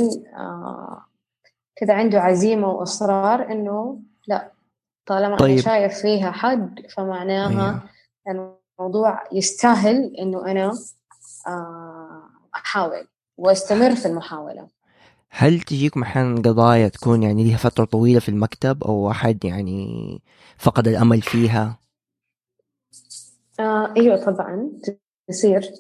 كذا 1.77 1.95
عنده 1.95 2.21
عزيمة 2.21 2.69
وإصرار 2.69 3.53
إنه 3.53 4.01
لا 4.27 4.53
طالما 5.07 5.37
طيب. 5.37 5.51
أنا 5.51 5.61
شايف 5.61 5.95
فيها 5.95 6.31
حد 6.31 6.81
فمعناها 6.97 7.83
أيوه. 8.29 8.59
الموضوع 8.79 9.25
يستاهل 9.33 10.17
إنه 10.19 10.51
أنا 10.51 10.73
آه، 11.47 12.23
أحاول 12.55 13.09
وأستمر 13.37 13.95
في 13.95 14.07
المحاولة 14.07 14.69
هل 15.35 15.61
تجيكم 15.61 16.03
أحيانا 16.03 16.41
قضايا 16.41 16.89
تكون 16.89 17.23
يعني 17.23 17.45
لها 17.45 17.57
فترة 17.57 17.85
طويلة 17.85 18.21
في 18.21 18.29
المكتب 18.29 18.85
أو 18.85 19.11
أحد 19.11 19.45
يعني 19.45 20.21
فقد 20.59 20.89
الأمل 20.89 21.23
فيها؟ 21.23 21.79
آه 23.61 23.95
أيوة 23.97 24.25
طبعا 24.25 24.71
تصير. 25.29 25.71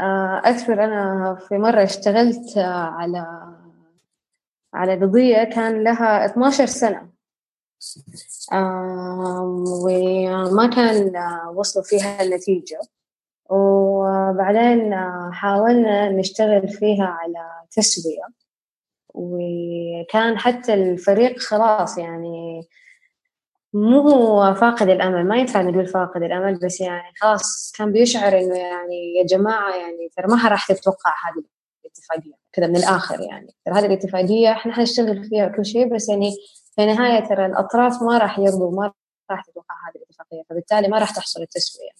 آه 0.00 0.42
أذكر 0.46 0.84
أنا 0.84 1.34
في 1.48 1.58
مرة 1.58 1.82
اشتغلت 1.82 2.58
على 2.58 3.26
على 4.74 5.00
قضية 5.00 5.44
كان 5.44 5.84
لها 5.84 6.26
12 6.26 6.66
سنة. 6.66 7.08
وما 9.84 10.70
كان 10.76 11.12
وصلوا 11.54 11.84
فيها 11.84 12.22
النتيجة. 12.22 12.80
وبعدين 13.50 14.94
حاولنا 15.32 16.10
نشتغل 16.10 16.68
فيها 16.68 17.04
على 17.04 17.66
تسوية. 17.70 18.41
وكان 19.14 20.38
حتى 20.38 20.74
الفريق 20.74 21.38
خلاص 21.38 21.98
يعني 21.98 22.68
مو 23.74 24.54
فاقد 24.54 24.88
الأمل 24.88 25.28
ما 25.28 25.36
ينفع 25.36 25.62
نقول 25.62 25.86
فاقد 25.86 26.22
الأمل 26.22 26.58
بس 26.58 26.80
يعني 26.80 27.12
خلاص 27.20 27.72
كان 27.78 27.92
بيشعر 27.92 28.38
إنه 28.38 28.58
يعني 28.58 29.14
يا 29.18 29.26
جماعة 29.26 29.76
يعني 29.76 30.08
ترى 30.16 30.26
ما 30.26 30.48
راح 30.48 30.66
تتوقع 30.66 31.10
هذه 31.10 31.44
الاتفاقية 31.84 32.38
كذا 32.52 32.66
من 32.66 32.76
الآخر 32.76 33.20
يعني. 33.20 33.54
ترى 33.66 33.74
هذه 33.74 33.86
الاتفاقية 33.86 34.52
إحنا 34.52 34.72
حنشتغل 34.72 35.24
فيها 35.24 35.48
كل 35.48 35.64
شيء 35.64 35.94
بس 35.94 36.08
يعني 36.08 36.32
في 36.76 36.82
النهاية 36.82 37.20
ترى 37.20 37.46
الأطراف 37.46 38.02
ما 38.02 38.18
راح 38.18 38.38
يرضوا 38.38 38.70
ما 38.70 38.92
راح 39.30 39.42
تتوقع 39.44 39.74
هذه 39.74 40.02
الاتفاقية 40.02 40.42
فبالتالي 40.50 40.88
ما 40.88 40.98
راح 40.98 41.10
تحصل 41.10 41.42
التسوية. 41.42 41.90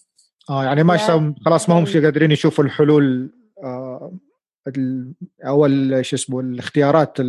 آه 0.49 0.63
يعني 0.63 0.83
ما 0.83 0.95
يعني 0.95 1.35
خلاص 1.45 1.69
ما 1.69 1.79
هم 1.79 1.85
قادرين 1.85 2.31
يشوفوا 2.31 2.63
الحلول 2.63 3.33
آه 3.63 4.13
أو 5.47 5.67
شو 6.01 6.15
اسمه 6.15 6.39
الاختيارات 6.39 7.21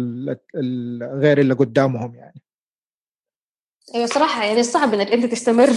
غير 1.02 1.40
اللي 1.40 1.54
قدامهم 1.54 2.14
يعني. 2.14 2.42
أيوه 3.94 4.06
صراحة 4.06 4.44
يعني 4.44 4.62
صعب 4.62 4.94
إنك 4.94 5.12
أنت 5.12 5.24
تستمر 5.24 5.68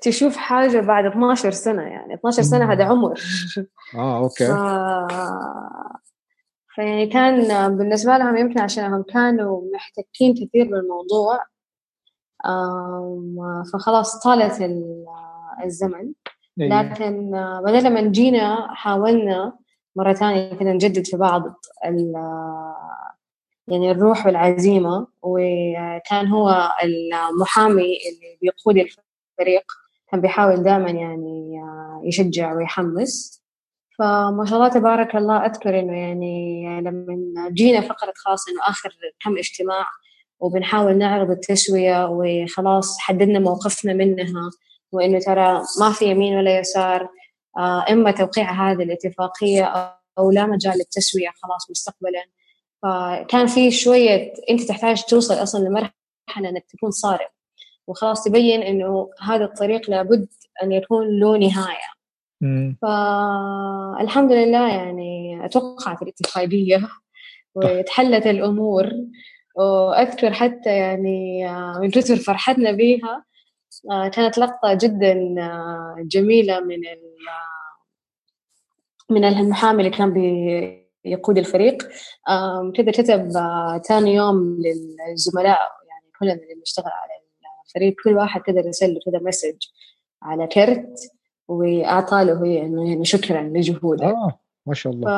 تشوف 0.00 0.36
حاجة 0.36 0.80
بعد 0.80 1.04
12 1.04 1.50
سنة 1.50 1.82
يعني. 1.82 2.14
12 2.14 2.42
سنة 2.42 2.72
هذا 2.72 2.84
عمر. 2.84 3.20
آه 3.94 4.18
أوكي. 4.18 4.46
ف... 4.46 4.50
فيعني 6.74 7.06
كان 7.06 7.76
بالنسبة 7.76 8.18
لهم 8.18 8.36
يمكن 8.36 8.60
عشانهم 8.60 9.02
كانوا 9.02 9.62
محتكين 9.74 10.34
كثير 10.34 10.64
بالموضوع 10.64 11.44
فخلاص 13.72 14.22
طالت 14.22 14.70
الزمن. 15.64 16.12
إيه. 16.60 16.68
لكن 16.68 17.30
بعدين 17.64 17.82
لما 17.82 18.00
جينا 18.00 18.74
حاولنا 18.74 19.58
مرة 19.96 20.12
ثانية 20.12 20.54
كنا 20.54 20.72
نجدد 20.72 21.06
في 21.06 21.16
بعض 21.16 21.42
يعني 23.68 23.90
الروح 23.90 24.26
والعزيمة 24.26 25.06
وكان 25.22 26.26
هو 26.26 26.72
المحامي 27.30 27.82
اللي 27.82 28.38
بيقود 28.42 28.76
الفريق 28.76 29.64
كان 30.10 30.20
بيحاول 30.20 30.62
دائما 30.62 30.90
يعني 30.90 31.60
يشجع 32.04 32.54
ويحمس. 32.54 33.42
فما 33.98 34.44
شاء 34.44 34.58
الله 34.58 34.68
تبارك 34.68 35.16
الله 35.16 35.46
أذكر 35.46 35.78
إنه 35.80 35.98
يعني 35.98 36.80
لما 36.80 37.50
جينا 37.50 37.80
فقرة 37.80 38.12
خاصة 38.16 38.52
إنه 38.52 38.60
آخر 38.68 38.90
كم 39.24 39.38
اجتماع 39.38 39.86
وبنحاول 40.40 40.98
نعرض 40.98 41.30
التسوية 41.30 42.08
وخلاص 42.10 42.98
حددنا 42.98 43.38
موقفنا 43.38 43.92
منها 43.94 44.50
وإنه 44.92 45.18
ترى 45.18 45.62
ما 45.80 45.92
في 45.92 46.04
يمين 46.10 46.36
ولا 46.36 46.58
يسار. 46.58 47.08
إما 47.58 48.10
توقيع 48.10 48.52
هذه 48.52 48.82
الاتفاقية 48.82 49.64
أو 50.18 50.30
لا 50.30 50.46
مجال 50.46 50.74
للتسوية 50.78 51.28
خلاص 51.42 51.70
مستقبلا. 51.70 52.24
فكان 52.82 53.46
في 53.46 53.70
شوية 53.70 54.32
أنت 54.50 54.62
تحتاج 54.62 55.02
توصل 55.04 55.34
أصلا 55.34 55.68
لمرحلة 55.68 56.48
أنك 56.48 56.64
تكون 56.68 56.90
صارم. 56.90 57.28
وخلاص 57.86 58.24
تبين 58.24 58.62
أنه 58.62 59.10
هذا 59.20 59.44
الطريق 59.44 59.90
لابد 59.90 60.28
أن 60.62 60.72
يكون 60.72 61.20
له 61.20 61.36
نهاية. 61.38 61.96
فالحمد 62.82 64.32
لله 64.32 64.68
يعني 64.68 65.40
توقعت 65.52 66.02
الاتفاقية 66.02 66.88
وتحلت 67.54 68.26
الأمور. 68.26 68.90
وأذكر 69.56 70.32
حتى 70.32 70.76
يعني 70.76 71.48
آه، 71.48 71.78
من 71.80 71.90
كثر 71.90 72.16
فرحتنا 72.16 72.72
بيها 72.72 73.24
آه، 73.90 74.08
كانت 74.08 74.38
لقطة 74.38 74.74
جدا 74.74 75.34
آه، 75.38 75.96
جميلة 75.98 76.60
من 76.60 76.80
من 79.10 79.24
المحامي 79.24 79.78
اللي 79.78 79.96
كان 79.96 80.12
بيقود 81.04 81.38
الفريق. 81.38 81.82
كذا 82.76 82.90
كتب 82.90 83.30
ثاني 83.88 84.14
يوم 84.14 84.62
للزملاء 84.62 85.58
يعني 85.88 86.12
كلنا 86.20 86.32
اللي 86.32 86.54
بنشتغل 86.54 86.84
على 86.86 87.26
الفريق 87.66 87.94
كل 88.04 88.14
واحد 88.16 88.40
كذا 88.40 88.60
رسل 88.60 88.94
له 88.94 89.00
كذا 89.06 89.20
مسج 89.28 89.56
على 90.22 90.46
كرت 90.46 91.10
واعطى 91.48 92.24
له 92.24 92.62
إنه 92.62 92.88
يعني 92.88 93.04
شكرا 93.04 93.42
لجهودك 93.42 94.02
آه. 94.02 94.40
ما 94.66 94.74
شاء 94.74 94.92
الله. 94.92 95.08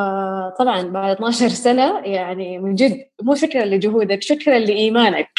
فطبعا 0.51 0.83
بعد 0.83 1.17
12 1.17 1.49
سنة 1.49 2.01
يعني 2.05 2.59
من 2.59 2.75
جد 2.75 3.09
مو 3.23 3.35
شكرا 3.35 3.65
لجهودك 3.65 4.23
شكرا 4.23 4.59
لإيمانك. 4.59 5.29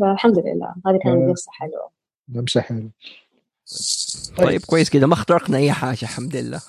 فالحمد 0.00 0.38
لله 0.38 0.74
هذه 0.86 0.98
كانت 1.04 1.30
قصة 1.30 1.52
حلوة. 1.52 1.90
لمسة 2.28 2.60
حلوة. 2.60 2.90
طيب. 4.36 4.60
كويس 4.64 4.90
كذا 4.90 5.06
ما 5.06 5.14
اخترقنا 5.14 5.56
أي 5.56 5.72
حاجة 5.72 6.02
الحمد 6.02 6.36
لله. 6.36 6.60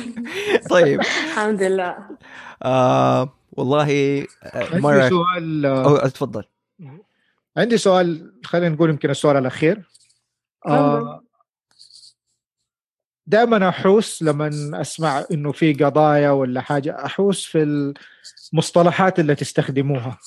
طيب. 0.70 1.00
الحمد 1.00 1.62
لله. 1.62 1.96
آه 2.62 3.32
والله 3.52 4.20
آه، 4.44 4.78
مرة 4.78 5.02
عندي 5.02 5.08
سؤال 5.08 5.66
أو 5.66 6.08
تفضل 6.08 6.44
عندي 7.56 7.78
سؤال 7.78 8.32
خلينا 8.44 8.68
نقول 8.74 8.90
يمكن 8.90 9.10
السؤال 9.10 9.36
الاخير 9.36 9.82
آه 10.66 11.22
دائما 13.26 13.68
أحوس 13.68 14.22
لما 14.22 14.50
أسمع 14.80 15.24
إنه 15.32 15.52
في 15.52 15.72
قضايا 15.72 16.30
ولا 16.30 16.60
حاجة 16.60 17.04
أحوس 17.04 17.44
في 17.44 17.92
المصطلحات 18.52 19.18
اللي 19.20 19.34
تستخدموها. 19.34 20.18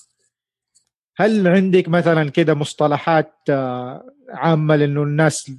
هل 1.17 1.47
عندك 1.47 1.89
مثلا 1.89 2.29
كده 2.29 2.53
مصطلحات 2.53 3.33
آه، 3.49 4.12
عامة 4.33 4.75
لأنه 4.75 5.03
الناس 5.03 5.51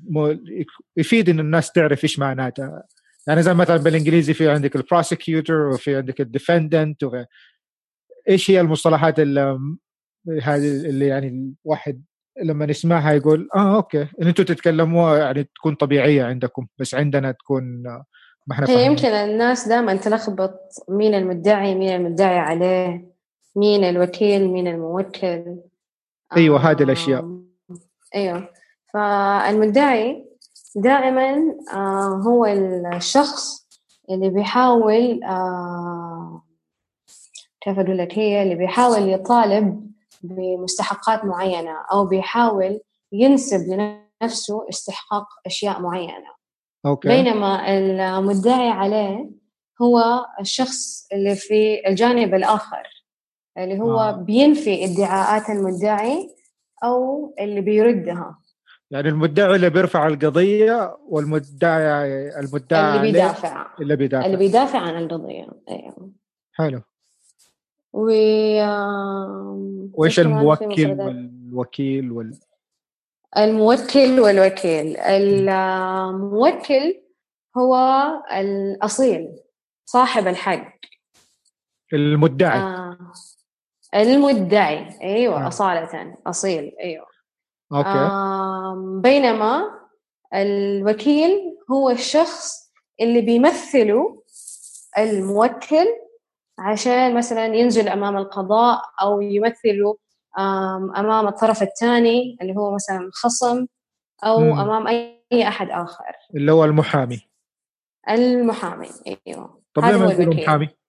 يفيد 0.97 1.29
إن 1.29 1.41
الناس 1.41 1.72
تعرف 1.72 2.05
إيش 2.05 2.18
معناتها. 2.18 2.83
يعني 3.27 3.43
زي 3.43 3.55
مثلا 3.55 3.77
بالإنجليزي 3.77 4.35
في 4.35 4.51
عندك 4.51 4.77
ال 4.77 4.84
prosecutor 4.84 5.57
وفي 5.57 5.97
عندك 5.97 6.20
ال 6.20 6.29
defendant 6.29 7.05
إيش 8.29 8.51
هي 8.51 8.61
المصطلحات 8.61 9.20
اللي 9.20 9.59
هذه 10.43 10.87
اللي 10.87 11.07
يعني 11.07 11.55
الواحد 11.64 12.03
لما 12.43 12.66
نسمعها 12.66 13.12
يقول 13.12 13.49
آه 13.55 13.77
okay. 13.77 14.03
إن 14.03 14.27
أنتم 14.27 14.45
تتكلموها 14.45 15.18
يعني 15.18 15.45
تكون 15.45 15.75
طبيعية 15.75 16.25
عندكم 16.25 16.66
بس 16.79 16.95
عندنا 16.95 17.33
تكون 17.33 17.83
ما 18.47 18.53
إحنا 18.53 18.68
هي 18.68 18.87
يمكن 18.87 19.09
الناس 19.09 19.68
دائما 19.68 19.97
تلخبط 19.97 20.61
مين 20.89 21.14
المدعي 21.14 21.75
مين 21.75 21.97
المدعي 21.97 22.39
عليه 22.39 23.14
مين 23.57 23.85
الوكيل 23.85 24.49
مين 24.49 24.68
الموكل. 24.68 25.57
أيوه 26.37 26.70
هذه 26.70 26.83
الأشياء. 26.83 27.41
أيوه. 28.14 28.49
فالمدعي 28.95 30.26
دائما 30.76 31.55
آه 31.72 32.20
هو 32.26 32.47
الشخص 32.47 33.68
اللي 34.11 34.28
بيحاول 34.30 35.24
آه 35.24 36.42
كيف 37.61 37.78
أقول 37.78 37.99
لك 37.99 38.18
هي 38.18 38.42
اللي 38.42 38.55
بيحاول 38.55 39.09
يطالب 39.09 39.90
بمستحقات 40.22 41.24
معينة 41.24 41.76
أو 41.92 42.07
بيحاول 42.07 42.80
ينسب 43.12 43.61
لنفسه 43.68 44.68
استحقاق 44.68 45.26
أشياء 45.47 45.80
معينة 45.80 46.34
أوكي. 46.86 47.09
بينما 47.09 47.78
المدعي 47.78 48.68
عليه 48.68 49.30
هو 49.82 50.26
الشخص 50.40 51.09
اللي 51.12 51.34
في 51.34 51.88
الجانب 51.88 52.34
الآخر 52.34 53.05
اللي 53.59 53.80
هو 53.80 54.01
آه. 54.01 54.11
بينفي 54.11 54.84
ادعاءات 54.84 55.51
المدعي 55.51 56.30
أو 56.84 57.34
اللي 57.40 57.61
بيردها 57.61 58.38
يعني 58.91 59.09
المدعي 59.09 59.57
اللي 59.57 59.70
بيرفع 59.70 60.07
القضية 60.07 60.97
والمدعي 61.09 62.41
المدعي 62.41 62.97
اللي 62.97 63.12
بيدافع. 63.12 63.66
اللي 63.80 63.97
بيدافع. 63.97 64.26
اللي 64.26 64.37
بيدافع 64.37 64.78
عن 64.78 65.03
القضية. 65.03 65.47
أيوه 65.70 66.11
حلو. 66.53 66.82
و 67.93 68.11
وإيش 69.95 70.20
الموكل 70.20 71.01
والوكيل 71.01 72.12
وال؟ 72.12 72.41
الموكل 73.37 74.20
والوكيل. 74.20 74.97
الموكل 74.97 77.01
هو 77.57 77.76
الأصيل 78.32 79.28
صاحب 79.85 80.26
الحق. 80.26 80.74
المدعي. 81.93 82.59
آه. 82.59 82.99
المدعي. 83.95 84.89
أيوه 85.03 85.45
آه. 85.45 85.49
أصالة 85.49 86.16
أصيل. 86.26 86.72
أيوه. 86.80 87.14
أوكي. 87.73 88.11
بينما 89.01 89.71
الوكيل 90.35 91.57
هو 91.71 91.91
الشخص 91.91 92.73
اللي 93.01 93.21
بيمثله 93.21 94.23
الموكل 94.99 95.87
عشان 96.59 97.15
مثلا 97.15 97.47
ينزل 97.47 97.89
أمام 97.89 98.17
القضاء 98.17 98.83
أو 99.03 99.21
يمثلوا 99.21 99.95
أمام 100.97 101.29
الطرف 101.29 101.62
الثاني 101.62 102.37
اللي 102.43 102.57
هو 102.57 102.75
مثلا 102.75 103.11
خصم 103.12 103.67
أو 104.25 104.41
مم. 104.41 104.61
أمام 104.61 104.87
أي 104.87 105.49
أحد 105.49 105.71
آخر. 105.71 106.05
اللي 106.37 106.53
هو 106.53 106.65
المحامي. 106.65 107.29
المحامي 108.09 108.89
أيوه. 109.07 109.62
طب 109.75 109.85
ليه 109.85 109.97
ما 109.97 110.12
المحامي؟ 110.12 110.65
آم 110.65 110.84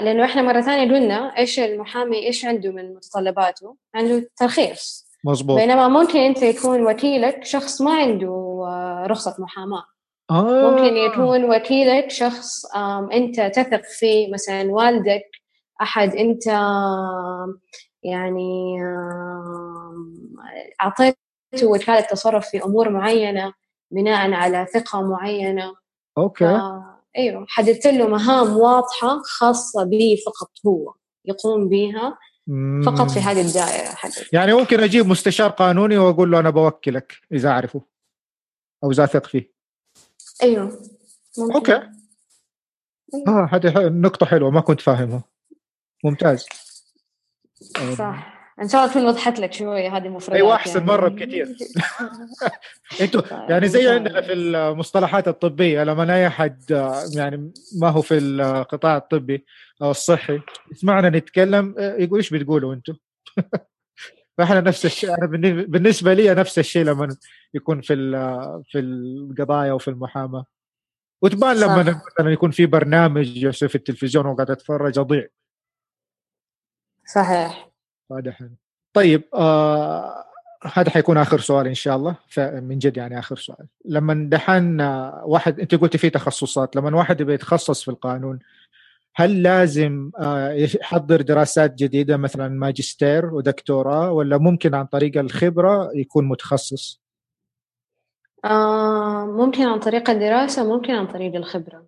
لأنه 0.00 0.24
إحنا 0.24 0.42
مرة 0.42 0.60
ثانية 0.60 0.94
قلنا 0.94 1.38
إيش 1.38 1.60
المحامي 1.60 2.26
إيش 2.26 2.44
عنده 2.44 2.70
من 2.70 2.94
متطلباته؟ 2.94 3.76
عنده 3.94 4.30
ترخيص. 4.36 5.06
مظبوط. 5.24 5.58
بينما 5.60 5.88
ممكن 5.88 6.18
أنت 6.18 6.42
يكون 6.42 6.86
وكيلك 6.86 7.44
شخص 7.44 7.82
ما 7.82 7.94
عنده 7.94 8.62
آه، 8.66 9.06
رخصة 9.06 9.36
محاماة. 9.38 9.84
آه. 10.30 10.70
ممكن 10.70 10.96
يكون 10.96 11.44
وكيلك 11.44 12.10
شخص 12.10 12.76
أنت 13.12 13.40
تثق 13.40 13.82
فيه 13.84 14.32
مثلا 14.32 14.72
والدك 14.72 15.24
أحد 15.82 16.14
أنت 16.16 16.46
يعني 18.02 18.78
أعطيته 20.82 21.16
وكالة 21.62 22.00
تصرف 22.00 22.48
في 22.48 22.64
أمور 22.64 22.88
معينة 22.88 23.52
بناء 23.90 24.32
على 24.32 24.66
ثقة 24.74 25.02
معينة. 25.02 25.74
okay. 26.18 26.60
أيوه. 27.16 27.46
حددت 27.48 27.86
له 27.86 28.08
مهام 28.08 28.56
واضحة 28.56 29.22
خاصة 29.24 29.84
به 29.84 30.16
فقط 30.26 30.50
هو 30.66 30.94
يقوم 31.24 31.68
بها 31.68 32.18
فقط 32.86 33.10
في 33.10 33.20
هذه 33.20 33.40
الدائرة 33.40 33.88
حقتي 33.88 34.28
يعني 34.32 34.52
ممكن 34.52 34.80
أجيب 34.80 35.06
مستشار 35.06 35.50
قانوني 35.50 35.98
وأقول 35.98 36.30
له 36.30 36.40
أنا 36.40 36.50
بوكلك 36.50 37.16
إذا 37.32 37.48
أعرفه 37.48 37.80
أو 38.84 38.90
إذا 38.90 39.04
أثق 39.04 39.26
فيه. 39.26 39.52
أيوه. 40.42 40.80
ممكن. 41.38 41.54
okay. 41.54 41.72
أيوه. 43.14 43.28
آه 43.28 43.48
هذه 43.52 43.88
نقطة 43.88 44.26
حلوة 44.26 44.50
ما 44.50 44.60
كنت 44.60 44.80
فاهمها. 44.80 45.24
ممتاز. 46.04 46.46
صح. 47.98 48.35
إن 48.62 48.68
شاء 48.68 48.80
الله 48.80 48.92
تكون 48.92 49.06
وضحت 49.06 49.38
لك 49.38 49.52
شوية 49.52 49.96
هذه 49.96 50.06
المفردات 50.06 50.40
أيوه 50.40 50.54
أحسن 50.54 50.78
يعني. 50.78 50.86
مرة 50.92 51.08
بكثير. 51.08 51.46
أنتوا 53.00 53.20
طيب، 53.20 53.50
يعني 53.50 53.68
زي 53.68 53.88
عندنا 53.88 54.20
في 54.20 54.32
المصطلحات 54.32 55.28
الطبية 55.28 55.84
لما 55.84 56.14
أي 56.14 56.26
أحد 56.26 56.62
يعني 57.14 57.52
ما 57.80 57.88
هو 57.88 58.02
في 58.02 58.18
القطاع 58.18 58.96
الطبي 58.96 59.44
أو 59.82 59.90
الصحي 59.90 60.40
يسمعنا 60.72 61.10
نتكلم 61.10 61.74
يقول 61.78 62.18
إيش 62.18 62.30
بتقولوا 62.30 62.74
أنتم 62.74 62.96
فإحنا 64.38 64.60
نفس 64.60 64.86
الشيء 64.86 65.14
أنا 65.18 65.26
بالنسبة 65.66 66.14
لي 66.14 66.34
نفس 66.34 66.58
الشيء 66.58 66.84
لما 66.84 67.16
يكون 67.54 67.80
في 67.80 67.94
في 68.70 68.78
القضايا 68.78 69.72
وفي 69.72 69.88
المحاماة. 69.88 70.44
وتبان 71.22 71.56
لما 71.56 71.82
مثلا 71.82 72.32
يكون 72.32 72.50
في 72.50 72.66
برنامج 72.66 73.48
في 73.50 73.74
التلفزيون 73.74 74.26
وقاعد 74.26 74.50
أتفرج 74.50 74.98
أضيع. 74.98 75.26
صحيح. 77.14 77.75
واضح 78.10 78.42
طيب 78.92 79.22
آه 79.34 80.24
هذا 80.72 80.90
حيكون 80.90 81.18
آخر 81.18 81.38
سؤال 81.38 81.66
إن 81.66 81.74
شاء 81.74 81.96
الله. 81.96 82.16
من 82.38 82.78
جد 82.78 82.96
يعني 82.96 83.18
آخر 83.18 83.36
سؤال. 83.36 83.66
لما 83.84 84.28
دحين 84.30 84.80
واحد 85.24 85.60
أنت 85.60 85.74
قلت 85.74 85.96
في 85.96 86.10
تخصصات. 86.10 86.76
لما 86.76 86.96
واحد 86.96 87.20
يبي 87.20 87.34
يتخصص 87.34 87.82
في 87.82 87.90
القانون 87.90 88.38
هل 89.14 89.42
لازم 89.42 90.10
آه 90.18 90.50
يحضر 90.50 91.20
دراسات 91.20 91.74
جديدة 91.74 92.16
مثلا 92.16 92.48
ماجستير 92.48 93.34
ودكتوراه 93.34 94.12
ولا 94.12 94.38
ممكن 94.38 94.74
عن 94.74 94.86
طريق 94.86 95.18
الخبرة 95.18 95.90
يكون 95.94 96.28
متخصص؟ 96.28 97.02
آه 98.44 99.26
ممكن 99.26 99.62
عن 99.62 99.78
طريق 99.78 100.10
الدراسة 100.10 100.76
ممكن 100.76 100.92
عن 100.92 101.06
طريق 101.06 101.34
الخبرة. 101.34 101.86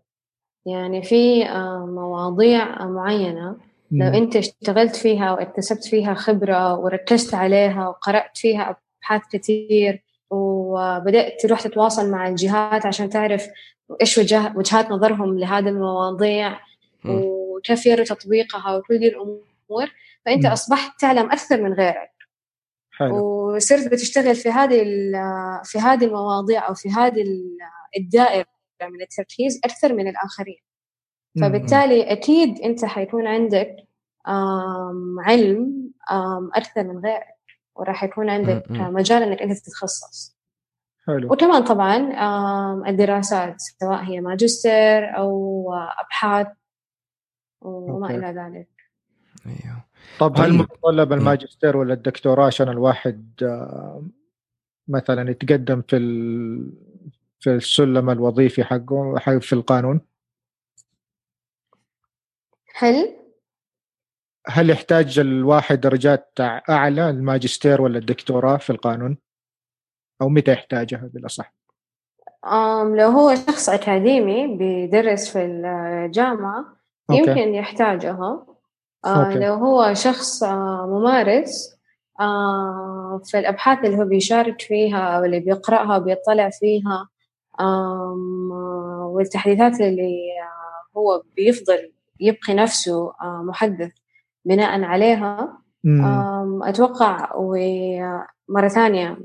يعني 0.66 1.02
في 1.02 1.46
آه 1.48 1.86
مواضيع 1.86 2.86
معينة 2.86 3.67
لو 3.90 4.06
أنت 4.06 4.36
اشتغلت 4.36 4.96
فيها 4.96 5.32
واكتسبت 5.32 5.84
فيها 5.84 6.14
خبرة 6.14 6.78
وركزت 6.78 7.34
عليها 7.34 7.88
وقرأت 7.88 8.38
فيها 8.38 8.76
أبحاث 9.02 9.22
كثير 9.32 10.02
وبدأت 10.30 11.40
تروح 11.40 11.60
تتواصل 11.60 12.10
مع 12.10 12.28
الجهات 12.28 12.86
عشان 12.86 13.10
تعرف 13.10 13.48
إيش 14.00 14.18
وجه 14.18 14.52
وجهات 14.56 14.90
نظرهم 14.90 15.38
لهذه 15.38 15.68
المواضيع 15.68 16.60
وكيف 17.04 17.86
يرى 17.86 18.04
تطبيقها 18.04 18.76
وكل 18.76 18.98
دي 18.98 19.08
الأمور 19.08 19.92
فأنت 20.26 20.46
م. 20.46 20.50
أصبحت 20.50 21.00
تعلم 21.00 21.30
أكثر 21.30 21.62
من 21.62 21.72
غيرك 21.72 22.12
حلو. 22.90 23.54
وصرت 23.56 23.88
بتشتغل 23.88 24.34
في 24.34 24.48
هذه 24.48 24.82
في 25.64 25.78
هذه 25.78 26.04
المواضيع 26.04 26.68
أو 26.68 26.74
في 26.74 26.88
هذه 26.88 27.24
الدائرة 27.96 28.46
من 28.82 29.02
التركيز 29.02 29.60
أكثر 29.64 29.92
من 29.92 30.08
الآخرين 30.08 30.67
فبالتالي 31.40 32.12
أكيد 32.12 32.60
أنت 32.60 32.84
حيكون 32.84 33.26
عندك 33.26 33.76
علم 35.26 35.90
أكثر 36.54 36.84
من 36.84 36.98
غيرك 36.98 37.38
وراح 37.74 38.04
يكون 38.04 38.30
عندك 38.30 38.64
مجال 38.70 39.22
إنك 39.22 39.42
أنت 39.42 39.58
تتخصص. 39.58 40.38
حلو. 41.06 41.32
وكمان 41.32 41.64
طبعا 41.64 41.96
الدراسات 42.88 43.54
سواء 43.58 44.04
هي 44.04 44.20
ماجستير 44.20 45.16
أو 45.16 45.64
أبحاث 45.74 46.46
وما 47.60 48.10
إلى 48.10 48.26
ذلك. 48.26 48.68
أيوه. 49.46 49.84
طب 50.20 50.38
هل 50.38 50.50
طيب. 50.50 50.60
متطلب 50.60 51.12
الماجستير 51.12 51.76
ولا 51.76 51.94
الدكتوراه 51.94 52.46
عشان 52.46 52.68
الواحد 52.68 53.34
مثلا 54.88 55.30
يتقدم 55.30 55.82
في 55.82 55.96
في 57.40 57.50
السلم 57.54 58.10
الوظيفي 58.10 58.64
حقه 58.64 59.38
في 59.38 59.52
القانون؟ 59.52 60.00
هل 62.80 63.14
هل 64.48 64.70
يحتاج 64.70 65.18
الواحد 65.18 65.80
درجات 65.80 66.32
أعلى 66.70 67.10
الماجستير 67.10 67.82
ولا 67.82 67.98
الدكتوراه 67.98 68.56
في 68.56 68.70
القانون؟ 68.70 69.18
أو 70.22 70.28
متى 70.28 70.52
يحتاجها 70.52 71.10
بالأصح؟ 71.14 71.54
أم 72.44 72.96
لو 72.96 73.08
هو 73.08 73.34
شخص 73.34 73.68
أكاديمي 73.68 74.56
بيدرس 74.56 75.32
في 75.32 75.44
الجامعة 75.44 76.76
okay. 77.10 77.30
يمكن 77.30 77.54
يحتاجها 77.54 78.46
okay. 79.06 79.38
لو 79.38 79.54
هو 79.54 79.94
شخص 79.94 80.42
ممارس 80.88 81.78
في 83.24 83.38
الأبحاث 83.38 83.84
اللي 83.84 83.98
هو 83.98 84.04
بيشارك 84.04 84.60
فيها 84.60 85.16
أو 85.16 85.24
اللي 85.24 85.40
بيقرأها 85.40 85.98
بيطلع 85.98 86.50
فيها 86.50 87.08
والتحديثات 89.04 89.80
اللي 89.80 90.16
هو 90.96 91.22
بيفضل 91.36 91.97
يبقي 92.20 92.54
نفسه 92.54 93.08
آه، 93.22 93.42
محدث 93.44 93.92
بناء 94.44 94.82
عليها. 94.82 95.62
أتوقع 96.62 97.32
ومرة 97.36 98.68
ثانية 98.68 99.18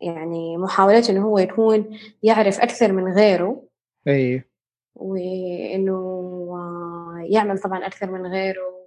يعني 0.00 0.56
محاولته 0.56 1.10
إنه 1.10 1.24
هو 1.24 1.38
يكون 1.38 1.98
يعرف 2.22 2.60
أكثر 2.60 2.92
من 2.92 3.12
غيره. 3.12 3.62
أي. 4.08 4.44
وإنه 4.94 5.98
آه، 6.52 7.26
يعمل 7.30 7.58
طبعا 7.58 7.86
أكثر 7.86 8.10
من 8.10 8.26
غيره 8.26 8.80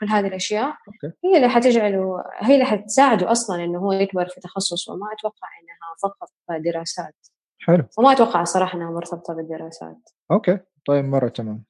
كل 0.00 0.06
هذه 0.06 0.26
الأشياء. 0.26 0.66
okay. 0.66 1.16
هي 1.24 1.36
اللي 1.36 1.48
حتجعله 1.48 2.24
هي 2.38 2.54
اللي 2.54 2.64
حتساعده 2.64 3.32
أصلا 3.32 3.64
إنه 3.64 3.78
هو 3.78 3.92
يكبر 3.92 4.28
في 4.28 4.40
تخصصه. 4.40 4.92
وما 4.92 5.06
أتوقع 5.18 5.48
إنها 5.62 5.94
فقط 6.02 6.28
دراسات. 6.64 7.14
حلو. 7.58 7.84
وما 7.98 8.12
أتوقع 8.12 8.44
صراحة 8.44 8.78
إنها 8.78 8.90
مرتبطة 8.90 9.34
بالدراسات. 9.34 10.10
okay. 10.30 10.58
طيب 10.86 11.04
مرة 11.04 11.28
تمام. 11.28 11.64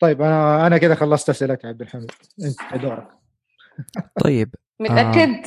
طيب 0.00 0.22
أنا 0.22 0.66
أنا 0.66 0.78
كذا 0.78 0.94
خلصت 0.94 1.30
أسئلتك 1.30 1.64
يا 1.64 1.68
عبد 1.68 1.82
الحميد. 1.82 2.10
أنت 2.44 2.82
دورك. 2.82 3.08
طيب 4.24 4.54
متأكد؟ 4.80 5.46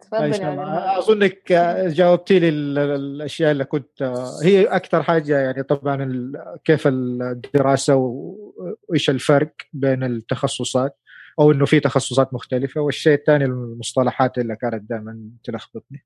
تفضل 0.00 0.60
أظنك 0.98 1.52
جاوبتي 1.86 2.38
لي 2.38 2.48
الأشياء 2.48 3.52
اللي 3.52 3.64
كنت 3.64 4.02
هي 4.42 4.64
أكثر 4.64 5.02
حاجة 5.02 5.38
يعني 5.38 5.62
طبعا 5.62 6.32
كيف 6.64 6.86
الدراسة 6.86 7.94
وإيش 7.94 9.10
الفرق 9.10 9.52
بين 9.72 10.04
التخصصات 10.04 10.98
أو 11.40 11.52
إنه 11.52 11.64
في 11.64 11.80
تخصصات 11.80 12.34
مختلفة 12.34 12.80
والشيء 12.80 13.14
الثاني 13.14 13.44
المصطلحات 13.44 14.38
اللي 14.38 14.56
كانت 14.56 14.90
دائما 14.90 15.30
تلخبطني. 15.44 16.04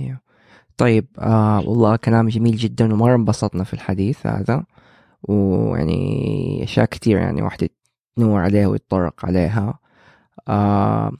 أيوه. 0.00 0.33
طيب 0.78 1.06
آه 1.18 1.60
والله 1.68 1.96
كلام 1.96 2.28
جميل 2.28 2.56
جدا 2.56 2.94
ومرة 2.94 3.14
انبسطنا 3.14 3.64
في 3.64 3.74
الحديث 3.74 4.26
هذا. 4.26 4.64
ويعني 5.22 6.64
أشياء 6.64 6.86
كثير 6.86 7.18
يعني 7.18 7.42
واحد 7.42 7.68
تنور 8.16 8.40
عليها 8.40 8.66
ويتطرق 8.66 9.26
عليها. 9.26 9.78
آه 10.48 11.12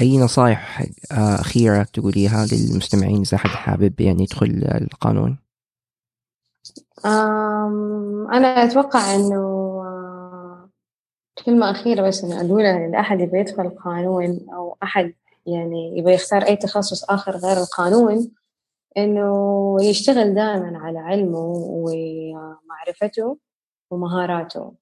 أي 0.00 0.18
نصائح 0.18 0.80
آه 1.12 1.40
أخيرة 1.40 1.82
تقوليها 1.82 2.46
للمستمعين 2.46 3.20
إذا 3.20 3.38
حد 3.38 3.50
حابب 3.50 4.00
يعني 4.00 4.22
يدخل 4.22 4.62
القانون؟ 4.82 5.38
أنا 8.32 8.46
أتوقع 8.64 9.14
أنه 9.14 9.36
آه، 9.86 10.70
كلمة 11.46 11.70
أخيرة 11.70 12.08
بس 12.08 12.24
أنا 12.24 12.40
أقولها 12.40 12.88
لأحد 12.88 13.20
يبغى 13.20 13.40
يدخل 13.40 13.62
القانون 13.62 14.46
أو 14.54 14.76
أحد 14.82 15.14
يعني 15.46 15.98
يبغى 15.98 16.14
يختار 16.14 16.42
أي 16.42 16.56
تخصص 16.56 17.04
آخر 17.04 17.36
غير 17.36 17.56
القانون 17.56 18.30
إنه 18.96 19.76
يشتغل 19.80 20.34
دائما 20.34 20.78
على 20.78 20.98
علمه 20.98 21.52
ومعرفته 21.66 23.38
ومهاراته. 23.90 24.72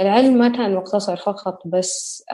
العلم 0.00 0.38
ما 0.38 0.48
كان 0.48 0.74
مقتصر 0.74 1.16
فقط 1.16 1.66
بس 1.66 2.24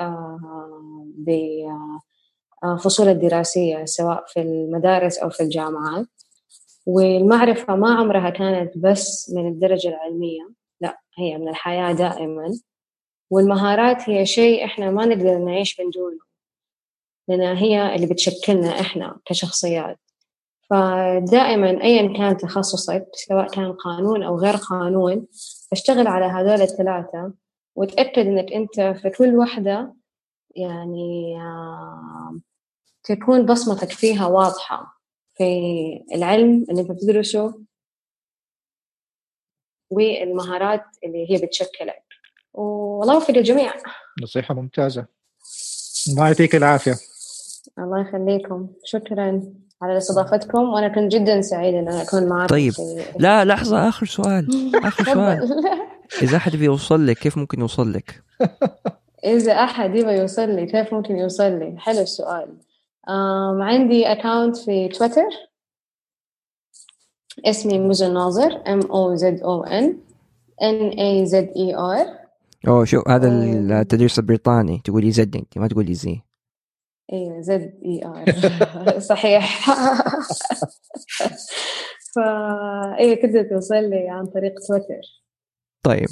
بالفصول 2.63 3.09
الدراسية 3.09 3.85
سواء 3.85 4.25
في 4.27 4.41
المدارس 4.41 5.19
أو 5.19 5.31
في 5.31 5.43
الجامعات. 5.43 6.07
والمعرفة 6.87 7.77
ما 7.77 7.95
عمرها 7.95 8.31
كانت 8.31 8.79
بس 8.79 9.33
من 9.37 9.49
الدرجة 9.49 9.89
العلمية 9.89 10.51
لا 10.81 11.01
هي 11.19 11.39
من 11.39 11.49
الحياة 11.49 11.93
دائما. 11.93 12.59
والمهارات 13.31 14.11
هي 14.11 14.27
شيء 14.27 14.65
إحنا 14.65 14.91
ما 14.91 15.07
نقدر 15.07 15.39
نعيش 15.39 15.81
من 15.81 15.91
دونه. 15.91 16.34
لأن 17.29 17.57
هي 17.57 17.95
اللي 17.95 18.07
بتشكلنا 18.07 18.81
إحنا 18.81 19.21
كشخصيات. 19.25 19.99
فدائما 20.71 21.83
أيا 21.83 22.17
كان 22.19 22.37
تخصصك 22.37 23.07
سواء 23.13 23.49
كان 23.49 23.73
قانون 23.73 24.23
أو 24.23 24.39
غير 24.39 24.57
قانون 24.57 25.27
اشتغل 25.73 26.07
على 26.07 26.25
هذول 26.25 26.63
الثلاثة 26.63 27.33
وتأكد 27.77 28.27
إنك 28.27 28.53
أنت 28.53 28.81
في 28.81 29.11
كل 29.11 29.35
واحدة 29.35 29.95
يعني 30.57 31.39
تكون 33.05 33.47
بصمتك 33.47 33.91
فيها 33.91 34.27
واضحة 34.27 35.01
في 35.35 35.45
العلم 36.15 36.67
اللي 36.71 36.81
أنت 36.81 36.91
بتدرسه 36.91 37.65
والمهارات 39.91 40.85
اللي 41.05 41.31
هي 41.31 41.47
بتشكلك. 41.47 42.05
والله 42.55 43.15
يوفق 43.15 43.31
الجميع 43.31 43.75
نصيحة 44.23 44.55
ممتازة. 44.55 45.07
الله 46.09 46.27
يعطيك 46.27 46.55
العافية. 46.55 46.95
الله 47.79 48.01
يخليكم. 48.01 48.69
شكرا 48.85 49.43
على 49.83 49.97
استضافتكم. 49.99 50.59
وأنا 50.63 50.89
كنت 50.89 51.13
جدا 51.13 51.41
سعيدة 51.41 51.79
إن 51.79 51.89
أكون 51.89 52.29
معكم 52.29 52.47
طيب. 52.47 52.73
لا 53.19 53.45
لحظة 53.45 53.89
آخر 53.89 54.07
سؤال. 54.07 54.49
آخر 54.89 55.05
سؤال. 55.05 55.65
إذا 56.23 56.37
أحد 56.37 56.57
بيوصل 56.57 57.07
لك 57.07 57.17
كيف 57.19 57.39
ممكن 57.39 57.61
يوصل 57.61 57.93
لك؟ 57.93 58.23
إذا 59.25 59.53
أحد 59.53 59.95
يبغى 59.95 60.19
يوصل 60.19 60.51
لي 60.51 60.67
كيف 60.67 60.95
ممكن 60.95 61.17
يوصل 61.17 61.59
لي؟ 61.59 61.75
حلو 61.79 62.01
السؤال. 62.01 62.49
um, 63.09 63.63
عندي 63.63 64.07
account 64.13 64.57
في 64.57 64.89
تويتر 64.89 65.23
اسمي 67.47 67.79
مزن 67.79 68.15
ناظر 68.15 68.63
M 68.67 68.81
O 68.81 69.15
Z 69.15 69.41
O 69.41 69.65
N 69.65 69.99
N 70.63 70.89
A 70.89 71.27
Z 71.27 71.53
E 71.57 71.75
R 71.77 72.07
أوه 72.69 72.85
شو 72.85 73.03
هذا 73.09 73.29
التدريس 73.29 74.19
البريطاني. 74.19 74.81
تقولي 74.85 75.11
zed 75.11 75.37
أنت 75.37 75.59
ما 75.59 75.69
تقولي 75.69 75.95
zee 75.95 76.21
أيوه 77.13 77.41
zed 77.41 77.81
E 77.85 78.05
R. 78.05 78.25
صحيح. 79.11 79.67
فا 82.15 82.97
إيه 82.99 83.23
كده 83.23 83.43
توصل 83.43 83.91
لي 83.91 84.09
عن 84.09 84.27
طريق 84.27 84.55
تويتر. 84.69 85.25
طيب. 85.83 86.09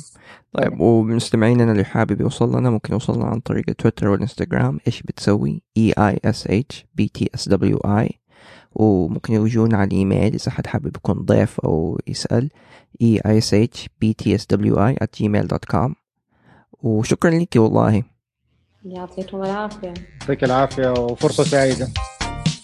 طيب 0.52 0.80
ومستمعيننا 0.80 1.72
اللي 1.72 1.84
حابب 1.84 2.20
يوصل 2.20 2.58
لنا 2.58 2.70
ممكن 2.70 2.92
يوصل 2.92 3.16
لنا 3.16 3.24
عن 3.24 3.40
طريق 3.40 3.64
تويتر 3.64 4.08
والإنستغرام 4.08 4.78
إيش 4.86 5.02
بتسوي؟ 5.02 5.62
E 5.76 5.92
E 5.98 6.18
S 6.24 6.46
H 6.46 6.86
B 6.94 7.08
T 7.08 7.30
S 7.34 7.48
W 7.48 7.76
E 7.76 8.10
وممكن 8.74 9.34
يجونا 9.34 9.76
على 9.76 9.88
الإيميل 9.88 10.34
إذا 10.34 10.50
حد 10.50 10.66
حابب 10.66 10.96
يكون 10.96 11.14
ضيف 11.24 11.60
أو 11.60 11.98
يسأل 12.06 12.48
E 13.02 13.20
E 13.26 13.38
S 13.38 13.54
H 13.54 13.88
B 14.00 14.12
T 14.12 14.34
S 14.34 14.46
W 14.46 14.86
E 14.86 14.94
at 14.96 15.20
gmail 15.22 15.46
dot 15.46 15.64
com 15.64 15.94
وشكرا 16.82 17.30
لك 17.30 17.56
والله. 17.56 18.02
يعطيكم 18.84 19.42
العافية. 19.42 19.94
يعطيك 20.20 20.44
العافية 20.44 20.88
وفرصة 20.90 21.44
سعيدة. 21.44 21.88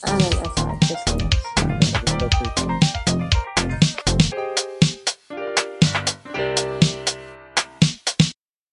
أنا 0.08 0.16
الأسعد. 0.16 0.78
تسلم. 0.80 1.28